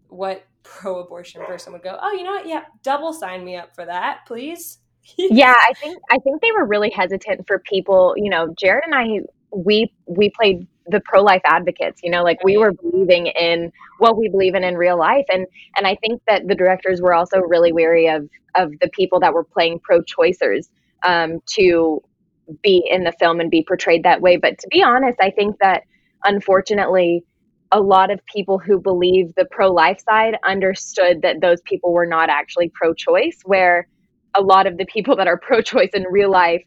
what 0.10 0.46
pro-abortion 0.63 1.43
person 1.46 1.74
would 1.74 1.84
go, 1.84 1.98
"Oh, 2.02 2.12
you 2.12 2.24
know 2.24 2.32
what? 2.32 2.48
Yeah, 2.48 2.63
double 2.84 3.13
sign 3.13 3.46
me 3.46 3.56
up 3.56 3.74
for 3.76 3.86
that, 3.86 4.26
please." 4.28 4.80
yeah 5.17 5.56
i 5.70 5.74
think 5.74 5.98
i 6.10 6.17
think 6.20 6.41
they 6.41 6.52
were 6.52 6.65
really 6.65 6.89
hesitant 6.89 7.46
for 7.48 7.60
people 7.60 8.13
you 8.17 8.30
know 8.30 8.54
jared 8.58 8.84
and 8.86 8.96
i 8.96 9.20
we 9.52 9.91
we 10.06 10.30
played 10.30 10.67
the 10.88 11.02
pro-life 11.02 11.41
advocates 11.46 12.02
you 12.04 12.10
know 12.10 12.24
like 12.24 12.43
we 12.43 12.58
were 12.58 12.74
believing 12.74 13.28
in 13.28 13.72
what 14.00 14.17
we 14.17 14.28
believe 14.30 14.56
in 14.56 14.63
in 14.63 14.76
real 14.76 14.98
life 14.98 15.26
and 15.30 15.46
and 15.76 15.88
i 15.88 15.96
think 15.96 16.22
that 16.28 16.48
the 16.48 16.56
directors 16.56 17.02
were 17.02 17.13
also 17.13 17.39
really 17.39 17.72
wary 17.72 18.08
of 18.08 18.28
of 18.56 18.72
the 18.82 18.89
people 18.89 19.20
that 19.20 19.34
were 19.34 19.43
playing 19.43 19.80
pro-choicers 19.80 20.70
um, 21.04 21.39
to 21.46 22.02
be 22.63 22.84
in 22.89 23.04
the 23.04 23.12
film 23.20 23.39
and 23.39 23.52
be 23.52 23.63
portrayed 23.63 24.04
that 24.04 24.22
way 24.22 24.38
but 24.38 24.58
to 24.58 24.67
be 24.70 24.82
honest 24.82 25.17
i 25.22 25.30
think 25.30 25.58
that 25.60 25.84
unfortunately 26.24 27.24
a 27.71 27.82
lot 27.82 28.12
of 28.12 28.19
people 28.25 28.60
who 28.60 28.80
believe 28.80 29.34
the 29.36 29.45
pro-life 29.51 29.99
side 30.08 30.38
understood 30.45 31.21
that 31.21 31.41
those 31.41 31.62
people 31.62 31.91
were 31.93 32.06
not 32.06 32.30
actually 32.30 32.69
pro-choice 32.73 33.39
where 33.45 33.88
a 34.36 34.41
lot 34.41 34.67
of 34.67 34.77
the 34.77 34.86
people 34.86 35.15
that 35.15 35.27
are 35.27 35.37
pro-choice 35.37 35.89
in 35.94 36.04
real 36.10 36.31
life 36.31 36.63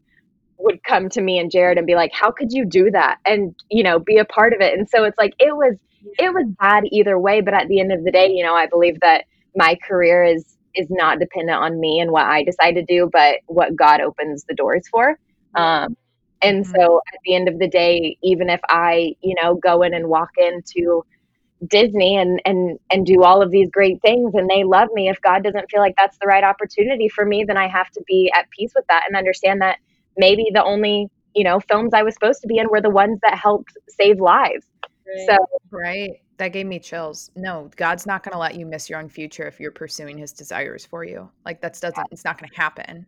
would 0.58 0.82
come 0.84 1.08
to 1.08 1.22
me 1.22 1.38
and 1.38 1.50
Jared 1.50 1.78
and 1.78 1.86
be 1.86 1.94
like, 1.94 2.12
"How 2.12 2.30
could 2.30 2.52
you 2.52 2.66
do 2.66 2.90
that?" 2.90 3.18
and 3.26 3.54
you 3.70 3.82
know, 3.82 3.98
be 3.98 4.18
a 4.18 4.24
part 4.24 4.52
of 4.52 4.60
it. 4.60 4.78
And 4.78 4.88
so 4.88 5.04
it's 5.04 5.18
like 5.18 5.32
it 5.38 5.56
was 5.56 5.76
it 6.18 6.32
was 6.32 6.46
bad 6.58 6.84
either 6.90 7.18
way, 7.18 7.40
but 7.40 7.54
at 7.54 7.68
the 7.68 7.80
end 7.80 7.92
of 7.92 8.04
the 8.04 8.10
day, 8.10 8.30
you 8.30 8.42
know, 8.44 8.54
I 8.54 8.66
believe 8.66 9.00
that 9.00 9.24
my 9.56 9.76
career 9.86 10.22
is 10.24 10.56
is 10.74 10.86
not 10.90 11.18
dependent 11.18 11.58
on 11.58 11.80
me 11.80 12.00
and 12.00 12.12
what 12.12 12.26
I 12.26 12.44
decide 12.44 12.72
to 12.72 12.84
do, 12.84 13.08
but 13.12 13.38
what 13.46 13.74
God 13.74 14.00
opens 14.00 14.44
the 14.44 14.54
doors 14.54 14.86
for. 14.90 15.18
Um, 15.56 15.96
and 16.42 16.66
so 16.66 17.00
at 17.12 17.20
the 17.24 17.34
end 17.34 17.48
of 17.48 17.58
the 17.58 17.68
day, 17.68 18.16
even 18.22 18.48
if 18.50 18.60
I, 18.68 19.14
you 19.22 19.34
know, 19.42 19.54
go 19.56 19.82
in 19.82 19.94
and 19.94 20.08
walk 20.08 20.30
into 20.36 21.04
Disney 21.66 22.16
and 22.16 22.40
and 22.46 22.78
and 22.90 23.06
do 23.06 23.22
all 23.22 23.42
of 23.42 23.50
these 23.50 23.70
great 23.70 24.00
things 24.02 24.34
and 24.34 24.48
they 24.48 24.64
love 24.64 24.88
me, 24.94 25.08
if 25.08 25.20
God 25.22 25.42
doesn't 25.44 25.70
feel 25.70 25.80
like 25.80 25.94
that's 25.98 26.18
the 26.18 26.26
right 26.26 26.44
opportunity 26.44 27.08
for 27.08 27.24
me, 27.24 27.44
then 27.44 27.56
I 27.56 27.68
have 27.68 27.90
to 27.92 28.02
be 28.06 28.30
at 28.34 28.48
peace 28.50 28.72
with 28.74 28.86
that 28.88 29.04
and 29.08 29.16
understand 29.16 29.60
that 29.62 29.78
maybe 30.16 30.46
the 30.54 30.64
only, 30.64 31.08
you 31.34 31.44
know, 31.44 31.60
films 31.60 31.92
I 31.94 32.02
was 32.02 32.14
supposed 32.14 32.40
to 32.42 32.48
be 32.48 32.58
in 32.58 32.68
were 32.70 32.80
the 32.80 32.90
ones 32.90 33.18
that 33.22 33.38
helped 33.38 33.72
save 33.88 34.20
lives. 34.20 34.66
Right. 35.06 35.26
So 35.28 35.36
Right. 35.70 36.12
That 36.38 36.48
gave 36.52 36.66
me 36.66 36.78
chills. 36.80 37.30
No, 37.36 37.70
God's 37.76 38.06
not 38.06 38.22
going 38.22 38.32
to 38.32 38.38
let 38.38 38.54
you 38.54 38.66
miss 38.66 38.88
your 38.88 38.98
own 38.98 39.08
future 39.08 39.46
if 39.46 39.60
you're 39.60 39.70
pursuing 39.72 40.16
his 40.18 40.32
desires 40.32 40.86
for 40.86 41.04
you. 41.04 41.30
Like 41.44 41.60
that's 41.60 41.80
doesn't 41.80 42.08
it's 42.10 42.24
not 42.24 42.38
going 42.38 42.50
to 42.50 42.56
happen. 42.56 43.06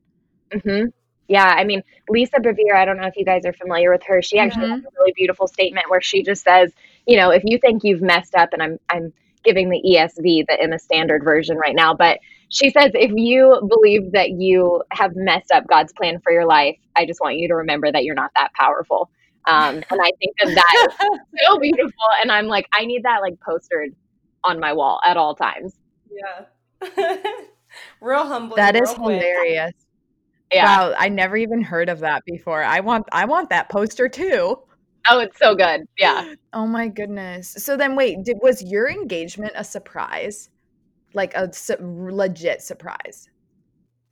mhm. 0.53 0.93
Yeah, 1.29 1.47
I 1.57 1.65
mean, 1.65 1.83
Lisa 2.09 2.37
Bevere, 2.41 2.75
I 2.75 2.85
don't 2.85 2.97
know 2.99 3.07
if 3.07 3.17
you 3.17 3.25
guys 3.25 3.45
are 3.47 3.53
familiar 3.53 3.91
with 3.91 4.03
her. 4.05 4.21
She 4.23 4.39
actually 4.39 4.67
Mhm. 4.67 4.71
has 4.73 4.85
a 4.85 4.89
really 4.99 5.13
beautiful 5.17 5.47
statement 5.47 5.89
where 5.89 6.01
she 6.03 6.23
just 6.23 6.43
says, 6.43 6.73
you 7.07 7.17
know, 7.17 7.31
if 7.31 7.43
you 7.47 7.59
think 7.59 7.85
you've 7.85 8.03
messed 8.03 8.35
up, 8.35 8.53
and 8.53 8.63
I'm 8.63 8.79
I'm 8.91 9.13
giving 9.45 9.71
the 9.71 9.81
ESV, 9.85 10.41
in 10.41 10.47
the 10.49 10.61
Emma 10.61 10.79
Standard 10.79 11.25
version 11.25 11.57
right 11.57 11.75
now, 11.75 11.95
but 11.95 12.19
she 12.49 12.71
says 12.71 12.91
if 12.95 13.11
you 13.15 13.61
believe 13.69 14.13
that 14.13 14.31
you 14.31 14.83
have 14.93 15.17
messed 15.17 15.51
up 15.53 15.67
God's 15.67 15.93
plan 15.95 16.21
for 16.21 16.33
your 16.33 16.45
life, 16.47 16.77
I 16.97 17.07
just 17.07 17.21
want 17.21 17.37
you 17.37 17.49
to 17.49 17.55
remember 17.57 17.91
that 17.91 18.05
you're 18.05 18.15
not 18.15 18.31
that 18.37 18.53
powerful. 18.55 19.11
Um, 19.47 19.77
and 19.91 20.01
I 20.01 20.11
think 20.21 20.37
that 20.39 20.55
that 20.55 20.89
is 20.89 20.95
so 21.47 21.59
beautiful, 21.59 22.09
and 22.21 22.31
I'm 22.31 22.47
like, 22.47 22.67
I 22.79 22.85
need 22.85 23.03
that 23.05 23.21
like 23.23 23.41
postered 23.41 23.95
on 24.45 24.61
my 24.61 24.73
wall 24.73 25.01
at 25.05 25.17
all 25.17 25.35
times. 25.35 25.75
yeah. 26.11 26.47
real 28.01 28.27
humble. 28.27 28.57
That 28.57 28.75
is 28.77 28.83
real 28.83 28.95
quick. 28.97 29.75
Yeah. 30.53 30.65
Wow, 30.65 30.95
I 30.99 31.09
never 31.09 31.37
even 31.37 31.63
heard 31.63 31.89
of 31.89 32.01
that 32.01 32.25
before. 32.27 32.63
I 32.63 32.81
want 32.81 33.07
I 33.13 33.25
want 33.25 33.51
that 33.51 33.71
poster 33.71 34.09
too. 34.09 34.59
Oh, 35.09 35.19
it's 35.19 35.39
so 35.39 35.55
good. 35.55 35.83
Yeah. 35.99 36.35
Oh 36.53 36.67
my 36.67 36.89
goodness. 36.89 37.55
So 37.59 37.77
then 37.77 37.97
wait, 37.97 38.23
did, 38.25 38.39
was 38.41 38.63
your 38.63 38.89
engagement 38.89 39.53
a 39.57 39.65
surprise? 39.65 40.51
Like 41.15 41.35
a 41.35 41.53
su- 41.53 41.77
legit 41.81 42.63
surprise? 42.63 43.29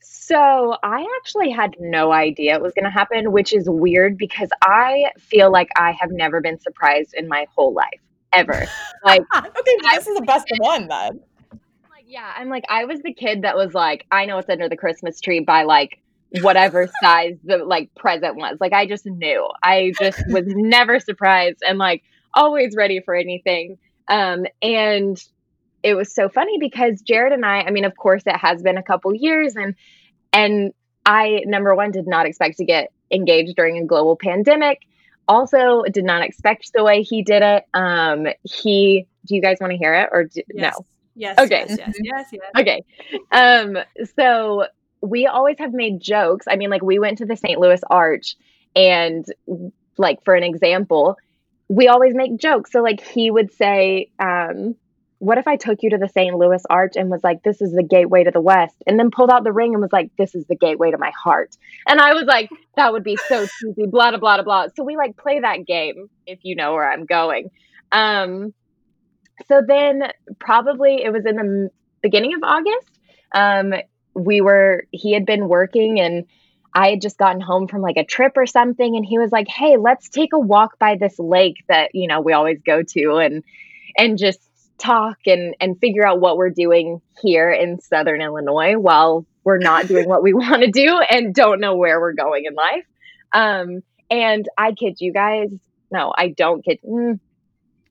So 0.00 0.76
I 0.82 1.06
actually 1.18 1.50
had 1.50 1.74
no 1.78 2.12
idea 2.12 2.54
it 2.54 2.62
was 2.62 2.72
going 2.72 2.84
to 2.84 2.90
happen, 2.90 3.32
which 3.32 3.52
is 3.52 3.68
weird 3.68 4.16
because 4.16 4.48
I 4.62 5.10
feel 5.18 5.50
like 5.50 5.68
I 5.76 5.92
have 6.00 6.10
never 6.10 6.40
been 6.40 6.58
surprised 6.58 7.14
in 7.14 7.28
my 7.28 7.46
whole 7.54 7.72
life 7.72 8.00
ever. 8.32 8.66
Like, 9.04 9.22
okay, 9.36 9.76
this 9.92 10.06
is 10.06 10.16
the 10.16 10.24
best 10.26 10.46
one 10.58 10.88
then. 10.88 11.20
like 11.90 12.04
yeah, 12.06 12.32
I'm 12.36 12.48
like 12.48 12.64
I 12.68 12.84
was 12.84 13.00
the 13.02 13.12
kid 13.12 13.42
that 13.42 13.56
was 13.56 13.74
like, 13.74 14.06
I 14.10 14.24
know 14.26 14.38
it's 14.38 14.48
under 14.48 14.68
the 14.68 14.76
Christmas 14.76 15.20
tree 15.20 15.40
by 15.40 15.64
like 15.64 16.00
whatever 16.40 16.88
size 17.02 17.36
the 17.44 17.58
like 17.58 17.94
present 17.94 18.36
was. 18.36 18.56
Like 18.60 18.72
I 18.72 18.86
just 18.86 19.06
knew. 19.06 19.48
I 19.62 19.92
just 19.98 20.22
was 20.28 20.44
never 20.46 21.00
surprised 21.00 21.58
and 21.66 21.78
like 21.78 22.02
always 22.34 22.74
ready 22.76 23.00
for 23.00 23.14
anything. 23.14 23.78
Um, 24.08 24.46
and 24.62 25.22
it 25.82 25.94
was 25.94 26.14
so 26.14 26.28
funny 26.28 26.58
because 26.58 27.00
Jared 27.02 27.32
and 27.32 27.44
I, 27.44 27.62
I 27.62 27.70
mean, 27.70 27.84
of 27.84 27.96
course, 27.96 28.22
it 28.26 28.36
has 28.36 28.62
been 28.62 28.76
a 28.76 28.82
couple 28.82 29.14
years, 29.14 29.56
and 29.56 29.74
and 30.32 30.72
I 31.06 31.42
number 31.46 31.74
one 31.74 31.90
did 31.90 32.06
not 32.06 32.26
expect 32.26 32.58
to 32.58 32.64
get 32.64 32.92
engaged 33.10 33.56
during 33.56 33.78
a 33.78 33.86
global 33.86 34.16
pandemic. 34.16 34.80
Also, 35.26 35.82
did 35.92 36.04
not 36.04 36.22
expect 36.22 36.72
the 36.74 36.82
way 36.82 37.02
he 37.02 37.22
did 37.22 37.42
it. 37.42 37.64
Um, 37.72 38.26
he, 38.42 39.06
do 39.26 39.36
you 39.36 39.40
guys 39.40 39.58
want 39.60 39.70
to 39.70 39.76
hear 39.76 39.94
it 39.94 40.08
or 40.10 40.24
do, 40.24 40.42
Yes. 40.52 40.74
no? 40.76 40.86
Yes. 41.14 41.38
Okay. 41.38 41.66
Yes. 41.68 41.78
Yes. 41.78 41.94
Yes. 42.02 42.26
yes. 42.32 42.42
Okay. 42.58 42.82
Um, 43.30 43.78
so 44.16 44.66
we 45.00 45.26
always 45.26 45.58
have 45.58 45.72
made 45.72 46.00
jokes. 46.00 46.46
I 46.48 46.56
mean, 46.56 46.70
like 46.70 46.82
we 46.82 46.98
went 46.98 47.18
to 47.18 47.26
the 47.26 47.36
St. 47.36 47.58
Louis 47.58 47.80
Arch 47.88 48.36
and 48.76 49.24
like 49.96 50.24
for 50.24 50.34
an 50.34 50.42
example, 50.42 51.16
we 51.68 51.88
always 51.88 52.14
make 52.14 52.36
jokes. 52.36 52.72
So 52.72 52.82
like 52.82 53.00
he 53.00 53.30
would 53.30 53.52
say, 53.52 54.10
um, 54.18 54.74
what 55.20 55.36
if 55.36 55.46
I 55.46 55.56
took 55.56 55.82
you 55.82 55.90
to 55.90 55.98
the 55.98 56.08
St. 56.08 56.34
Louis 56.34 56.62
Arch 56.70 56.94
and 56.96 57.10
was 57.10 57.22
like, 57.22 57.42
this 57.42 57.60
is 57.60 57.72
the 57.72 57.82
gateway 57.82 58.24
to 58.24 58.30
the 58.30 58.40
West, 58.40 58.76
and 58.86 58.98
then 58.98 59.10
pulled 59.10 59.30
out 59.30 59.44
the 59.44 59.52
ring 59.52 59.74
and 59.74 59.82
was 59.82 59.92
like, 59.92 60.10
this 60.16 60.34
is 60.34 60.46
the 60.46 60.56
gateway 60.56 60.90
to 60.90 60.98
my 60.98 61.10
heart. 61.10 61.56
And 61.86 62.00
I 62.00 62.14
was 62.14 62.24
like, 62.24 62.48
that 62.76 62.92
would 62.92 63.04
be 63.04 63.16
so 63.28 63.46
cheesy, 63.46 63.84
blah, 63.86 64.10
blah, 64.10 64.18
blah, 64.18 64.42
blah. 64.42 64.66
So 64.74 64.82
we 64.82 64.96
like 64.96 65.18
play 65.18 65.40
that 65.40 65.66
game 65.66 66.08
if 66.26 66.38
you 66.42 66.56
know 66.56 66.72
where 66.72 66.90
I'm 66.90 67.04
going. 67.04 67.50
Um, 67.92 68.54
so 69.46 69.60
then 69.66 70.04
probably 70.38 71.02
it 71.04 71.12
was 71.12 71.26
in 71.26 71.36
the 71.36 71.70
beginning 72.02 72.34
of 72.34 72.42
August. 72.42 72.98
Um, 73.32 73.74
we 74.14 74.40
were, 74.40 74.84
he 74.90 75.12
had 75.12 75.26
been 75.26 75.48
working 75.48 76.00
and 76.00 76.26
I 76.74 76.90
had 76.90 77.00
just 77.00 77.18
gotten 77.18 77.40
home 77.40 77.68
from 77.68 77.82
like 77.82 77.96
a 77.96 78.04
trip 78.04 78.32
or 78.36 78.46
something. 78.46 78.96
And 78.96 79.04
he 79.04 79.18
was 79.18 79.32
like, 79.32 79.48
Hey, 79.48 79.76
let's 79.76 80.08
take 80.08 80.32
a 80.32 80.38
walk 80.38 80.78
by 80.78 80.96
this 80.96 81.18
lake 81.18 81.64
that, 81.68 81.94
you 81.94 82.06
know, 82.06 82.20
we 82.20 82.32
always 82.32 82.60
go 82.64 82.82
to 82.82 83.16
and, 83.16 83.42
and 83.96 84.18
just 84.18 84.40
talk 84.78 85.18
and, 85.26 85.54
and 85.60 85.78
figure 85.78 86.06
out 86.06 86.20
what 86.20 86.36
we're 86.36 86.50
doing 86.50 87.00
here 87.22 87.50
in 87.50 87.80
Southern 87.80 88.22
Illinois 88.22 88.76
while 88.76 89.26
we're 89.44 89.58
not 89.58 89.88
doing 89.88 90.08
what 90.08 90.22
we 90.22 90.32
want 90.34 90.62
to 90.62 90.70
do 90.70 90.98
and 90.98 91.34
don't 91.34 91.60
know 91.60 91.76
where 91.76 92.00
we're 92.00 92.12
going 92.12 92.44
in 92.46 92.54
life. 92.54 92.86
Um, 93.32 93.82
and 94.10 94.48
I 94.58 94.72
kid 94.72 95.00
you 95.00 95.12
guys, 95.12 95.48
no, 95.90 96.12
I 96.16 96.28
don't 96.28 96.64
kid. 96.64 96.78
Mm, 96.84 97.20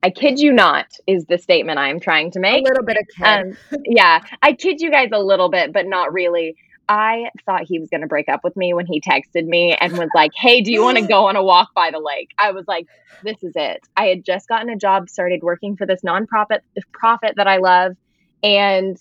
I 0.02 0.10
kid 0.10 0.38
you 0.38 0.52
not 0.52 0.86
is 1.06 1.26
the 1.26 1.38
statement 1.38 1.78
I'm 1.78 2.00
trying 2.00 2.30
to 2.32 2.40
make. 2.40 2.62
A 2.62 2.68
little 2.68 2.84
bit 2.84 2.96
of 2.96 3.06
kid. 3.16 3.24
Um, 3.24 3.82
yeah, 3.84 4.20
I 4.42 4.54
kid 4.54 4.80
you 4.80 4.90
guys 4.90 5.10
a 5.12 5.18
little 5.18 5.50
bit, 5.50 5.72
but 5.72 5.86
not 5.86 6.12
really. 6.12 6.56
I 6.88 7.30
thought 7.46 7.62
he 7.64 7.78
was 7.78 7.88
going 7.88 8.00
to 8.00 8.08
break 8.08 8.28
up 8.28 8.42
with 8.42 8.56
me 8.56 8.74
when 8.74 8.84
he 8.84 9.00
texted 9.00 9.46
me 9.46 9.76
and 9.76 9.96
was 9.96 10.08
like, 10.14 10.32
"Hey, 10.34 10.60
do 10.60 10.72
you 10.72 10.82
want 10.82 10.98
to 10.98 11.06
go 11.06 11.28
on 11.28 11.36
a 11.36 11.44
walk 11.44 11.72
by 11.74 11.90
the 11.90 12.00
lake?" 12.00 12.30
I 12.38 12.50
was 12.52 12.64
like, 12.66 12.86
"This 13.22 13.42
is 13.42 13.52
it." 13.54 13.86
I 13.96 14.06
had 14.06 14.24
just 14.24 14.48
gotten 14.48 14.70
a 14.70 14.76
job, 14.76 15.08
started 15.08 15.42
working 15.42 15.76
for 15.76 15.86
this 15.86 16.00
nonprofit 16.02 16.60
profit 16.92 17.34
that 17.36 17.46
I 17.46 17.58
love, 17.58 17.96
and 18.42 18.96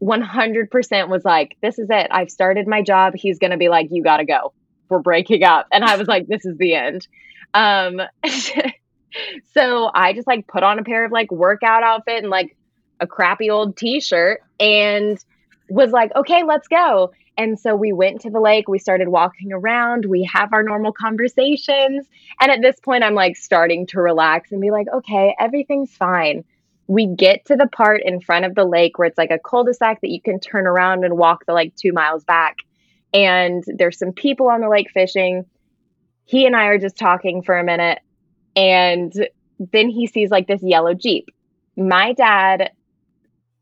100% 0.00 1.08
was 1.08 1.24
like, 1.24 1.56
"This 1.60 1.78
is 1.78 1.88
it. 1.90 2.06
I've 2.10 2.30
started 2.30 2.66
my 2.66 2.82
job. 2.82 3.14
He's 3.14 3.38
going 3.38 3.50
to 3.50 3.58
be 3.58 3.68
like, 3.68 3.88
"You 3.90 4.02
got 4.02 4.18
to 4.18 4.24
go. 4.24 4.54
We're 4.88 5.00
breaking 5.00 5.42
up." 5.42 5.66
And 5.72 5.84
I 5.84 5.96
was 5.96 6.08
like, 6.08 6.28
"This 6.28 6.46
is 6.46 6.56
the 6.56 6.74
end." 6.74 7.06
Um 7.52 8.00
so 9.54 9.90
I 9.94 10.12
just 10.12 10.26
like 10.26 10.46
put 10.46 10.62
on 10.62 10.78
a 10.78 10.84
pair 10.84 11.04
of 11.04 11.12
like 11.12 11.30
workout 11.30 11.82
outfit 11.82 12.22
and 12.22 12.30
like 12.30 12.56
a 13.00 13.06
crappy 13.06 13.50
old 13.50 13.76
t-shirt 13.76 14.42
and 14.60 15.18
was 15.68 15.90
like, 15.90 16.14
okay, 16.16 16.42
let's 16.44 16.68
go. 16.68 17.12
And 17.36 17.58
so 17.58 17.76
we 17.76 17.92
went 17.92 18.20
to 18.22 18.30
the 18.30 18.40
lake, 18.40 18.66
we 18.68 18.80
started 18.80 19.08
walking 19.08 19.52
around, 19.52 20.06
we 20.06 20.24
have 20.24 20.52
our 20.52 20.64
normal 20.64 20.92
conversations. 20.92 22.06
And 22.40 22.50
at 22.50 22.62
this 22.62 22.80
point, 22.80 23.04
I'm 23.04 23.14
like 23.14 23.36
starting 23.36 23.86
to 23.88 24.00
relax 24.00 24.50
and 24.50 24.60
be 24.60 24.72
like, 24.72 24.88
okay, 24.92 25.36
everything's 25.38 25.94
fine. 25.94 26.42
We 26.88 27.06
get 27.06 27.44
to 27.46 27.54
the 27.54 27.68
part 27.68 28.02
in 28.04 28.20
front 28.20 28.44
of 28.44 28.56
the 28.56 28.64
lake 28.64 28.98
where 28.98 29.06
it's 29.06 29.18
like 29.18 29.30
a 29.30 29.38
cul-de-sac 29.38 30.00
that 30.00 30.10
you 30.10 30.20
can 30.20 30.40
turn 30.40 30.66
around 30.66 31.04
and 31.04 31.16
walk 31.16 31.46
the 31.46 31.52
like 31.52 31.76
two 31.76 31.92
miles 31.92 32.24
back. 32.24 32.56
And 33.14 33.62
there's 33.66 33.98
some 33.98 34.12
people 34.12 34.48
on 34.48 34.60
the 34.60 34.68
lake 34.68 34.90
fishing. 34.92 35.44
He 36.24 36.44
and 36.44 36.56
I 36.56 36.64
are 36.64 36.78
just 36.78 36.96
talking 36.96 37.42
for 37.42 37.56
a 37.56 37.64
minute. 37.64 38.00
And 38.58 39.12
then 39.72 39.88
he 39.88 40.08
sees 40.08 40.30
like 40.30 40.48
this 40.48 40.62
yellow 40.64 40.94
Jeep. 40.94 41.28
My 41.76 42.12
dad 42.12 42.72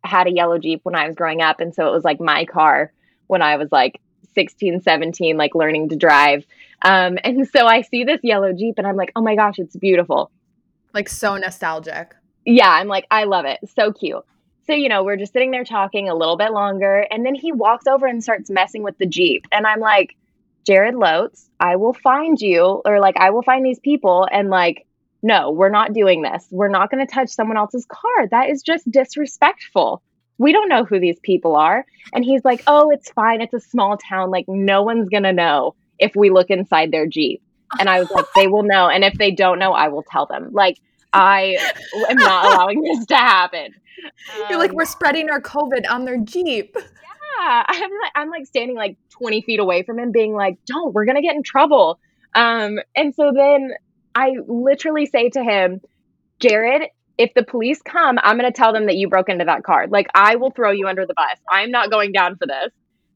had 0.03 0.27
a 0.27 0.33
yellow 0.33 0.59
Jeep 0.59 0.81
when 0.85 0.95
I 0.95 1.07
was 1.07 1.15
growing 1.15 1.43
up. 1.43 1.61
And 1.61 1.75
so 1.75 1.87
it 1.87 1.93
was 1.93 2.03
like 2.03 2.19
my 2.19 2.47
car 2.47 2.93
when 3.27 3.43
I 3.43 3.57
was 3.57 3.69
like 3.71 4.01
16, 4.35 4.81
17, 4.81 5.37
like 5.37 5.55
learning 5.55 5.91
to 5.91 5.97
drive. 5.97 6.47
Um, 6.83 7.19
and 7.25 7.47
so 7.47 7.67
I 7.67 7.83
see 7.83 8.05
this 8.05 8.21
yellow 8.23 8.55
Jeep 8.55 8.77
and 8.79 8.87
I'm 8.87 8.97
like, 8.97 9.13
oh 9.17 9.23
my 9.23 9.37
gosh, 9.37 9.59
it's 9.59 9.77
beautiful. 9.77 10.31
like 10.95 11.11
so 11.11 11.37
nostalgic. 11.37 12.15
Yeah, 12.47 12.71
I'm 12.71 12.89
like, 12.89 13.07
I 13.11 13.25
love 13.25 13.45
it. 13.45 13.59
So 13.77 13.93
cute. 13.93 14.25
So, 14.67 14.73
you 14.73 14.89
know, 14.89 15.05
we're 15.05 15.17
just 15.17 15.35
sitting 15.35 15.51
there 15.51 15.65
talking 15.65 16.09
a 16.09 16.15
little 16.15 16.39
bit 16.39 16.53
longer. 16.53 17.07
And 17.11 17.25
then 17.27 17.35
he 17.35 17.53
walks 17.53 17.87
over 17.87 18.07
and 18.07 18.23
starts 18.23 18.49
messing 18.49 18.83
with 18.83 18.97
the 18.97 19.07
Jeep. 19.07 19.47
And 19.53 19.67
I'm 19.67 19.81
like, 19.81 20.17
Jared 20.67 20.95
Lotz, 20.95 21.49
I 21.61 21.77
will 21.77 21.93
find 21.93 22.41
you, 22.41 22.83
or 22.85 23.01
like, 23.01 23.17
I 23.17 23.31
will 23.31 23.43
find 23.43 23.65
these 23.65 23.79
people. 23.79 24.27
And 24.31 24.51
like, 24.51 24.87
no, 25.23 25.51
we're 25.51 25.71
not 25.71 25.93
doing 25.93 26.23
this. 26.23 26.47
We're 26.51 26.69
not 26.69 26.91
going 26.91 27.07
to 27.07 27.13
touch 27.13 27.31
someone 27.31 27.57
else's 27.57 27.87
car. 27.87 28.29
That 28.31 28.51
is 28.51 28.63
just 28.63 28.91
disrespectful. 28.91 30.03
We 30.39 30.53
don't 30.53 30.69
know 30.69 30.85
who 30.85 31.01
these 31.01 31.19
people 31.21 31.57
are. 31.57 31.87
And 32.13 32.25
he's 32.25 32.45
like, 32.45 32.63
oh, 32.67 32.91
it's 32.91 33.11
fine. 33.11 33.41
It's 33.41 33.55
a 33.55 33.61
small 33.61 33.97
town. 33.97 34.31
Like, 34.31 34.45
no 34.49 34.83
one's 34.83 35.09
going 35.09 35.23
to 35.23 35.33
know 35.33 35.75
if 35.99 36.15
we 36.15 36.31
look 36.31 36.51
inside 36.51 36.91
their 36.91 37.07
Jeep. 37.07 37.43
And 37.81 37.89
I 37.89 38.01
was 38.01 38.11
like, 38.11 38.27
they 38.35 38.47
will 38.47 38.63
know. 38.63 38.89
And 38.89 39.03
if 39.03 39.15
they 39.15 39.31
don't 39.31 39.59
know, 39.59 39.73
I 39.73 39.89
will 39.89 40.05
tell 40.11 40.27
them. 40.27 40.51
Like, 40.53 40.79
I 41.13 41.57
am 42.11 42.17
not 42.17 42.53
allowing 42.53 42.83
this 42.83 43.07
to 43.07 43.17
happen. 43.17 43.75
You're 44.51 44.59
like, 44.59 44.71
Um, 44.71 44.77
we're 44.77 44.85
spreading 44.85 45.31
our 45.31 45.41
COVID 45.41 45.91
on 45.91 46.05
their 46.05 46.19
Jeep. 46.19 46.77
yeah, 46.77 46.83
I'm 47.69 47.91
like, 47.91 48.13
I'm 48.15 48.31
like 48.31 48.47
standing 48.47 48.77
like 48.77 48.97
20 49.11 49.43
feet 49.43 49.61
away 49.61 49.83
from 49.83 49.99
him, 49.99 50.13
being 50.13 50.35
like, 50.35 50.59
don't, 50.67 50.95
we're 50.95 51.05
gonna 51.05 51.23
get 51.23 51.37
in 51.37 51.43
trouble. 51.43 51.99
Um, 52.35 52.79
and 52.95 53.15
so 53.15 53.33
then 53.35 53.73
I 54.15 54.35
literally 54.47 55.07
say 55.07 55.31
to 55.31 55.43
him, 55.43 55.81
Jared, 56.41 56.89
if 57.19 57.33
the 57.35 57.43
police 57.43 57.81
come, 57.83 58.19
I'm 58.23 58.37
gonna 58.37 58.53
tell 58.53 58.73
them 58.73 58.87
that 58.87 58.97
you 58.97 59.09
broke 59.09 59.29
into 59.29 59.45
that 59.45 59.63
car. 59.63 59.87
Like, 59.89 60.09
I 60.15 60.37
will 60.37 60.51
throw 60.51 60.71
you 60.71 60.89
under 60.89 61.07
the 61.07 61.15
bus. 61.15 61.39
I'm 61.51 61.71
not 61.71 61.91
going 61.91 62.13
down 62.13 62.37
for 62.37 62.47
this. 62.47 62.73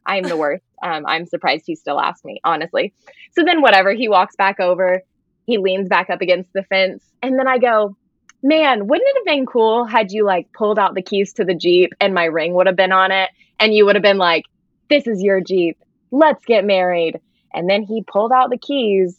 I'm 0.07 0.25
the 0.25 0.37
worst. 0.37 0.65
Um, 0.83 1.05
I'm 1.05 1.27
surprised 1.27 1.65
he 1.67 1.77
still 1.77 2.01
asked 2.01 2.25
me, 2.25 2.41
honestly. 2.43 2.95
So 3.33 3.45
then, 3.45 3.61
whatever, 3.61 3.93
he 3.93 4.09
walks 4.09 4.35
back 4.35 4.61
over, 4.61 5.03
he 5.45 5.59
leans 5.59 5.91
back 5.91 6.09
up 6.09 6.23
against 6.23 6.51
the 6.55 6.63
fence, 6.63 7.05
and 7.23 7.39
then 7.39 7.47
I 7.47 7.59
go, 7.59 7.99
Man, 8.43 8.87
wouldn't 8.87 9.07
it 9.07 9.17
have 9.19 9.27
been 9.27 9.45
cool 9.45 9.85
had 9.85 10.11
you 10.11 10.25
like 10.25 10.51
pulled 10.55 10.79
out 10.79 10.95
the 10.95 11.03
keys 11.03 11.35
to 11.35 11.45
the 11.45 11.55
Jeep 11.55 11.91
and 12.01 12.15
my 12.15 12.25
ring 12.25 12.55
would 12.55 12.67
have 12.67 12.77
been 12.77 12.93
on 12.93 13.13
it? 13.13 13.29
And 13.61 13.75
you 13.75 13.85
would 13.87 13.95
have 13.95 14.03
been 14.03 14.19
like, 14.19 14.45
This 14.89 15.07
is 15.07 15.23
your 15.23 15.41
Jeep. 15.41 15.79
Let's 16.11 16.45
get 16.45 16.65
married. 16.65 17.21
And 17.55 17.69
then 17.69 17.83
he 17.83 18.03
pulled 18.03 18.33
out 18.33 18.51
the 18.51 18.59
keys 18.59 19.17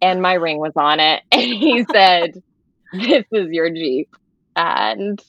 and 0.00 0.22
my 0.22 0.34
ring 0.34 0.58
was 0.58 0.72
on 0.76 1.00
it. 1.00 1.22
And 1.32 1.42
he 1.42 1.84
said, 1.92 2.34
This 2.92 3.24
is 3.32 3.48
your 3.50 3.70
Jeep. 3.70 4.08
And 4.56 5.20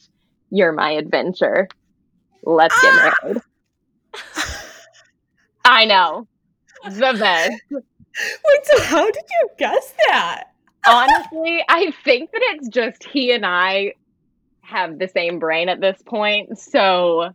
you're 0.49 0.73
my 0.73 0.91
adventure. 0.91 1.67
Let's 2.43 2.79
get 2.81 2.93
Ah! 2.93 3.13
married. 3.23 3.41
I 5.65 5.85
know. 5.85 6.27
the 6.83 7.15
best. 7.19 7.53
Wait, 7.71 8.65
so 8.65 8.81
how 8.83 9.05
did 9.05 9.23
you 9.29 9.47
guess 9.59 9.93
that? 10.07 10.45
Honestly, 10.87 11.63
I 11.69 11.91
think 12.03 12.31
that 12.31 12.41
it's 12.55 12.67
just 12.69 13.03
he 13.03 13.31
and 13.33 13.45
I 13.45 13.93
have 14.61 14.97
the 14.97 15.07
same 15.07 15.37
brain 15.39 15.69
at 15.69 15.79
this 15.79 16.01
point. 16.05 16.57
So 16.57 17.29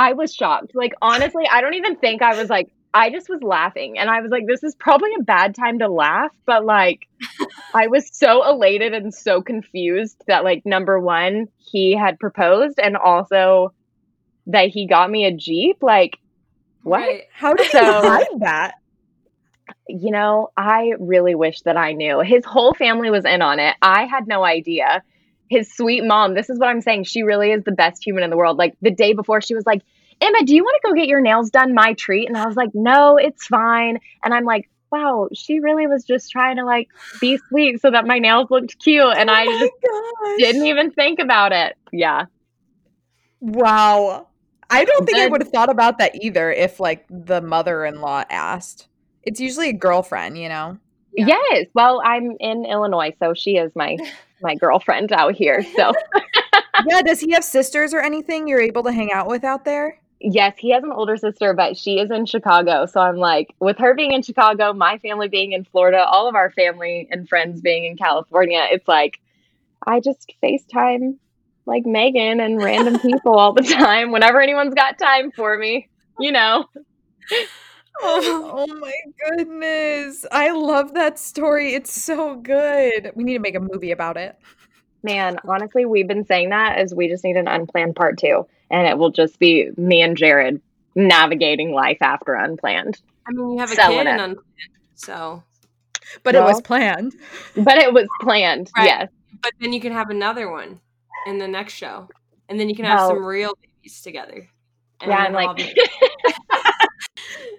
I 0.00 0.14
was 0.14 0.34
shocked. 0.34 0.72
Like, 0.74 0.94
honestly, 1.02 1.44
I 1.52 1.60
don't 1.60 1.74
even 1.74 1.96
think 1.96 2.22
I 2.22 2.34
was 2.34 2.48
like, 2.48 2.72
I 2.94 3.10
just 3.10 3.28
was 3.28 3.42
laughing. 3.42 3.98
And 3.98 4.08
I 4.08 4.20
was 4.22 4.30
like, 4.30 4.46
this 4.46 4.64
is 4.64 4.74
probably 4.74 5.10
a 5.20 5.22
bad 5.22 5.54
time 5.54 5.78
to 5.80 5.88
laugh. 5.88 6.32
But 6.46 6.64
like, 6.64 7.06
I 7.74 7.88
was 7.88 8.08
so 8.10 8.48
elated 8.48 8.94
and 8.94 9.12
so 9.14 9.42
confused 9.42 10.16
that, 10.26 10.42
like, 10.42 10.64
number 10.64 10.98
one, 10.98 11.48
he 11.58 11.94
had 11.94 12.18
proposed 12.18 12.78
and 12.82 12.96
also 12.96 13.74
that 14.46 14.68
he 14.70 14.86
got 14.86 15.10
me 15.10 15.26
a 15.26 15.32
Jeep. 15.36 15.82
Like, 15.82 16.16
what? 16.82 17.00
Right. 17.00 17.22
How 17.32 17.52
did 17.52 17.70
So- 17.70 17.78
you 17.80 18.02
find 18.02 18.40
that? 18.42 18.72
you 19.86 20.10
know, 20.12 20.48
I 20.56 20.94
really 20.98 21.34
wish 21.34 21.60
that 21.62 21.76
I 21.76 21.92
knew. 21.92 22.20
His 22.20 22.44
whole 22.44 22.74
family 22.74 23.10
was 23.10 23.24
in 23.24 23.42
on 23.42 23.58
it. 23.58 23.74
I 23.82 24.06
had 24.06 24.26
no 24.26 24.44
idea. 24.44 25.02
His 25.50 25.70
sweet 25.70 26.04
mom, 26.04 26.34
this 26.34 26.48
is 26.48 26.58
what 26.58 26.68
I'm 26.68 26.80
saying. 26.80 27.04
She 27.04 27.22
really 27.22 27.50
is 27.50 27.64
the 27.64 27.72
best 27.72 28.04
human 28.04 28.22
in 28.22 28.30
the 28.30 28.36
world. 28.36 28.56
Like 28.56 28.74
the 28.80 28.90
day 28.90 29.12
before, 29.12 29.42
she 29.42 29.54
was 29.54 29.66
like, 29.66 29.82
Emma, 30.20 30.44
do 30.44 30.54
you 30.54 30.62
want 30.62 30.80
to 30.82 30.88
go 30.88 30.94
get 30.94 31.08
your 31.08 31.20
nails 31.20 31.50
done? 31.50 31.74
My 31.74 31.94
treat. 31.94 32.28
And 32.28 32.36
I 32.36 32.46
was 32.46 32.56
like, 32.56 32.70
no, 32.72 33.16
it's 33.16 33.46
fine. 33.46 33.98
And 34.24 34.32
I'm 34.32 34.44
like, 34.44 34.70
wow, 34.92 35.28
she 35.32 35.60
really 35.60 35.86
was 35.86 36.04
just 36.04 36.30
trying 36.30 36.56
to 36.56 36.64
like 36.64 36.88
be 37.20 37.38
sweet 37.48 37.80
so 37.80 37.90
that 37.90 38.06
my 38.06 38.18
nails 38.18 38.48
looked 38.50 38.78
cute. 38.78 39.16
And 39.16 39.28
oh 39.28 39.32
I 39.32 39.46
oh 39.48 39.58
just 39.58 39.72
gosh. 39.82 40.38
didn't 40.38 40.66
even 40.66 40.90
think 40.92 41.18
about 41.18 41.52
it. 41.52 41.76
Yeah. 41.92 42.26
Wow. 43.40 44.28
I 44.68 44.84
don't 44.84 45.04
think 45.04 45.18
I 45.18 45.26
would 45.26 45.42
have 45.42 45.50
thought 45.50 45.70
about 45.70 45.98
that 45.98 46.22
either 46.22 46.52
if 46.52 46.78
like 46.78 47.04
the 47.10 47.40
mother-in-law 47.40 48.24
asked. 48.30 48.88
It's 49.24 49.40
usually 49.40 49.70
a 49.70 49.74
girlfriend, 49.74 50.38
you 50.38 50.48
know. 50.48 50.78
Yeah. 51.12 51.26
Yes. 51.28 51.66
Well, 51.74 52.00
I'm 52.04 52.36
in 52.38 52.64
Illinois, 52.64 53.12
so 53.18 53.34
she 53.34 53.56
is 53.56 53.74
my 53.74 53.96
my 54.42 54.54
girlfriend 54.54 55.12
out 55.12 55.34
here. 55.34 55.62
So 55.76 55.92
yeah, 56.86 57.02
does 57.02 57.20
he 57.20 57.32
have 57.32 57.44
sisters 57.44 57.94
or 57.94 58.00
anything 58.00 58.48
you're 58.48 58.60
able 58.60 58.82
to 58.84 58.92
hang 58.92 59.12
out 59.12 59.28
with 59.28 59.44
out 59.44 59.64
there? 59.64 59.98
Yes, 60.22 60.58
he 60.58 60.70
has 60.72 60.84
an 60.84 60.92
older 60.92 61.16
sister, 61.16 61.54
but 61.54 61.78
she 61.78 61.98
is 61.98 62.10
in 62.10 62.26
Chicago. 62.26 62.84
So 62.84 63.00
I'm 63.00 63.16
like, 63.16 63.54
with 63.58 63.78
her 63.78 63.94
being 63.94 64.12
in 64.12 64.22
Chicago, 64.22 64.74
my 64.74 64.98
family 64.98 65.28
being 65.28 65.52
in 65.52 65.64
Florida, 65.64 66.04
all 66.04 66.28
of 66.28 66.34
our 66.34 66.50
family 66.50 67.08
and 67.10 67.26
friends 67.26 67.62
being 67.62 67.86
in 67.86 67.96
California, 67.96 68.66
it's 68.70 68.86
like 68.86 69.18
I 69.86 70.00
just 70.00 70.30
FaceTime 70.42 71.16
like 71.64 71.84
Meghan 71.84 72.44
and 72.44 72.62
random 72.62 72.98
people 73.00 73.32
all 73.32 73.52
the 73.52 73.62
time 73.62 74.10
whenever 74.10 74.40
anyone's 74.40 74.74
got 74.74 74.98
time 74.98 75.30
for 75.30 75.56
me, 75.56 75.88
you 76.18 76.32
know. 76.32 76.66
Oh. 78.02 78.66
oh 78.68 78.74
my 78.76 78.92
goodness. 79.28 80.24
I 80.32 80.50
love 80.50 80.94
that 80.94 81.18
story. 81.18 81.74
It's 81.74 81.92
so 82.02 82.36
good. 82.36 83.10
We 83.14 83.24
need 83.24 83.34
to 83.34 83.40
make 83.40 83.54
a 83.54 83.60
movie 83.60 83.90
about 83.90 84.16
it. 84.16 84.36
Man, 85.02 85.38
honestly, 85.46 85.84
we've 85.86 86.08
been 86.08 86.24
saying 86.26 86.50
that 86.50 86.78
as 86.78 86.94
we 86.94 87.08
just 87.08 87.24
need 87.24 87.36
an 87.36 87.48
unplanned 87.48 87.96
part 87.96 88.18
two. 88.18 88.46
And 88.70 88.86
it 88.86 88.98
will 88.98 89.10
just 89.10 89.38
be 89.38 89.70
me 89.76 90.02
and 90.02 90.16
Jared 90.16 90.60
navigating 90.94 91.72
life 91.72 91.98
after 92.00 92.34
unplanned. 92.34 93.00
I 93.26 93.32
mean, 93.32 93.52
you 93.52 93.58
have 93.58 93.70
a 93.70 93.74
Selling 93.74 93.98
kid 93.98 94.06
and 94.08 94.20
unplanned, 94.20 94.44
so 94.94 95.42
But 96.22 96.34
it 96.34 96.42
was 96.42 96.60
planned. 96.60 97.14
But 97.56 97.78
it 97.78 97.92
was 97.92 98.06
planned, 98.20 98.70
Right. 98.76 98.86
yes. 98.86 99.08
but 99.42 99.52
then 99.60 99.72
you 99.72 99.80
can 99.80 99.92
have 99.92 100.10
another 100.10 100.50
one 100.50 100.80
in 101.26 101.38
the 101.38 101.46
next 101.48 101.74
show, 101.74 102.08
and 102.48 102.58
then 102.58 102.68
you 102.68 102.74
can 102.76 102.84
have 102.84 102.98
Well- 102.98 103.08
some 103.10 103.24
real 103.24 103.54
babies 103.60 104.02
together. 104.02 104.48
And 105.00 105.10
Yeah, 105.10 105.16
I'm 105.18 105.32
like, 105.32 105.56
be- 105.56 105.74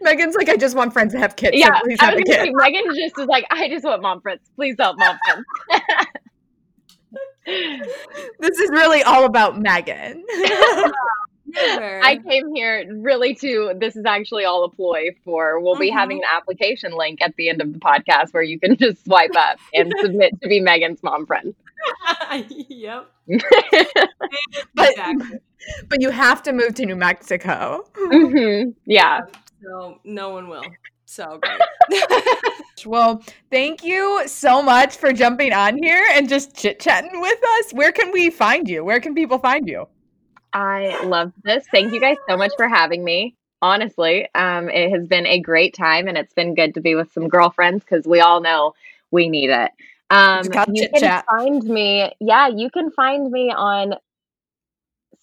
Meghan's 0.06 0.36
like, 0.36 0.50
I 0.50 0.58
just 0.58 0.76
want 0.76 0.94
friends 0.94 1.14
to 1.14 1.20
have 1.20 1.36
kids. 1.36 1.58
yeah, 1.58 1.68
so 1.78 1.82
please 1.84 1.98
I 2.02 2.14
was 2.14 2.22
a 2.22 2.24
gonna 2.24 2.26
kid. 2.26 2.46
say, 2.46 2.52
Meghan 2.54 2.96
just 2.96 3.20
is 3.20 3.28
like, 3.28 3.46
I 3.52 3.70
just 3.70 3.84
want 3.86 4.02
mom 4.02 4.22
friends. 4.22 4.42
Please 4.56 4.76
help 4.80 4.98
mom 4.98 5.18
friends. 5.26 5.46
This 8.40 8.58
is 8.60 8.70
really 8.70 9.02
all 9.04 9.26
about 9.26 9.56
Meghan. 9.56 10.22
Never. 11.48 12.02
I 12.02 12.18
came 12.18 12.54
here 12.56 12.86
really 12.96 13.34
to 13.36 13.74
this 13.78 13.96
is 13.98 14.06
actually 14.06 14.46
all 14.46 14.64
a 14.64 14.70
ploy 14.70 15.10
for 15.26 15.60
we'll 15.60 15.76
be 15.76 15.90
having 15.90 16.18
Mm-hmm. 16.20 16.24
an 16.32 16.38
application 16.38 16.94
link 16.96 17.22
at 17.22 17.36
the 17.36 17.50
end 17.50 17.62
of 17.62 17.74
the 17.74 17.80
podcast 17.80 18.32
where 18.34 18.44
you 18.44 18.58
can 18.60 18.78
just 18.78 19.04
swipe 19.04 19.36
up 19.36 19.58
and 19.74 19.92
submit 20.02 20.40
to 20.42 20.48
be 20.48 20.62
Meghan's 20.62 21.04
mom 21.04 21.26
friend. 21.26 21.54
yep. 22.70 23.10
But- 24.76 24.90
exactly. 24.92 25.40
but 25.90 26.02
you 26.02 26.10
have 26.12 26.42
to 26.44 26.54
move 26.54 26.76
to 26.76 26.86
New 26.86 26.96
Mexico. 26.96 27.84
hmm 27.98 28.70
Yeah. 28.86 29.22
So 29.64 30.00
no 30.04 30.30
one 30.30 30.50
will. 30.50 30.64
So 31.06 31.40
great. 31.90 32.04
Well, 32.86 33.24
thank 33.52 33.84
you 33.84 34.24
so 34.26 34.62
much 34.62 34.98
for 34.98 35.14
jumping 35.14 35.54
on 35.54 35.78
here 35.78 36.04
and 36.14 36.28
just 36.28 36.56
chit 36.56 36.80
chatting 36.80 37.22
with 37.22 37.40
us. 37.60 37.72
Where 37.74 37.92
can 37.92 38.12
we 38.12 38.32
find 38.32 38.68
you? 38.68 38.84
Where 38.84 39.00
can 39.00 39.14
people 39.14 39.38
find 39.38 39.68
you? 39.68 39.88
I 40.54 41.04
love 41.06 41.32
this. 41.44 41.66
Thank 41.72 41.94
you 41.94 42.00
guys 42.00 42.18
so 42.28 42.38
much 42.38 42.52
for 42.58 42.68
having 42.68 43.04
me. 43.04 43.36
Honestly, 43.62 44.28
um, 44.34 44.70
it 44.70 44.90
has 44.90 45.08
been 45.08 45.28
a 45.28 45.40
great 45.40 45.76
time 45.76 46.08
and 46.08 46.18
it's 46.18 46.34
been 46.34 46.56
good 46.56 46.74
to 46.74 46.82
be 46.82 46.96
with 46.96 47.12
some 47.14 47.28
girlfriends 47.28 47.84
because 47.84 48.08
we 48.08 48.20
all 48.20 48.42
know 48.42 48.74
we 49.12 49.30
need 49.30 49.52
it. 49.52 49.72
Um, 50.10 50.46
you 50.74 50.90
can 50.90 51.00
chat. 51.00 51.26
find 51.26 51.64
me, 51.64 52.12
yeah, 52.20 52.48
you 52.48 52.70
can 52.70 52.92
find 52.92 53.32
me 53.32 53.54
on 53.56 53.94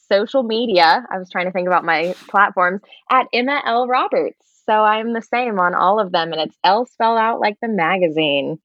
social 0.09 0.43
media. 0.43 1.07
I 1.11 1.19
was 1.19 1.31
trying 1.31 1.47
to 1.47 1.53
think 1.53 1.67
about 1.67 1.85
my 1.85 2.15
platforms 2.29 2.81
at 3.11 3.27
Emma 3.33 3.63
Elle 3.65 3.87
Roberts. 3.87 4.37
So 4.67 4.73
I'm 4.73 5.13
the 5.13 5.23
same 5.23 5.59
on 5.59 5.75
all 5.75 5.99
of 5.99 6.13
them, 6.13 6.33
and 6.33 6.41
it's 6.43 6.57
L 6.63 6.87
spelled 6.87 7.19
out 7.19 7.41
like 7.41 7.57
the 7.61 7.69
magazine. 7.69 8.59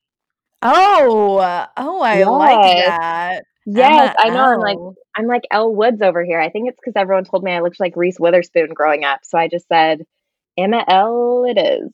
Oh, 0.62 1.38
uh, 1.38 1.68
oh, 1.78 2.02
I 2.02 2.24
like 2.24 2.78
that. 2.86 3.44
Yes, 3.66 4.16
Emma 4.18 4.30
I 4.30 4.36
know. 4.36 4.46
I'm 4.46 4.60
like 4.60 4.96
I'm 5.16 5.28
like 5.28 5.44
Elle 5.52 5.74
Woods 5.74 6.02
over 6.02 6.24
here. 6.24 6.40
I 6.40 6.50
think 6.50 6.70
it's 6.70 6.80
because 6.80 7.00
everyone 7.00 7.24
told 7.24 7.44
me 7.44 7.52
I 7.52 7.62
looked 7.62 7.80
like 7.80 7.96
Reese 7.96 8.20
Witherspoon 8.20 8.74
growing 8.74 9.06
up, 9.06 9.20
so 9.24 9.38
I 9.38 9.48
just 9.48 9.68
said 9.68 10.06
Emma 10.58 10.84
L. 10.88 11.46
It 11.48 11.58
is. 11.58 11.92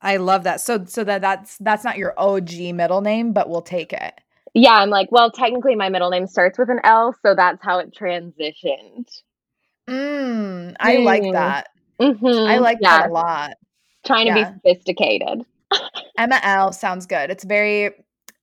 I 0.00 0.18
love 0.18 0.44
that. 0.44 0.60
So, 0.60 0.84
so 0.84 1.02
that 1.04 1.20
that's 1.20 1.56
that's 1.58 1.84
not 1.84 1.98
your 1.98 2.14
OG 2.16 2.52
middle 2.74 3.00
name, 3.00 3.32
but 3.32 3.48
we'll 3.48 3.62
take 3.62 3.92
it. 3.92 4.20
Yeah, 4.54 4.72
I'm 4.74 4.90
like, 4.90 5.10
well, 5.12 5.30
technically 5.30 5.74
my 5.74 5.88
middle 5.88 6.10
name 6.10 6.26
starts 6.26 6.58
with 6.58 6.70
an 6.70 6.80
L, 6.84 7.14
so 7.22 7.34
that's 7.34 7.62
how 7.62 7.78
it 7.78 7.94
transitioned. 7.94 9.08
Mm, 9.88 10.74
I 10.80 10.96
like 10.98 11.22
Mm. 11.22 11.32
that. 11.32 11.68
hmm 12.00 12.26
I 12.26 12.58
like 12.58 12.78
yeah, 12.80 12.98
that 12.98 13.10
a 13.10 13.12
lot. 13.12 13.54
trying 14.06 14.26
to 14.26 14.34
be 14.34 14.44
sophisticated. 14.44 15.44
Emma 16.18 16.40
Elle 16.42 16.72
sounds 16.72 17.06
good. 17.06 17.30
It's 17.30 17.44
very 17.44 17.90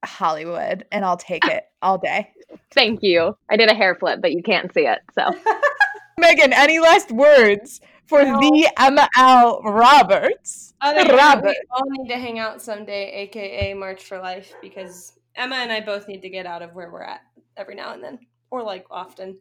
Hollywood, 0.03 0.85
and 0.91 1.03
I'll 1.05 1.17
take 1.17 1.43
it 1.47 1.63
all 1.81 1.97
day. 1.97 2.31
Thank 2.71 3.01
you. 3.03 3.35
I 3.49 3.57
did 3.57 3.69
a 3.69 3.75
hair 3.75 3.95
flip, 3.95 4.19
but 4.21 4.31
you 4.31 4.41
can't 4.43 4.73
see 4.73 4.85
it. 4.87 4.99
So 5.13 5.21
Meghan, 6.19 6.51
any 6.53 6.79
last 6.79 7.11
words 7.11 7.81
for 8.07 8.23
No. 8.23 8.39
the 8.39 8.69
Emma 8.77 9.09
Elle 9.17 9.61
Roberts? 9.63 10.73
Other 10.81 11.03
than 11.05 11.41
we 11.43 11.59
all 11.71 11.83
need 11.89 12.09
to 12.09 12.17
hang 12.17 12.39
out 12.39 12.61
someday, 12.61 13.11
aka 13.23 13.73
March 13.73 14.03
for 14.03 14.19
Life, 14.19 14.53
because 14.61 15.13
Emma 15.35 15.55
and 15.55 15.71
I 15.71 15.81
both 15.81 16.07
need 16.07 16.21
to 16.21 16.29
get 16.29 16.45
out 16.45 16.61
of 16.61 16.73
where 16.73 16.91
we're 16.91 17.03
at 17.03 17.21
every 17.57 17.75
now 17.75 17.93
and 17.93 18.03
then, 18.03 18.19
or 18.49 18.63
like 18.63 18.85
often. 18.89 19.37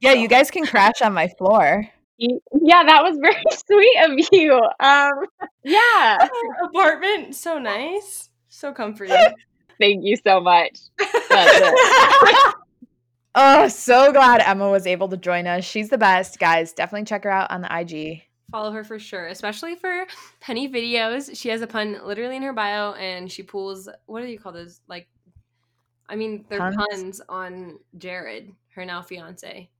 Yeah, 0.00 0.12
you 0.12 0.28
guys 0.28 0.50
can 0.50 0.66
crash 0.66 1.02
on 1.02 1.12
my 1.12 1.28
floor. 1.28 1.88
Yeah, 2.18 2.84
that 2.84 3.02
was 3.02 3.16
very 3.20 3.42
sweet 3.66 3.96
of 4.04 4.28
you. 4.32 4.54
Um, 4.80 5.12
yeah, 5.64 6.28
Apartment, 6.64 7.34
so 7.34 7.58
nice, 7.58 8.30
so 8.48 8.72
comforting. 8.72 9.16
thank 9.80 10.04
you 10.04 10.16
so 10.16 10.40
much. 10.40 10.78
Oh, 13.40 13.68
so 13.68 14.12
glad 14.12 14.40
Emma 14.40 14.68
was 14.68 14.84
able 14.84 15.08
to 15.08 15.16
join 15.16 15.46
us. 15.46 15.64
She's 15.64 15.90
the 15.90 15.98
best, 15.98 16.40
guys. 16.40 16.72
Definitely 16.72 17.04
check 17.04 17.22
her 17.22 17.30
out 17.30 17.52
on 17.52 17.60
the 17.60 17.78
IG. 17.78 18.22
Follow 18.50 18.72
her 18.72 18.82
for 18.82 18.98
sure, 18.98 19.28
especially 19.28 19.76
for 19.76 20.06
penny 20.40 20.68
videos. 20.68 21.38
She 21.38 21.48
has 21.50 21.60
a 21.60 21.66
pun 21.68 22.00
literally 22.04 22.36
in 22.36 22.42
her 22.42 22.52
bio, 22.52 22.94
and 22.94 23.30
she 23.30 23.44
pulls 23.44 23.88
what 24.06 24.22
do 24.22 24.26
you 24.26 24.40
call 24.40 24.52
those? 24.52 24.80
Like, 24.88 25.06
I 26.08 26.16
mean, 26.16 26.44
they're 26.48 26.58
Puns? 26.58 26.76
puns, 26.90 27.20
on 27.28 27.78
Jared, 27.98 28.52
her 28.74 28.84
now 28.84 29.02
fiance. 29.02 29.70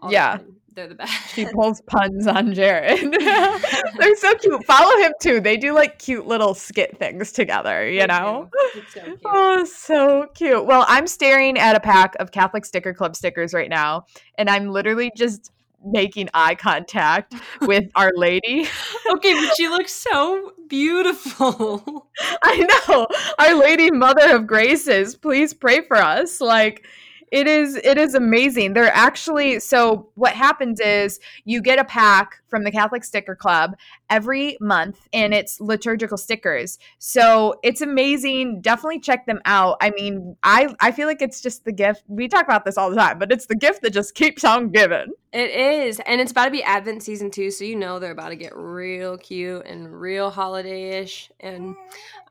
All 0.00 0.12
Yeah. 0.12 0.36
time. 0.36 0.56
they're 0.74 0.86
the 0.86 0.94
best. 0.94 1.34
She 1.34 1.44
pulls 1.46 1.80
puns 1.82 2.28
on 2.28 2.54
Jared. 2.54 3.12
They're 3.98 4.14
so 4.16 4.32
cute. 4.40 4.64
Follow 4.64 4.96
him 5.02 5.12
too. 5.20 5.40
They 5.40 5.56
do 5.56 5.72
like 5.72 5.98
cute 5.98 6.24
little 6.24 6.54
skit 6.54 6.96
things 7.00 7.32
together, 7.32 7.88
you 7.90 8.00
They 8.02 8.06
know? 8.06 8.48
So. 8.94 9.16
Oh, 9.24 9.64
so 9.64 10.28
cute. 10.34 10.64
Well, 10.66 10.84
I'm 10.86 11.08
staring 11.08 11.58
at 11.58 11.74
a 11.74 11.80
pack 11.80 12.14
of 12.20 12.30
Catholic 12.30 12.64
Sticker 12.64 12.94
Club 12.94 13.16
stickers 13.16 13.52
right 13.52 13.68
now, 13.68 14.04
and 14.36 14.48
I'm 14.48 14.68
literally 14.68 15.10
just 15.16 15.50
making 15.84 16.28
eye 16.34 16.54
contact 16.54 17.34
with 17.62 17.90
Our 17.94 18.12
Lady. 18.14 18.66
Okay, 19.10 19.34
but 19.34 19.56
she 19.56 19.68
looks 19.68 19.92
so 19.92 20.52
beautiful. 20.68 22.08
I 22.42 22.84
know. 22.88 23.06
Our 23.38 23.54
Lady 23.54 23.90
Mother 23.90 24.36
of 24.36 24.46
Graces, 24.46 25.16
please 25.16 25.54
pray 25.54 25.82
for 25.82 25.96
us. 25.96 26.40
Like, 26.40 26.86
it 27.32 27.46
is 27.46 27.76
it 27.76 27.98
is 27.98 28.14
amazing. 28.14 28.72
They're 28.72 28.92
actually 28.92 29.60
so 29.60 30.08
what 30.14 30.34
happens 30.34 30.80
is 30.80 31.20
you 31.44 31.60
get 31.60 31.78
a 31.78 31.84
pack 31.84 32.42
from 32.48 32.64
the 32.64 32.70
Catholic 32.70 33.04
Sticker 33.04 33.36
Club 33.36 33.76
every 34.10 34.56
month 34.60 35.08
and 35.12 35.34
it's 35.34 35.60
liturgical 35.60 36.16
stickers. 36.16 36.78
So 36.98 37.58
it's 37.62 37.80
amazing. 37.80 38.60
Definitely 38.60 39.00
check 39.00 39.26
them 39.26 39.40
out. 39.44 39.76
I 39.80 39.90
mean, 39.90 40.36
I 40.42 40.74
I 40.80 40.92
feel 40.92 41.06
like 41.06 41.22
it's 41.22 41.40
just 41.40 41.64
the 41.64 41.72
gift. 41.72 42.04
We 42.08 42.28
talk 42.28 42.44
about 42.44 42.64
this 42.64 42.78
all 42.78 42.90
the 42.90 42.96
time, 42.96 43.18
but 43.18 43.32
it's 43.32 43.46
the 43.46 43.56
gift 43.56 43.82
that 43.82 43.92
just 43.92 44.14
keeps 44.14 44.44
on 44.44 44.70
giving. 44.70 45.12
It 45.32 45.50
is. 45.50 46.00
And 46.06 46.20
it's 46.20 46.32
about 46.32 46.46
to 46.46 46.50
be 46.50 46.62
Advent 46.62 47.02
season 47.02 47.30
too, 47.30 47.50
so 47.50 47.64
you 47.64 47.76
know 47.76 47.98
they're 47.98 48.12
about 48.12 48.30
to 48.30 48.36
get 48.36 48.56
real 48.56 49.18
cute 49.18 49.66
and 49.66 50.00
real 50.00 50.30
holiday-ish. 50.30 51.30
And 51.40 51.76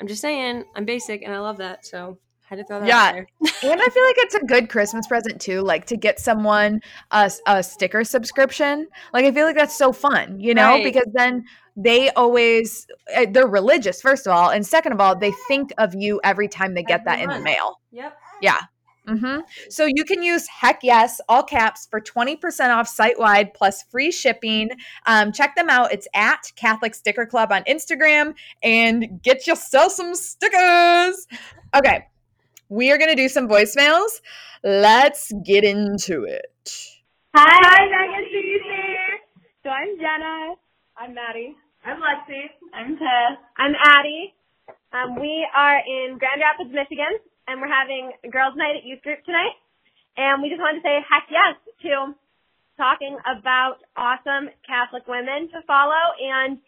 I'm 0.01 0.07
just 0.07 0.21
saying, 0.21 0.63
I'm 0.75 0.85
basic 0.85 1.21
and 1.21 1.33
I 1.33 1.39
love 1.39 1.57
that. 1.57 1.85
So 1.85 2.17
had 2.47 2.57
to 2.59 2.63
throw 2.63 2.79
that 2.79 2.87
Yeah. 2.87 2.97
out 2.97 3.13
there. 3.13 3.27
and 3.71 3.81
I 3.81 3.85
feel 3.89 4.03
like 4.05 4.15
it's 4.19 4.35
a 4.35 4.45
good 4.45 4.69
Christmas 4.69 5.05
present 5.07 5.41
too, 5.41 5.61
like 5.61 5.85
to 5.87 5.97
get 5.97 6.19
someone 6.19 6.81
a, 7.11 7.31
a 7.45 7.61
sticker 7.61 8.03
subscription. 8.03 8.87
Like 9.13 9.25
I 9.25 9.31
feel 9.31 9.45
like 9.45 9.55
that's 9.55 9.77
so 9.77 9.91
fun, 9.91 10.39
you 10.39 10.53
know, 10.53 10.71
Right. 10.75 10.83
because 10.83 11.07
then 11.13 11.45
they 11.75 12.09
always 12.11 12.87
uh, 13.15 13.25
they're 13.29 13.47
religious 13.47 14.01
first 14.01 14.25
of 14.27 14.33
all, 14.33 14.49
and 14.49 14.65
second 14.65 14.93
of 14.93 14.99
all, 15.01 15.15
they 15.15 15.31
think 15.47 15.71
of 15.77 15.93
you 15.93 16.19
every 16.23 16.47
time 16.47 16.73
they 16.73 16.83
get 16.83 17.05
that 17.05 17.19
in 17.19 17.29
the 17.29 17.39
mail. 17.39 17.79
Yep. 17.91 18.17
Yeah. 18.41 18.59
hmm 19.07 19.39
So 19.69 19.85
you 19.85 20.03
can 20.03 20.23
use 20.23 20.47
heck 20.47 20.79
yes, 20.83 21.21
all 21.29 21.43
caps 21.43 21.87
for 21.91 21.99
20% 22.01 22.69
off 22.75 22.87
site 22.87 23.19
wide 23.19 23.53
plus 23.53 23.83
free 23.83 24.11
shipping. 24.11 24.69
Um, 25.05 25.31
check 25.31 25.55
them 25.55 25.69
out. 25.69 25.91
It's 25.93 26.07
at 26.15 26.51
Catholic 26.55 26.95
Sticker 26.95 27.25
Club 27.25 27.51
on 27.51 27.63
Instagram 27.65 28.33
and 28.63 29.21
get 29.21 29.45
yourself 29.47 29.91
some 29.91 30.15
stickers. 30.15 31.27
Okay. 31.75 32.05
We 32.69 32.91
are 32.91 32.97
going 32.97 33.09
to 33.09 33.15
do 33.15 33.29
some 33.29 33.47
voicemails. 33.47 34.19
Let's 34.61 35.31
get 35.45 35.63
into 35.63 36.23
it. 36.27 36.51
Hi, 37.33 37.47
Hi 37.63 37.87
Meghan 37.87 38.27
here. 38.27 39.19
So 39.63 39.69
I'm 39.69 39.95
Jenna. 39.95 40.59
I'm 40.97 41.15
Maddie. 41.15 41.55
I'm 41.85 42.01
Lexi. 42.03 42.51
I'm 42.73 42.97
Tess. 42.99 43.39
I'm 43.55 43.71
Addie. 43.71 44.35
Um, 44.91 45.15
we 45.15 45.47
are 45.55 45.79
in 45.79 46.19
Grand 46.19 46.43
Rapids, 46.43 46.75
Michigan, 46.75 47.15
and 47.47 47.61
we're 47.61 47.71
having 47.71 48.11
girls' 48.31 48.57
night 48.57 48.75
at 48.75 48.83
youth 48.83 49.01
group 49.01 49.23
tonight. 49.23 49.55
And 50.17 50.43
we 50.43 50.49
just 50.49 50.59
wanted 50.59 50.83
to 50.83 50.83
say 50.83 50.99
heck 51.07 51.31
yes 51.31 51.55
to 51.87 52.15
talking 52.75 53.15
about 53.23 53.79
awesome 53.95 54.51
Catholic 54.67 55.07
women 55.07 55.47
to 55.55 55.63
follow 55.63 56.03
and 56.19 56.59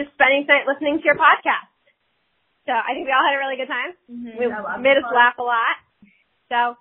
just 0.00 0.16
spending 0.16 0.48
tonight 0.48 0.64
listening 0.64 0.96
to 0.96 1.04
your 1.04 1.20
podcast. 1.20 1.75
So 2.66 2.72
I 2.74 2.94
think 2.94 3.06
we 3.06 3.14
all 3.14 3.22
had 3.22 3.38
a 3.38 3.42
really 3.42 3.56
good 3.56 3.70
time. 3.70 3.94
Mm-hmm. 4.10 4.38
We 4.42 4.82
made 4.82 4.98
us 4.98 5.06
laugh 5.14 5.38
a 5.38 5.46
lot. 5.46 5.78
So 6.50 6.74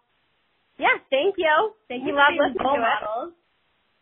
yeah, 0.78 0.98
thank 1.10 1.36
you. 1.38 1.74
Thank 1.88 2.04
you. 2.06 2.14
Love 2.14 2.34
listening 2.34 2.58
to 2.58 2.82
it. 2.82 3.34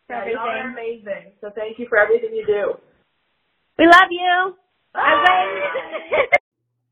For 0.06 0.14
Yeah, 0.14 0.28
y'all 0.32 0.48
are 0.48 0.70
amazing. 0.72 1.32
So 1.40 1.50
thank 1.54 1.78
you 1.78 1.86
for 1.88 1.98
everything 1.98 2.34
you 2.34 2.46
do. 2.46 2.74
We 3.78 3.86
love 3.86 4.10
you. 4.10 4.56
I 4.94 6.26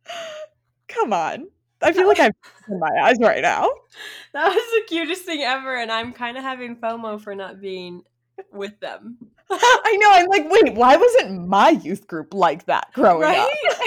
Come 0.88 1.12
on. 1.12 1.48
I 1.80 1.92
feel 1.92 2.06
like 2.06 2.20
I'm 2.20 2.32
in 2.68 2.78
my 2.78 2.90
eyes 3.02 3.16
right 3.20 3.42
now. 3.42 3.68
That 4.32 4.48
was 4.48 4.64
the 4.74 4.86
cutest 4.88 5.26
thing 5.26 5.42
ever, 5.42 5.76
and 5.76 5.92
I'm 5.92 6.14
kind 6.14 6.38
of 6.38 6.42
having 6.42 6.76
FOMO 6.76 7.20
for 7.20 7.34
not 7.34 7.60
being 7.60 8.02
with 8.52 8.78
them. 8.80 9.18
I 9.50 9.96
know. 10.00 10.10
I'm 10.10 10.28
like, 10.28 10.50
wait, 10.50 10.74
why 10.74 10.96
wasn't 10.96 11.46
my 11.46 11.70
youth 11.70 12.06
group 12.06 12.32
like 12.32 12.66
that 12.66 12.92
growing 12.94 13.22
right? 13.22 13.38
up? 13.38 13.48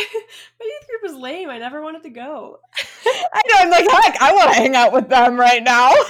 My 0.59 0.65
youth 0.65 0.87
group 0.87 1.03
was 1.03 1.21
lame. 1.21 1.49
I 1.49 1.57
never 1.57 1.81
wanted 1.81 2.03
to 2.03 2.09
go. 2.09 2.59
I 3.05 3.41
know. 3.49 3.55
I'm 3.57 3.69
like, 3.69 3.89
heck, 3.89 4.21
I 4.21 4.31
want 4.33 4.49
to 4.51 4.55
hang 4.55 4.75
out 4.75 4.93
with 4.93 5.09
them 5.09 5.39
right 5.39 5.63
now. 5.63 5.91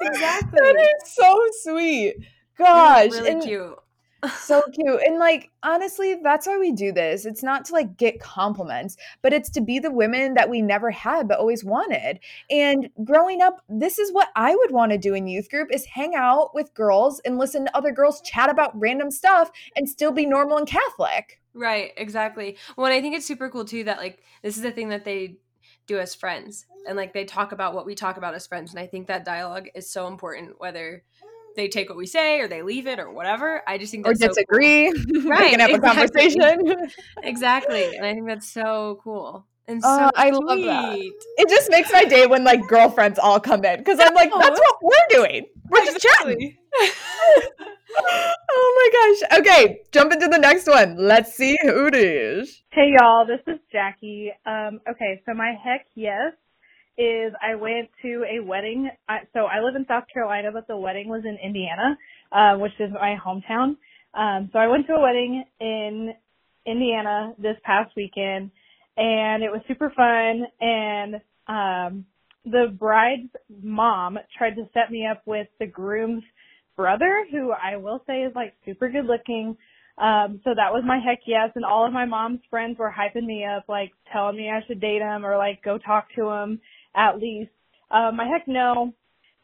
Exactly. 0.00 0.60
that 0.60 0.94
is 1.02 1.12
so 1.12 1.40
sweet. 1.62 2.14
Gosh, 2.56 3.10
really 3.10 3.30
and 3.30 3.42
cute. 3.42 3.76
So 4.38 4.62
cute. 4.72 5.00
And 5.06 5.18
like, 5.18 5.50
honestly, 5.62 6.16
that's 6.22 6.46
why 6.46 6.58
we 6.58 6.72
do 6.72 6.92
this. 6.92 7.24
It's 7.26 7.42
not 7.42 7.64
to 7.66 7.72
like 7.72 7.96
get 7.96 8.20
compliments, 8.20 8.96
but 9.22 9.32
it's 9.32 9.50
to 9.50 9.60
be 9.60 9.78
the 9.78 9.90
women 9.90 10.34
that 10.34 10.50
we 10.50 10.62
never 10.62 10.90
had 10.90 11.28
but 11.28 11.38
always 11.38 11.64
wanted. 11.64 12.20
And 12.50 12.90
growing 13.04 13.40
up, 13.42 13.62
this 13.68 13.98
is 13.98 14.12
what 14.12 14.28
I 14.36 14.54
would 14.54 14.70
want 14.70 14.92
to 14.92 14.98
do 14.98 15.14
in 15.14 15.28
youth 15.28 15.50
group 15.50 15.68
is 15.72 15.84
hang 15.86 16.14
out 16.14 16.54
with 16.54 16.74
girls 16.74 17.20
and 17.24 17.38
listen 17.38 17.66
to 17.66 17.76
other 17.76 17.92
girls 17.92 18.20
chat 18.22 18.50
about 18.50 18.78
random 18.78 19.10
stuff 19.10 19.50
and 19.76 19.88
still 19.88 20.12
be 20.12 20.26
normal 20.26 20.58
and 20.58 20.66
Catholic. 20.66 21.40
Right, 21.54 21.92
exactly. 21.96 22.56
Well, 22.76 22.86
and 22.86 22.94
I 22.94 23.00
think 23.00 23.16
it's 23.16 23.26
super 23.26 23.50
cool 23.50 23.64
too 23.64 23.84
that 23.84 23.98
like 23.98 24.22
this 24.42 24.56
is 24.56 24.62
the 24.62 24.70
thing 24.70 24.90
that 24.90 25.04
they 25.04 25.38
do 25.86 25.98
as 25.98 26.14
friends, 26.14 26.66
and 26.86 26.96
like 26.96 27.12
they 27.12 27.24
talk 27.24 27.52
about 27.52 27.74
what 27.74 27.86
we 27.86 27.94
talk 27.94 28.16
about 28.16 28.34
as 28.34 28.46
friends, 28.46 28.70
and 28.70 28.78
I 28.78 28.86
think 28.86 29.06
that 29.08 29.24
dialogue 29.24 29.68
is 29.74 29.90
so 29.90 30.06
important. 30.06 30.60
Whether 30.60 31.02
they 31.58 31.68
take 31.68 31.88
what 31.88 31.98
we 31.98 32.06
say 32.06 32.40
or 32.40 32.48
they 32.48 32.62
leave 32.62 32.86
it 32.86 32.98
or 32.98 33.10
whatever, 33.10 33.62
I 33.66 33.78
just 33.78 33.90
think 33.90 34.06
Or 34.06 34.12
that's 34.12 34.20
so 34.20 34.28
cool. 34.28 34.34
disagree. 34.34 34.92
they 35.12 35.28
Right, 35.28 35.50
can 35.50 35.60
have 35.60 35.70
a 35.70 35.74
exactly. 35.74 36.08
conversation. 36.08 36.88
Exactly, 37.22 37.84
and 37.96 38.06
I 38.06 38.14
think 38.14 38.26
that's 38.26 38.48
so 38.48 39.00
cool 39.02 39.44
and 39.68 39.82
Oh, 39.84 39.96
so 39.98 40.10
I 40.14 40.30
love 40.30 40.60
that. 40.62 40.98
it 41.36 41.48
just 41.48 41.70
makes 41.70 41.92
my 41.92 42.04
day 42.04 42.26
when 42.26 42.42
like 42.42 42.66
girlfriends 42.68 43.18
all 43.18 43.38
come 43.38 43.64
in 43.64 43.78
because 43.78 43.98
I'm 44.00 44.14
like, 44.14 44.30
that's 44.30 44.58
what 44.58 44.76
we're 44.82 45.08
doing. 45.10 45.46
We're 45.70 45.84
just 45.84 46.00
chatting. 46.00 46.56
Oh 48.50 48.74
my 48.76 49.16
gosh. 49.30 49.40
Okay, 49.40 49.80
jump 49.92 50.12
into 50.12 50.28
the 50.28 50.38
next 50.38 50.66
one. 50.68 50.96
Let's 50.96 51.34
see 51.34 51.56
who 51.62 51.86
it 51.86 51.94
is. 51.94 52.62
Hey 52.70 52.92
y'all, 52.98 53.26
this 53.26 53.40
is 53.46 53.58
Jackie. 53.72 54.30
Um, 54.46 54.80
okay, 54.88 55.20
so 55.26 55.34
my 55.34 55.54
heck 55.62 55.86
yes 55.94 56.32
is 56.98 57.32
I 57.40 57.54
went 57.54 57.88
to 58.02 58.24
a 58.28 58.44
wedding. 58.44 58.90
I, 59.08 59.20
so 59.32 59.40
I 59.40 59.60
live 59.60 59.76
in 59.76 59.86
South 59.86 60.04
Carolina, 60.12 60.50
but 60.52 60.66
the 60.66 60.76
wedding 60.76 61.08
was 61.08 61.22
in 61.24 61.38
Indiana, 61.42 61.96
uh, 62.32 62.58
which 62.58 62.72
is 62.80 62.90
my 62.92 63.16
hometown. 63.24 63.76
Um, 64.14 64.50
so 64.52 64.58
I 64.58 64.66
went 64.66 64.86
to 64.88 64.94
a 64.94 65.00
wedding 65.00 65.44
in 65.60 66.12
Indiana 66.66 67.34
this 67.38 67.56
past 67.62 67.92
weekend, 67.96 68.50
and 68.96 69.44
it 69.44 69.50
was 69.50 69.60
super 69.68 69.92
fun. 69.94 70.46
And 70.60 71.14
um, 71.46 72.04
the 72.44 72.74
bride's 72.76 73.30
mom 73.62 74.18
tried 74.36 74.56
to 74.56 74.68
set 74.74 74.90
me 74.90 75.06
up 75.06 75.22
with 75.24 75.46
the 75.60 75.66
groom's 75.66 76.24
brother, 76.76 77.26
who 77.30 77.52
I 77.52 77.76
will 77.76 78.02
say 78.08 78.22
is 78.22 78.32
like 78.34 78.54
super 78.66 78.88
good 78.88 79.06
looking. 79.06 79.56
Um, 79.98 80.40
so 80.44 80.50
that 80.54 80.72
was 80.72 80.84
my 80.86 80.98
heck 80.98 81.20
yes, 81.26 81.50
and 81.54 81.64
all 81.64 81.86
of 81.86 81.92
my 81.92 82.04
mom's 82.06 82.40
friends 82.50 82.78
were 82.78 82.92
hyping 82.92 83.26
me 83.26 83.44
up, 83.44 83.64
like 83.68 83.90
telling 84.12 84.36
me 84.36 84.48
I 84.48 84.64
should 84.66 84.80
date 84.80 85.02
him 85.02 85.26
or 85.26 85.36
like 85.36 85.62
go 85.62 85.78
talk 85.78 86.06
to 86.16 86.28
him 86.28 86.60
at 86.98 87.18
least. 87.18 87.50
Um, 87.90 88.16
my 88.16 88.26
heck 88.26 88.46
no, 88.46 88.92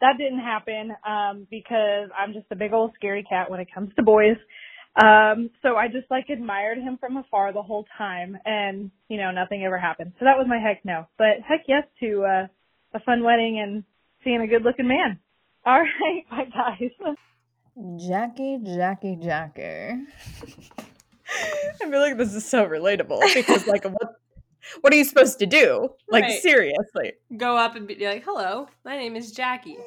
that 0.01 0.19
didn't 0.19 0.41
happen 0.41 0.93
um, 1.07 1.47
because 1.51 2.11
I'm 2.19 2.35
just 2.35 2.47
a 2.51 2.57
big 2.57 2.73
old 2.73 2.93
scary 2.97 3.23
cat 3.23 3.51
when 3.51 3.61
it 3.61 3.69
comes 3.73 3.91
to 3.97 4.03
boys. 4.03 4.37
Um, 5.03 5.51
so 5.63 5.77
I 5.77 5.89
just 5.89 6.11
like 6.11 6.29
admired 6.29 6.79
him 6.79 6.99
from 6.99 7.17
afar 7.17 7.53
the 7.53 7.63
whole 7.63 7.85
time, 7.99 8.39
and 8.45 8.91
you 9.09 9.17
know 9.17 9.33
nothing 9.33 9.65
ever 9.65 9.79
happened. 9.79 10.13
So 10.19 10.25
that 10.25 10.37
was 10.37 10.47
my 10.49 10.59
heck 10.59 10.85
no, 10.85 11.07
but 11.19 11.43
heck 11.47 11.65
yes 11.67 11.85
to 12.01 12.25
uh, 12.25 12.47
a 12.95 13.01
fun 13.01 13.25
wedding 13.25 13.61
and 13.61 13.85
seeing 14.23 14.41
a 14.41 14.47
good 14.47 14.63
looking 14.63 14.87
man. 14.87 15.19
All 15.67 15.81
right, 15.81 16.25
bye 16.31 16.45
guys. 16.45 17.17
Jackie, 17.97 18.59
Jackie, 18.65 19.19
Jackie. 19.21 20.05
I 21.83 21.91
feel 21.91 22.01
like 22.01 22.17
this 22.17 22.35
is 22.35 22.49
so 22.49 22.67
relatable 22.67 23.21
because, 23.35 23.67
like, 23.67 23.85
what 23.85 24.21
what 24.81 24.93
are 24.93 24.97
you 24.97 25.05
supposed 25.05 25.39
to 25.41 25.47
do? 25.47 25.89
Like, 26.09 26.25
Right. 26.25 26.41
seriously. 26.43 27.13
Go 27.37 27.57
up 27.57 27.77
and 27.77 27.87
be 27.87 27.97
like, 28.07 28.25
"Hello, 28.25 28.69
my 28.85 28.97
name 28.97 29.17
is 29.17 29.33
Jackie." 29.33 29.79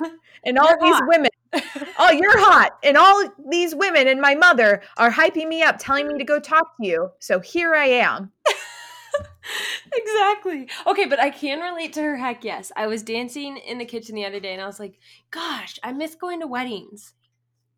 And 0.44 0.58
all 0.58 0.68
You're 0.70 0.80
these 0.80 0.94
hot. 0.94 1.04
women, 1.06 1.30
oh, 1.98 2.10
you're 2.10 2.38
hot. 2.38 2.72
And 2.82 2.96
all 2.96 3.24
these 3.48 3.74
women 3.76 4.08
and 4.08 4.20
my 4.20 4.34
mother 4.34 4.82
are 4.96 5.10
hyping 5.12 5.46
me 5.48 5.62
up, 5.62 5.76
telling 5.78 6.08
me 6.08 6.18
to 6.18 6.24
go 6.24 6.40
talk 6.40 6.76
to 6.80 6.86
you. 6.86 7.10
So 7.20 7.38
here 7.38 7.74
I 7.74 7.84
am. 7.86 8.32
exactly. 9.94 10.68
Okay, 10.86 11.04
but 11.06 11.20
I 11.20 11.30
can 11.30 11.60
relate 11.60 11.92
to 11.92 12.02
her 12.02 12.16
heck 12.16 12.42
yes. 12.44 12.72
I 12.76 12.86
was 12.86 13.02
dancing 13.02 13.56
in 13.58 13.78
the 13.78 13.84
kitchen 13.84 14.14
the 14.14 14.24
other 14.24 14.40
day 14.40 14.52
and 14.52 14.62
I 14.62 14.66
was 14.66 14.80
like, 14.80 14.98
gosh, 15.30 15.78
I 15.82 15.92
miss 15.92 16.14
going 16.14 16.40
to 16.40 16.46
weddings. 16.46 17.12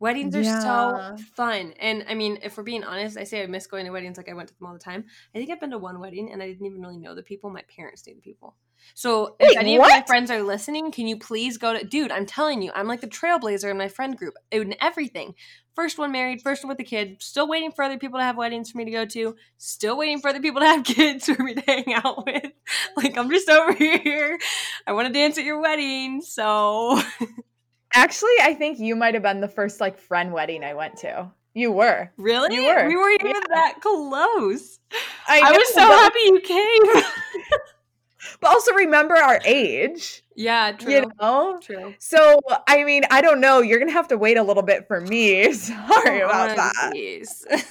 Weddings 0.01 0.35
are 0.35 0.43
Yeah. 0.43 1.17
so 1.17 1.25
fun. 1.35 1.73
And 1.81 2.05
I 2.09 2.15
mean, 2.15 2.39
if 2.43 2.57
we're 2.57 2.63
being 2.65 2.85
honest, 2.85 3.17
I 3.17 3.25
say 3.25 3.43
I 3.43 3.47
miss 3.47 3.67
going 3.67 3.87
to 3.87 3.93
weddings 3.93 4.17
like 4.17 4.29
I 4.29 4.35
went 4.35 4.49
to 4.49 4.59
them 4.59 4.67
all 4.67 4.73
the 4.73 4.79
time. 4.79 5.05
I 5.35 5.39
think 5.39 5.51
I've 5.51 5.61
been 5.61 5.71
to 5.71 5.79
one 5.79 6.01
wedding 6.01 6.33
and 6.33 6.43
I 6.43 6.49
didn't 6.49 6.67
even 6.67 6.81
really 6.83 6.99
know 6.99 7.15
the 7.15 7.23
people. 7.23 7.51
My 7.51 7.63
parents 7.75 8.07
knew 8.07 8.15
the 8.15 8.21
people. 8.21 8.57
So 8.95 9.37
if 9.39 9.49
Wait, 9.49 9.57
any 9.57 9.77
of 9.77 9.83
my 9.83 10.05
friends 10.07 10.31
are 10.31 10.43
listening, 10.43 10.93
can 10.93 11.07
you 11.07 11.19
please 11.19 11.57
go 11.57 11.73
to 11.79 11.85
dude, 11.85 12.13
I'm 12.13 12.27
telling 12.27 12.61
you, 12.61 12.71
I'm 12.75 12.87
like 12.87 13.01
the 13.01 13.07
trailblazer 13.07 13.71
in 13.71 13.79
my 13.79 13.89
friend 13.89 14.17
group. 14.17 14.35
In 14.51 14.75
everything. 14.81 15.35
First 15.75 15.99
one 15.99 16.13
married, 16.13 16.41
first 16.43 16.63
one 16.63 16.69
with 16.69 16.79
a 16.79 16.85
kid, 16.85 17.17
still 17.21 17.49
waiting 17.49 17.73
for 17.73 17.83
other 17.83 17.99
people 17.99 18.21
to 18.21 18.25
have 18.25 18.37
weddings 18.37 18.71
for 18.71 18.79
me 18.79 18.85
to 18.85 18.93
go 18.93 19.05
to, 19.07 19.35
still 19.59 19.97
waiting 19.97 20.21
for 20.21 20.29
other 20.29 20.41
people 20.41 20.61
to 20.61 20.67
have 20.67 20.85
kids 20.85 21.25
for 21.27 21.43
me 21.43 21.55
to 21.55 21.61
hang 21.63 21.93
out 21.95 22.25
with. 22.27 22.53
Like 22.97 23.17
I'm 23.17 23.29
just 23.31 23.49
over 23.49 23.73
here. 23.79 24.39
I 24.87 24.93
want 24.93 25.09
to 25.09 25.13
dance 25.13 25.39
at 25.39 25.45
your 25.45 25.61
wedding, 25.61 26.21
so 26.21 27.01
Actually, 27.95 28.35
I 28.43 28.55
think 28.55 28.79
you 28.79 28.97
might 28.97 29.15
have 29.15 29.23
been 29.23 29.41
the 29.41 29.49
first 29.49 29.81
like 29.81 29.99
friend 29.99 30.33
wedding 30.33 30.65
I 30.65 30.75
went 30.75 30.97
to. 30.99 31.31
You 31.55 31.71
were. 31.71 32.11
really, 32.17 32.55
You 32.57 32.65
were. 32.67 32.89
we 32.89 32.97
weren't 32.97 33.21
even 33.21 33.37
Yeah. 33.37 33.55
that 33.55 33.81
close. 33.81 34.81
I, 35.29 35.41
I, 35.41 35.53
was 35.53 35.73
so 35.73 35.81
happy 35.81 36.19
you 36.25 36.41
came. 36.41 37.03
but 38.41 38.51
also 38.51 38.73
remember 38.73 39.15
our 39.15 39.41
age. 39.45 40.25
Yeah, 40.35 40.73
true. 40.73 40.93
You 40.93 41.11
know? 41.21 41.61
True. 41.63 41.95
So, 42.01 42.41
I 42.67 42.83
mean, 42.83 43.05
I 43.11 43.21
don't 43.21 43.41
know. 43.41 43.61
You're 43.61 43.79
going 43.79 43.89
to 43.89 43.95
have 43.95 44.09
to 44.09 44.19
wait 44.19 44.37
a 44.37 44.43
little 44.43 44.65
bit 44.65 44.89
for 44.89 45.01
me. 45.01 45.53
Sorry 45.53 46.23
oh, 46.23 46.27
about 46.27 46.51
Oh, 46.51 46.57
that. 46.57 46.93
jeez. 46.93 47.45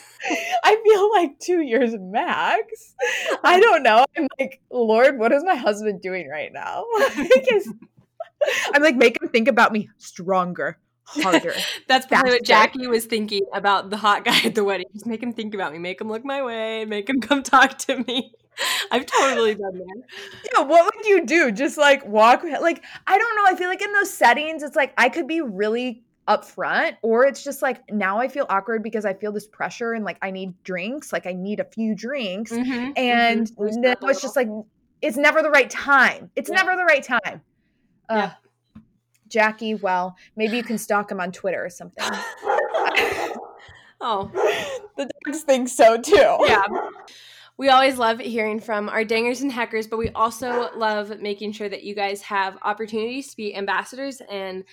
I 0.64 0.82
feel 0.82 1.12
like 1.12 1.38
two 1.40 1.62
years 1.62 1.94
max. 2.00 2.96
I 3.44 3.60
don't 3.60 3.84
know. 3.84 4.06
I'm 4.16 4.28
like, 4.40 4.62
Lord, 4.72 5.20
what 5.20 5.34
is 5.34 5.44
my 5.44 5.56
husband 5.56 6.02
doing 6.02 6.30
right 6.30 6.54
now? 6.54 6.86
Because- 7.18 7.68
I'm 8.74 8.82
like, 8.82 8.96
make 8.96 9.22
him 9.22 9.30
think 9.30 9.48
about 9.48 9.72
me 9.72 9.90
stronger, 9.98 10.78
harder. 11.06 11.54
That's 11.88 12.06
probably 12.06 12.32
what 12.32 12.44
Jackie 12.44 12.88
was 12.88 13.06
thinking 13.06 13.46
about 13.54 13.90
the 13.90 13.98
hot 13.98 14.26
guy 14.26 14.40
at 14.44 14.56
the 14.56 14.64
wedding. 14.64 14.88
Just 14.94 15.06
make 15.06 15.22
him 15.22 15.34
think 15.34 15.54
about 15.54 15.72
me, 15.74 15.80
make 15.80 16.00
him 16.02 16.10
look 16.10 16.26
my 16.26 16.44
way, 16.44 16.86
make 16.86 17.10
him 17.10 17.22
come 17.28 17.44
talk 17.44 17.78
to 17.80 18.04
me. 18.04 18.32
I've 18.92 19.06
totally 19.08 19.56
done 19.56 19.78
that. 19.80 20.04
Yeah, 20.54 20.62
what 20.62 20.86
would 20.86 21.06
you 21.06 21.26
do? 21.26 21.52
Just 21.52 21.78
like 21.78 22.06
walk 22.06 22.44
like 22.44 22.84
I 23.08 23.18
don't 23.18 23.36
know. 23.36 23.44
I 23.48 23.56
feel 23.56 23.68
like 23.68 23.82
in 23.82 23.92
those 23.94 24.14
settings, 24.14 24.62
it's 24.62 24.76
like 24.76 24.94
I 24.98 25.10
could 25.10 25.28
be 25.28 25.42
really 25.42 26.04
upfront, 26.28 26.96
or 27.02 27.26
it's 27.26 27.44
just 27.44 27.62
like 27.64 27.82
now 27.92 28.20
I 28.20 28.28
feel 28.28 28.46
awkward 28.50 28.84
because 28.84 29.06
I 29.06 29.14
feel 29.16 29.32
this 29.32 29.48
pressure 29.48 29.94
and 29.94 30.06
like 30.06 30.20
I 30.22 30.30
need 30.30 30.54
drinks, 30.64 31.12
like 31.12 31.26
I 31.26 31.34
need 31.34 31.60
a 31.60 31.66
few 31.66 31.96
drinks, 31.96 32.52
Mhm, 32.52 32.94
and 32.96 33.48
mhm. 33.48 33.56
There's 33.58 33.78
then 33.82 33.96
it's 34.04 34.22
just 34.22 34.36
like 34.36 34.48
it's 35.02 35.18
never 35.18 35.42
the 35.42 35.50
right 35.50 35.70
time. 35.70 36.30
It's 36.36 36.50
Yeah. 36.50 36.58
never 36.58 36.78
the 36.78 36.86
right 36.86 37.04
time. 37.04 37.42
Yeah. 38.10 38.34
Jackie, 39.28 39.76
well, 39.76 40.16
maybe 40.36 40.58
you 40.58 40.64
can 40.64 40.78
stalk 40.78 41.12
him 41.12 41.20
on 41.20 41.32
Twitter 41.32 41.66
or 41.66 41.70
something. 41.70 42.04
oh, 44.00 44.30
the 44.98 45.10
dogs 45.26 45.42
think 45.44 45.70
so 45.70 46.00
too. 46.00 46.38
yeah. 46.46 46.64
We 47.58 47.70
always 47.70 47.98
love 47.98 48.20
hearing 48.20 48.60
from 48.60 48.90
our 48.90 49.04
dangers 49.04 49.42
and 49.42 49.52
hackers, 49.52 49.88
but 49.88 49.98
we 49.98 50.10
also 50.10 50.70
love 50.76 51.20
making 51.20 51.52
sure 51.52 51.70
that 51.70 51.84
you 51.84 51.94
guys 51.94 52.22
have 52.24 52.58
opportunities 52.64 53.30
to 53.30 53.38
be 53.38 53.56
ambassadors 53.56 54.22
and 54.30 54.64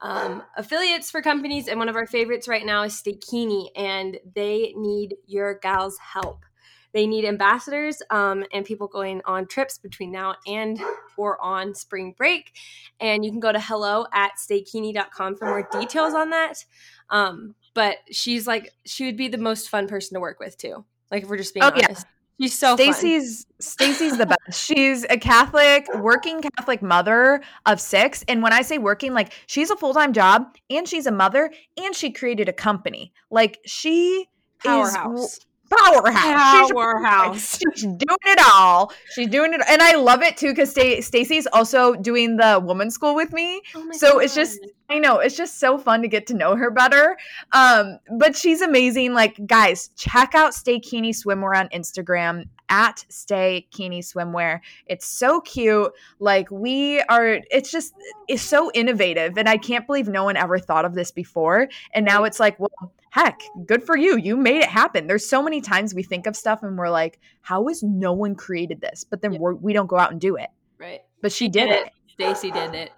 um, 0.00 0.42
affiliates 0.56 1.10
for 1.10 1.20
companies. 1.20 1.68
And 1.68 1.78
one 1.78 1.88
of 1.88 1.96
our 1.96 2.06
favorites 2.06 2.48
right 2.48 2.64
now 2.64 2.82
is 2.82 2.94
Staykini, 2.94 3.68
and 3.76 4.18
they 4.34 4.72
need 4.76 5.16
your 5.26 5.58
gals' 5.62 5.98
help. 5.98 6.44
They 6.92 7.06
need 7.06 7.24
ambassadors 7.24 8.02
um, 8.10 8.44
and 8.52 8.64
people 8.64 8.88
going 8.88 9.20
on 9.24 9.46
trips 9.46 9.78
between 9.78 10.10
now 10.12 10.36
and 10.46 10.80
or 11.16 11.40
on 11.42 11.74
spring 11.74 12.14
break. 12.16 12.52
And 13.00 13.24
you 13.24 13.30
can 13.30 13.40
go 13.40 13.52
to 13.52 13.60
hello 13.60 14.06
at 14.12 14.32
staykini.com 14.38 15.36
for 15.36 15.44
more 15.46 15.68
details 15.70 16.14
on 16.14 16.30
that. 16.30 16.64
Um, 17.10 17.54
but 17.74 17.98
she's 18.10 18.46
like, 18.46 18.72
she 18.84 19.04
would 19.06 19.16
be 19.16 19.28
the 19.28 19.38
most 19.38 19.68
fun 19.68 19.86
person 19.86 20.14
to 20.14 20.20
work 20.20 20.40
with 20.40 20.56
too. 20.58 20.84
Like 21.10 21.22
if 21.24 21.28
we're 21.28 21.36
just 21.36 21.54
being 21.54 21.64
Oh, 21.64 21.72
yeah. 21.76 21.86
honest. 21.86 22.06
She's 22.40 22.58
so 22.58 22.74
fun. 22.74 22.94
Stacy's 22.94 23.46
Stacy's 23.60 24.16
the 24.16 24.24
best. 24.24 24.58
She's 24.58 25.04
a 25.10 25.18
Catholic, 25.18 25.86
working 25.96 26.40
Catholic 26.40 26.80
mother 26.80 27.42
of 27.66 27.78
six. 27.82 28.24
And 28.28 28.42
when 28.42 28.54
I 28.54 28.62
say 28.62 28.78
working, 28.78 29.12
like 29.12 29.34
she's 29.46 29.70
a 29.70 29.76
full-time 29.76 30.14
job 30.14 30.56
and 30.70 30.88
she's 30.88 31.04
a 31.04 31.10
mother 31.12 31.52
and 31.76 31.94
she 31.94 32.10
created 32.10 32.48
a 32.48 32.54
company. 32.54 33.12
Like 33.30 33.58
she 33.66 34.26
powerhouse. 34.64 35.34
is 35.34 35.40
powerhouse. 35.70 36.52
She's 36.68 36.72
Powerhouse. 36.72 37.58
She's 37.74 37.82
doing 37.82 38.18
it 38.26 38.40
all. 38.52 38.92
She's 39.14 39.28
doing 39.28 39.54
it, 39.54 39.60
and 39.68 39.80
I 39.82 39.96
love 39.96 40.22
it 40.22 40.36
too 40.36 40.48
because 40.48 40.70
Stacy's 40.70 41.46
also 41.52 41.94
doing 41.94 42.36
the 42.36 42.60
woman's 42.62 42.94
school 42.94 43.14
with 43.14 43.32
me. 43.32 43.62
Oh 43.74 43.88
So 43.92 44.18
it's 44.18 44.34
just- 44.34 44.60
I 44.90 44.98
know 44.98 45.20
it's 45.20 45.36
just 45.36 45.60
so 45.60 45.78
fun 45.78 46.02
to 46.02 46.08
get 46.08 46.26
to 46.26 46.34
know 46.34 46.56
her 46.56 46.68
better. 46.68 47.16
Um, 47.52 48.00
but 48.18 48.34
she's 48.36 48.60
amazing. 48.60 49.14
Like, 49.14 49.38
guys, 49.46 49.90
check 49.96 50.34
out 50.34 50.50
Staykini 50.50 51.10
Swimwear 51.10 51.56
on 51.56 51.68
Instagram 51.68 52.46
at 52.68 53.04
Staykini 53.08 54.00
Swimwear. 54.00 54.58
It's 54.86 55.06
so 55.06 55.42
cute. 55.42 55.92
Like, 56.18 56.50
we 56.50 57.00
are. 57.02 57.38
It's 57.52 57.70
just 57.70 57.94
it's 58.26 58.42
so 58.42 58.72
innovative, 58.74 59.38
and 59.38 59.48
I 59.48 59.58
can't 59.58 59.86
believe 59.86 60.08
no 60.08 60.24
one 60.24 60.36
ever 60.36 60.58
thought 60.58 60.84
of 60.84 60.94
this 60.96 61.12
before. 61.12 61.68
And 61.94 62.04
now 62.04 62.24
it's 62.24 62.40
like, 62.40 62.58
well, 62.58 62.92
heck, 63.10 63.40
good 63.66 63.82
for 63.84 63.96
you. 63.96 64.16
You 64.16 64.36
made 64.36 64.58
it 64.62 64.68
happen. 64.68 65.06
There's 65.06 65.28
so 65.28 65.42
many 65.42 65.60
times 65.60 65.94
we 65.94 66.02
think 66.02 66.26
of 66.26 66.36
stuff 66.36 66.62
and 66.62 66.78
we're 66.78 66.90
like, 66.90 67.18
how 67.42 67.66
has 67.68 67.82
no 67.82 68.12
one 68.12 68.34
created 68.34 68.80
this? 68.80 69.04
But 69.04 69.20
then 69.22 69.32
Yeah. 69.34 69.38
we're, 69.40 69.54
we 69.54 69.72
don't 69.72 69.86
go 69.88 69.98
out 69.98 70.12
and 70.12 70.20
do 70.20 70.36
it. 70.36 70.48
right. 70.78 71.00
But 71.22 71.32
she 71.32 71.48
did 71.48 71.68
it. 71.70 71.90
Stacy 72.08 72.50
did 72.50 72.74
it. 72.74 72.90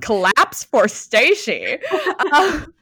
collapse 0.00 0.64
for 0.64 0.88
Stacy. 0.88 1.78
Um, 2.32 2.72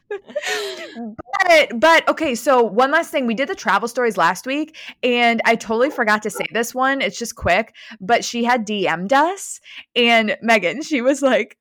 but 1.47 1.79
but 1.79 2.07
okay, 2.09 2.33
so 2.33 2.63
one 2.63 2.89
last 2.89 3.11
thing. 3.11 3.27
We 3.27 3.35
did 3.35 3.47
the 3.47 3.53
travel 3.55 3.87
stories 3.87 4.17
last 4.17 4.47
week, 4.47 4.75
and 5.03 5.39
I 5.45 5.55
totally 5.55 5.91
forgot 5.91 6.23
to 6.23 6.31
say 6.31 6.45
this 6.51 6.73
one. 6.73 6.99
It's 7.01 7.17
just 7.19 7.35
quick, 7.35 7.75
but 8.01 8.25
she 8.25 8.43
had 8.43 8.65
DM'd 8.65 9.13
us, 9.13 9.59
and 9.95 10.35
Meghan, 10.43 10.83
she 10.83 11.01
was 11.01 11.21
like. 11.21 11.57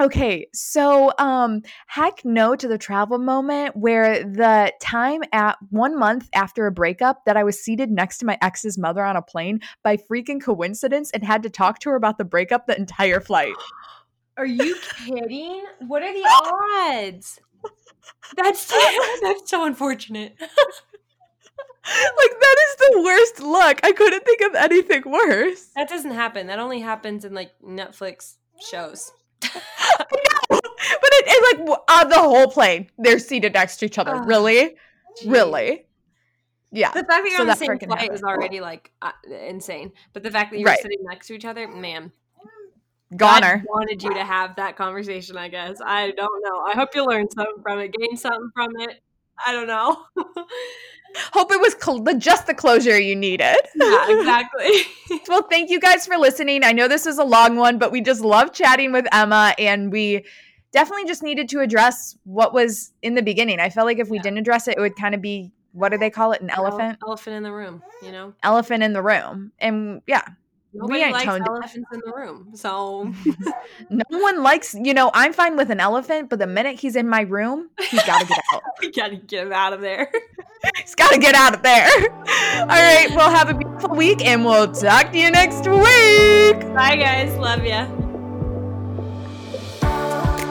Okay, 0.00 0.46
so 0.54 1.12
um 1.18 1.60
heck 1.86 2.24
no 2.24 2.56
to 2.56 2.66
the 2.66 2.78
travel 2.78 3.18
moment 3.18 3.76
where 3.76 4.24
the 4.24 4.72
time 4.80 5.20
at 5.30 5.58
one 5.68 5.98
month 5.98 6.30
after 6.32 6.66
a 6.66 6.72
breakup 6.72 7.26
that 7.26 7.36
I 7.36 7.44
was 7.44 7.62
seated 7.62 7.90
next 7.90 8.16
to 8.18 8.24
my 8.24 8.38
ex's 8.40 8.78
mother 8.78 9.04
on 9.04 9.16
a 9.16 9.20
plane 9.22 9.60
by 9.82 9.98
freaking 9.98 10.42
coincidence 10.42 11.10
and 11.10 11.22
had 11.22 11.42
to 11.42 11.50
talk 11.50 11.80
to 11.80 11.90
her 11.90 11.96
about 11.96 12.16
the 12.16 12.24
breakup 12.24 12.66
the 12.66 12.78
entire 12.78 13.20
flight. 13.20 13.52
Are 14.38 14.46
you 14.46 14.74
kidding? 15.04 15.66
What 15.80 16.02
are 16.02 16.14
the 16.14 16.24
odds? 16.24 17.38
That's 18.36 18.68
that's 19.22 19.50
so 19.50 19.66
unfortunate. 19.66 20.34
like 20.40 20.50
that 21.84 22.56
is 22.68 22.76
the 22.76 23.02
worst 23.04 23.40
luck. 23.40 23.80
I 23.82 23.92
couldn't 23.92 24.24
think 24.24 24.40
of 24.42 24.54
anything 24.54 25.02
worse. 25.04 25.66
That 25.76 25.90
doesn't 25.90 26.12
happen. 26.12 26.46
That 26.46 26.58
only 26.58 26.80
happens 26.80 27.26
in 27.26 27.34
like 27.34 27.52
Netflix 27.62 28.36
shows. 28.70 29.12
but 29.40 31.10
it, 31.12 31.24
it's 31.28 31.68
like 31.68 31.78
on 31.90 32.08
the 32.08 32.18
whole 32.18 32.48
plane, 32.48 32.90
they're 32.98 33.18
seated 33.18 33.54
next 33.54 33.76
to 33.78 33.86
each 33.86 33.98
other. 33.98 34.14
Ugh, 34.16 34.26
really, 34.26 34.76
Jeez. 35.22 35.30
really, 35.30 35.86
yeah. 36.72 36.90
The 36.92 37.00
fact 37.00 37.08
that 37.08 37.24
you're 37.24 37.36
So 37.36 37.42
on 37.42 37.46
the 37.48 37.56
same 37.56 37.78
flight 37.78 38.00
happened. 38.00 38.14
is 38.14 38.22
already 38.22 38.60
like 38.60 38.92
uh, 39.02 39.12
insane. 39.46 39.92
But 40.12 40.22
the 40.22 40.30
fact 40.30 40.50
that 40.52 40.58
you're 40.58 40.66
Right. 40.68 40.80
sitting 40.80 40.98
next 41.02 41.26
to 41.28 41.34
each 41.34 41.44
other, 41.44 41.66
man, 41.68 42.12
Goner. 43.16 43.58
God 43.58 43.64
wanted 43.68 44.02
you 44.02 44.14
to 44.14 44.24
have 44.24 44.54
that 44.56 44.76
conversation. 44.76 45.36
I 45.36 45.48
guess 45.48 45.78
I 45.84 46.12
don't 46.12 46.42
know. 46.44 46.60
I 46.64 46.74
hope 46.74 46.90
you 46.94 47.04
learned 47.04 47.30
something 47.34 47.62
from 47.62 47.80
it, 47.80 47.92
gained 47.92 48.20
something 48.20 48.50
from 48.54 48.70
it. 48.78 49.00
I 49.44 49.52
don't 49.52 49.66
know. 49.66 50.04
Hope 51.32 51.50
it 51.52 51.60
was 51.60 51.74
cl- 51.80 52.02
the, 52.02 52.14
just 52.14 52.46
the 52.46 52.54
closure 52.54 52.98
you 52.98 53.16
needed. 53.16 53.56
yeah, 53.74 54.18
exactly. 54.18 54.82
well, 55.28 55.42
thank 55.42 55.70
you 55.70 55.80
guys 55.80 56.06
for 56.06 56.16
listening. 56.16 56.62
I 56.64 56.72
know 56.72 56.88
this 56.88 57.06
is 57.06 57.18
a 57.18 57.24
long 57.24 57.56
one, 57.56 57.78
but 57.78 57.90
we 57.92 58.00
just 58.00 58.20
love 58.20 58.52
chatting 58.52 58.92
with 58.92 59.06
Emma, 59.12 59.54
and 59.58 59.90
we 59.92 60.24
definitely 60.72 61.06
just 61.06 61.22
needed 61.22 61.48
to 61.50 61.60
address 61.60 62.16
what 62.24 62.54
was 62.54 62.92
in 63.02 63.14
the 63.14 63.22
beginning. 63.22 63.58
I 63.60 63.70
felt 63.70 63.86
like 63.86 63.98
if 63.98 64.08
we 64.08 64.18
Yeah. 64.18 64.22
didn't 64.22 64.38
address 64.38 64.68
it, 64.68 64.76
it 64.76 64.80
would 64.80 64.96
kind 64.96 65.14
of 65.14 65.20
be 65.20 65.52
what 65.72 65.90
do 65.90 65.98
they 65.98 66.10
call 66.10 66.32
it? 66.32 66.40
An 66.40 66.50
elephant? 66.50 66.98
Elephant 67.06 67.36
in 67.36 67.42
the 67.44 67.52
room. 67.52 67.82
You 68.02 68.10
know, 68.10 68.34
Elephant 68.42 68.82
in 68.82 68.92
the 68.92 69.02
room. 69.02 69.52
And 69.60 70.02
yeah, 70.06 70.22
nobody 70.72 71.00
ain't 71.00 71.12
likes 71.12 71.24
tone 71.24 71.40
deaf. 71.40 71.48
elephants 71.48 71.88
in 71.92 72.00
the 72.04 72.12
room. 72.12 72.50
So 72.54 73.12
No 73.90 74.04
one 74.18 74.42
likes, 74.42 74.74
you 74.74 74.94
know, 74.94 75.10
I'm 75.14 75.32
fine 75.32 75.56
with 75.56 75.70
an 75.70 75.80
elephant, 75.80 76.30
but 76.30 76.38
the 76.38 76.46
minute 76.46 76.78
he's 76.78 76.96
in 76.96 77.08
my 77.08 77.22
room, 77.22 77.70
he's 77.90 78.02
got 78.04 78.20
to 78.20 78.26
get 78.26 78.38
out. 78.52 78.62
we 78.80 78.90
gotta 78.90 79.16
get 79.16 79.46
him 79.46 79.52
out 79.52 79.72
of 79.72 79.80
there. 79.80 80.10
he's 80.76 80.94
got 80.94 81.12
to 81.12 81.18
get 81.18 81.34
out 81.34 81.54
of 81.54 81.62
there. 81.62 81.88
All 82.60 82.66
right, 82.66 83.08
well, 83.10 83.30
have 83.30 83.48
a 83.48 83.54
beautiful 83.54 83.94
week 83.96 84.24
and 84.24 84.44
we'll 84.44 84.72
talk 84.72 85.12
to 85.12 85.18
you 85.18 85.30
next 85.30 85.66
week. 85.66 86.74
Bye, 86.74 86.96
guys. 86.96 87.36
Love 87.36 87.64
ya. 87.64 87.88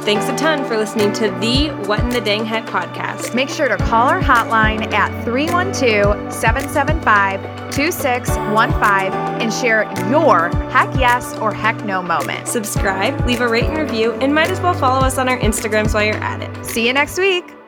Thanks 0.06 0.28
a 0.28 0.36
ton 0.38 0.66
for 0.66 0.78
listening 0.78 1.14
to 1.14 1.30
the 1.40 1.70
What 1.88 2.00
in 2.00 2.10
the 2.10 2.22
Dang 2.22 2.46
Heck 2.46 2.66
podcast. 2.66 3.36
Make 3.36 3.50
sure 3.50 3.68
to 3.68 3.78
call 3.78 4.08
our 4.08 4.22
hotline 4.22 4.92
at 4.94 5.24
312 5.24 6.34
775 6.34 7.42
2615 7.72 9.14
and 9.42 9.54
share 9.54 9.84
your 10.10 10.50
heck 10.70 10.94
yes 10.98 11.36
or 11.36 11.54
heck 11.54 11.86
no 11.86 12.02
moment. 12.02 12.48
Subscribe, 12.48 13.24
leave 13.28 13.42
a 13.42 13.48
rate 13.48 13.66
and 13.66 13.78
review, 13.78 14.14
and 14.14 14.34
might 14.34 14.50
as 14.50 14.60
well 14.62 14.74
follow 14.74 15.06
us 15.06 15.18
on 15.18 15.30
our 15.30 15.38
Instagrams 15.38 15.94
while 15.94 16.04
you're 16.04 16.16
at 16.16 16.42
it. 16.42 16.66
See 16.66 16.88
you 16.88 16.94
next 16.94 17.18
week. 17.20 17.59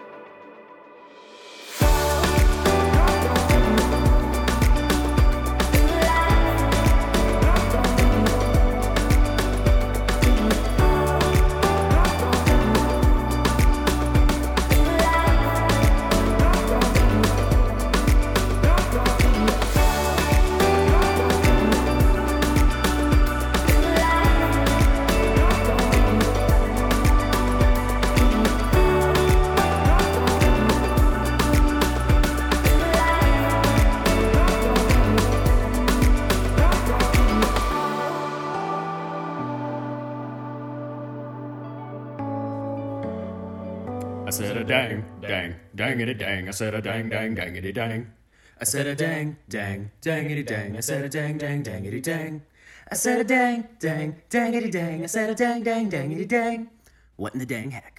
Dangity 45.92 46.18
dang. 46.18 46.48
I 46.48 46.52
said 46.52 46.74
a 46.74 46.82
dang, 46.82 47.10
dang, 47.10 47.36
dangity 47.36 47.74
dang. 47.74 48.08
I 48.60 48.64
said 48.64 48.88
a 48.88 48.96
dang, 48.96 49.36
dang, 49.50 49.92
dangity 50.02 50.44
dang. 50.46 50.78
I 50.78 50.80
said 50.80 51.04
a 51.04 51.10
dang, 51.10 51.38
dang, 51.38 51.64
dangity 51.64 52.02
dang. 52.02 52.42
I 52.90 52.96
said 52.96 53.20
a 53.20 53.24
dang, 53.26 53.68
dang, 53.80 54.16
dangity 54.30 54.72
dang. 54.72 55.04
I 55.04 55.08
said 55.08 55.30
a 55.30 55.36
dang, 55.36 55.64
dang, 55.64 55.90
dangity 55.90 56.28
dang. 56.28 56.70
What 57.18 57.34
in 57.34 57.40
the 57.40 57.46
dang 57.46 57.72
heck? 57.72 57.91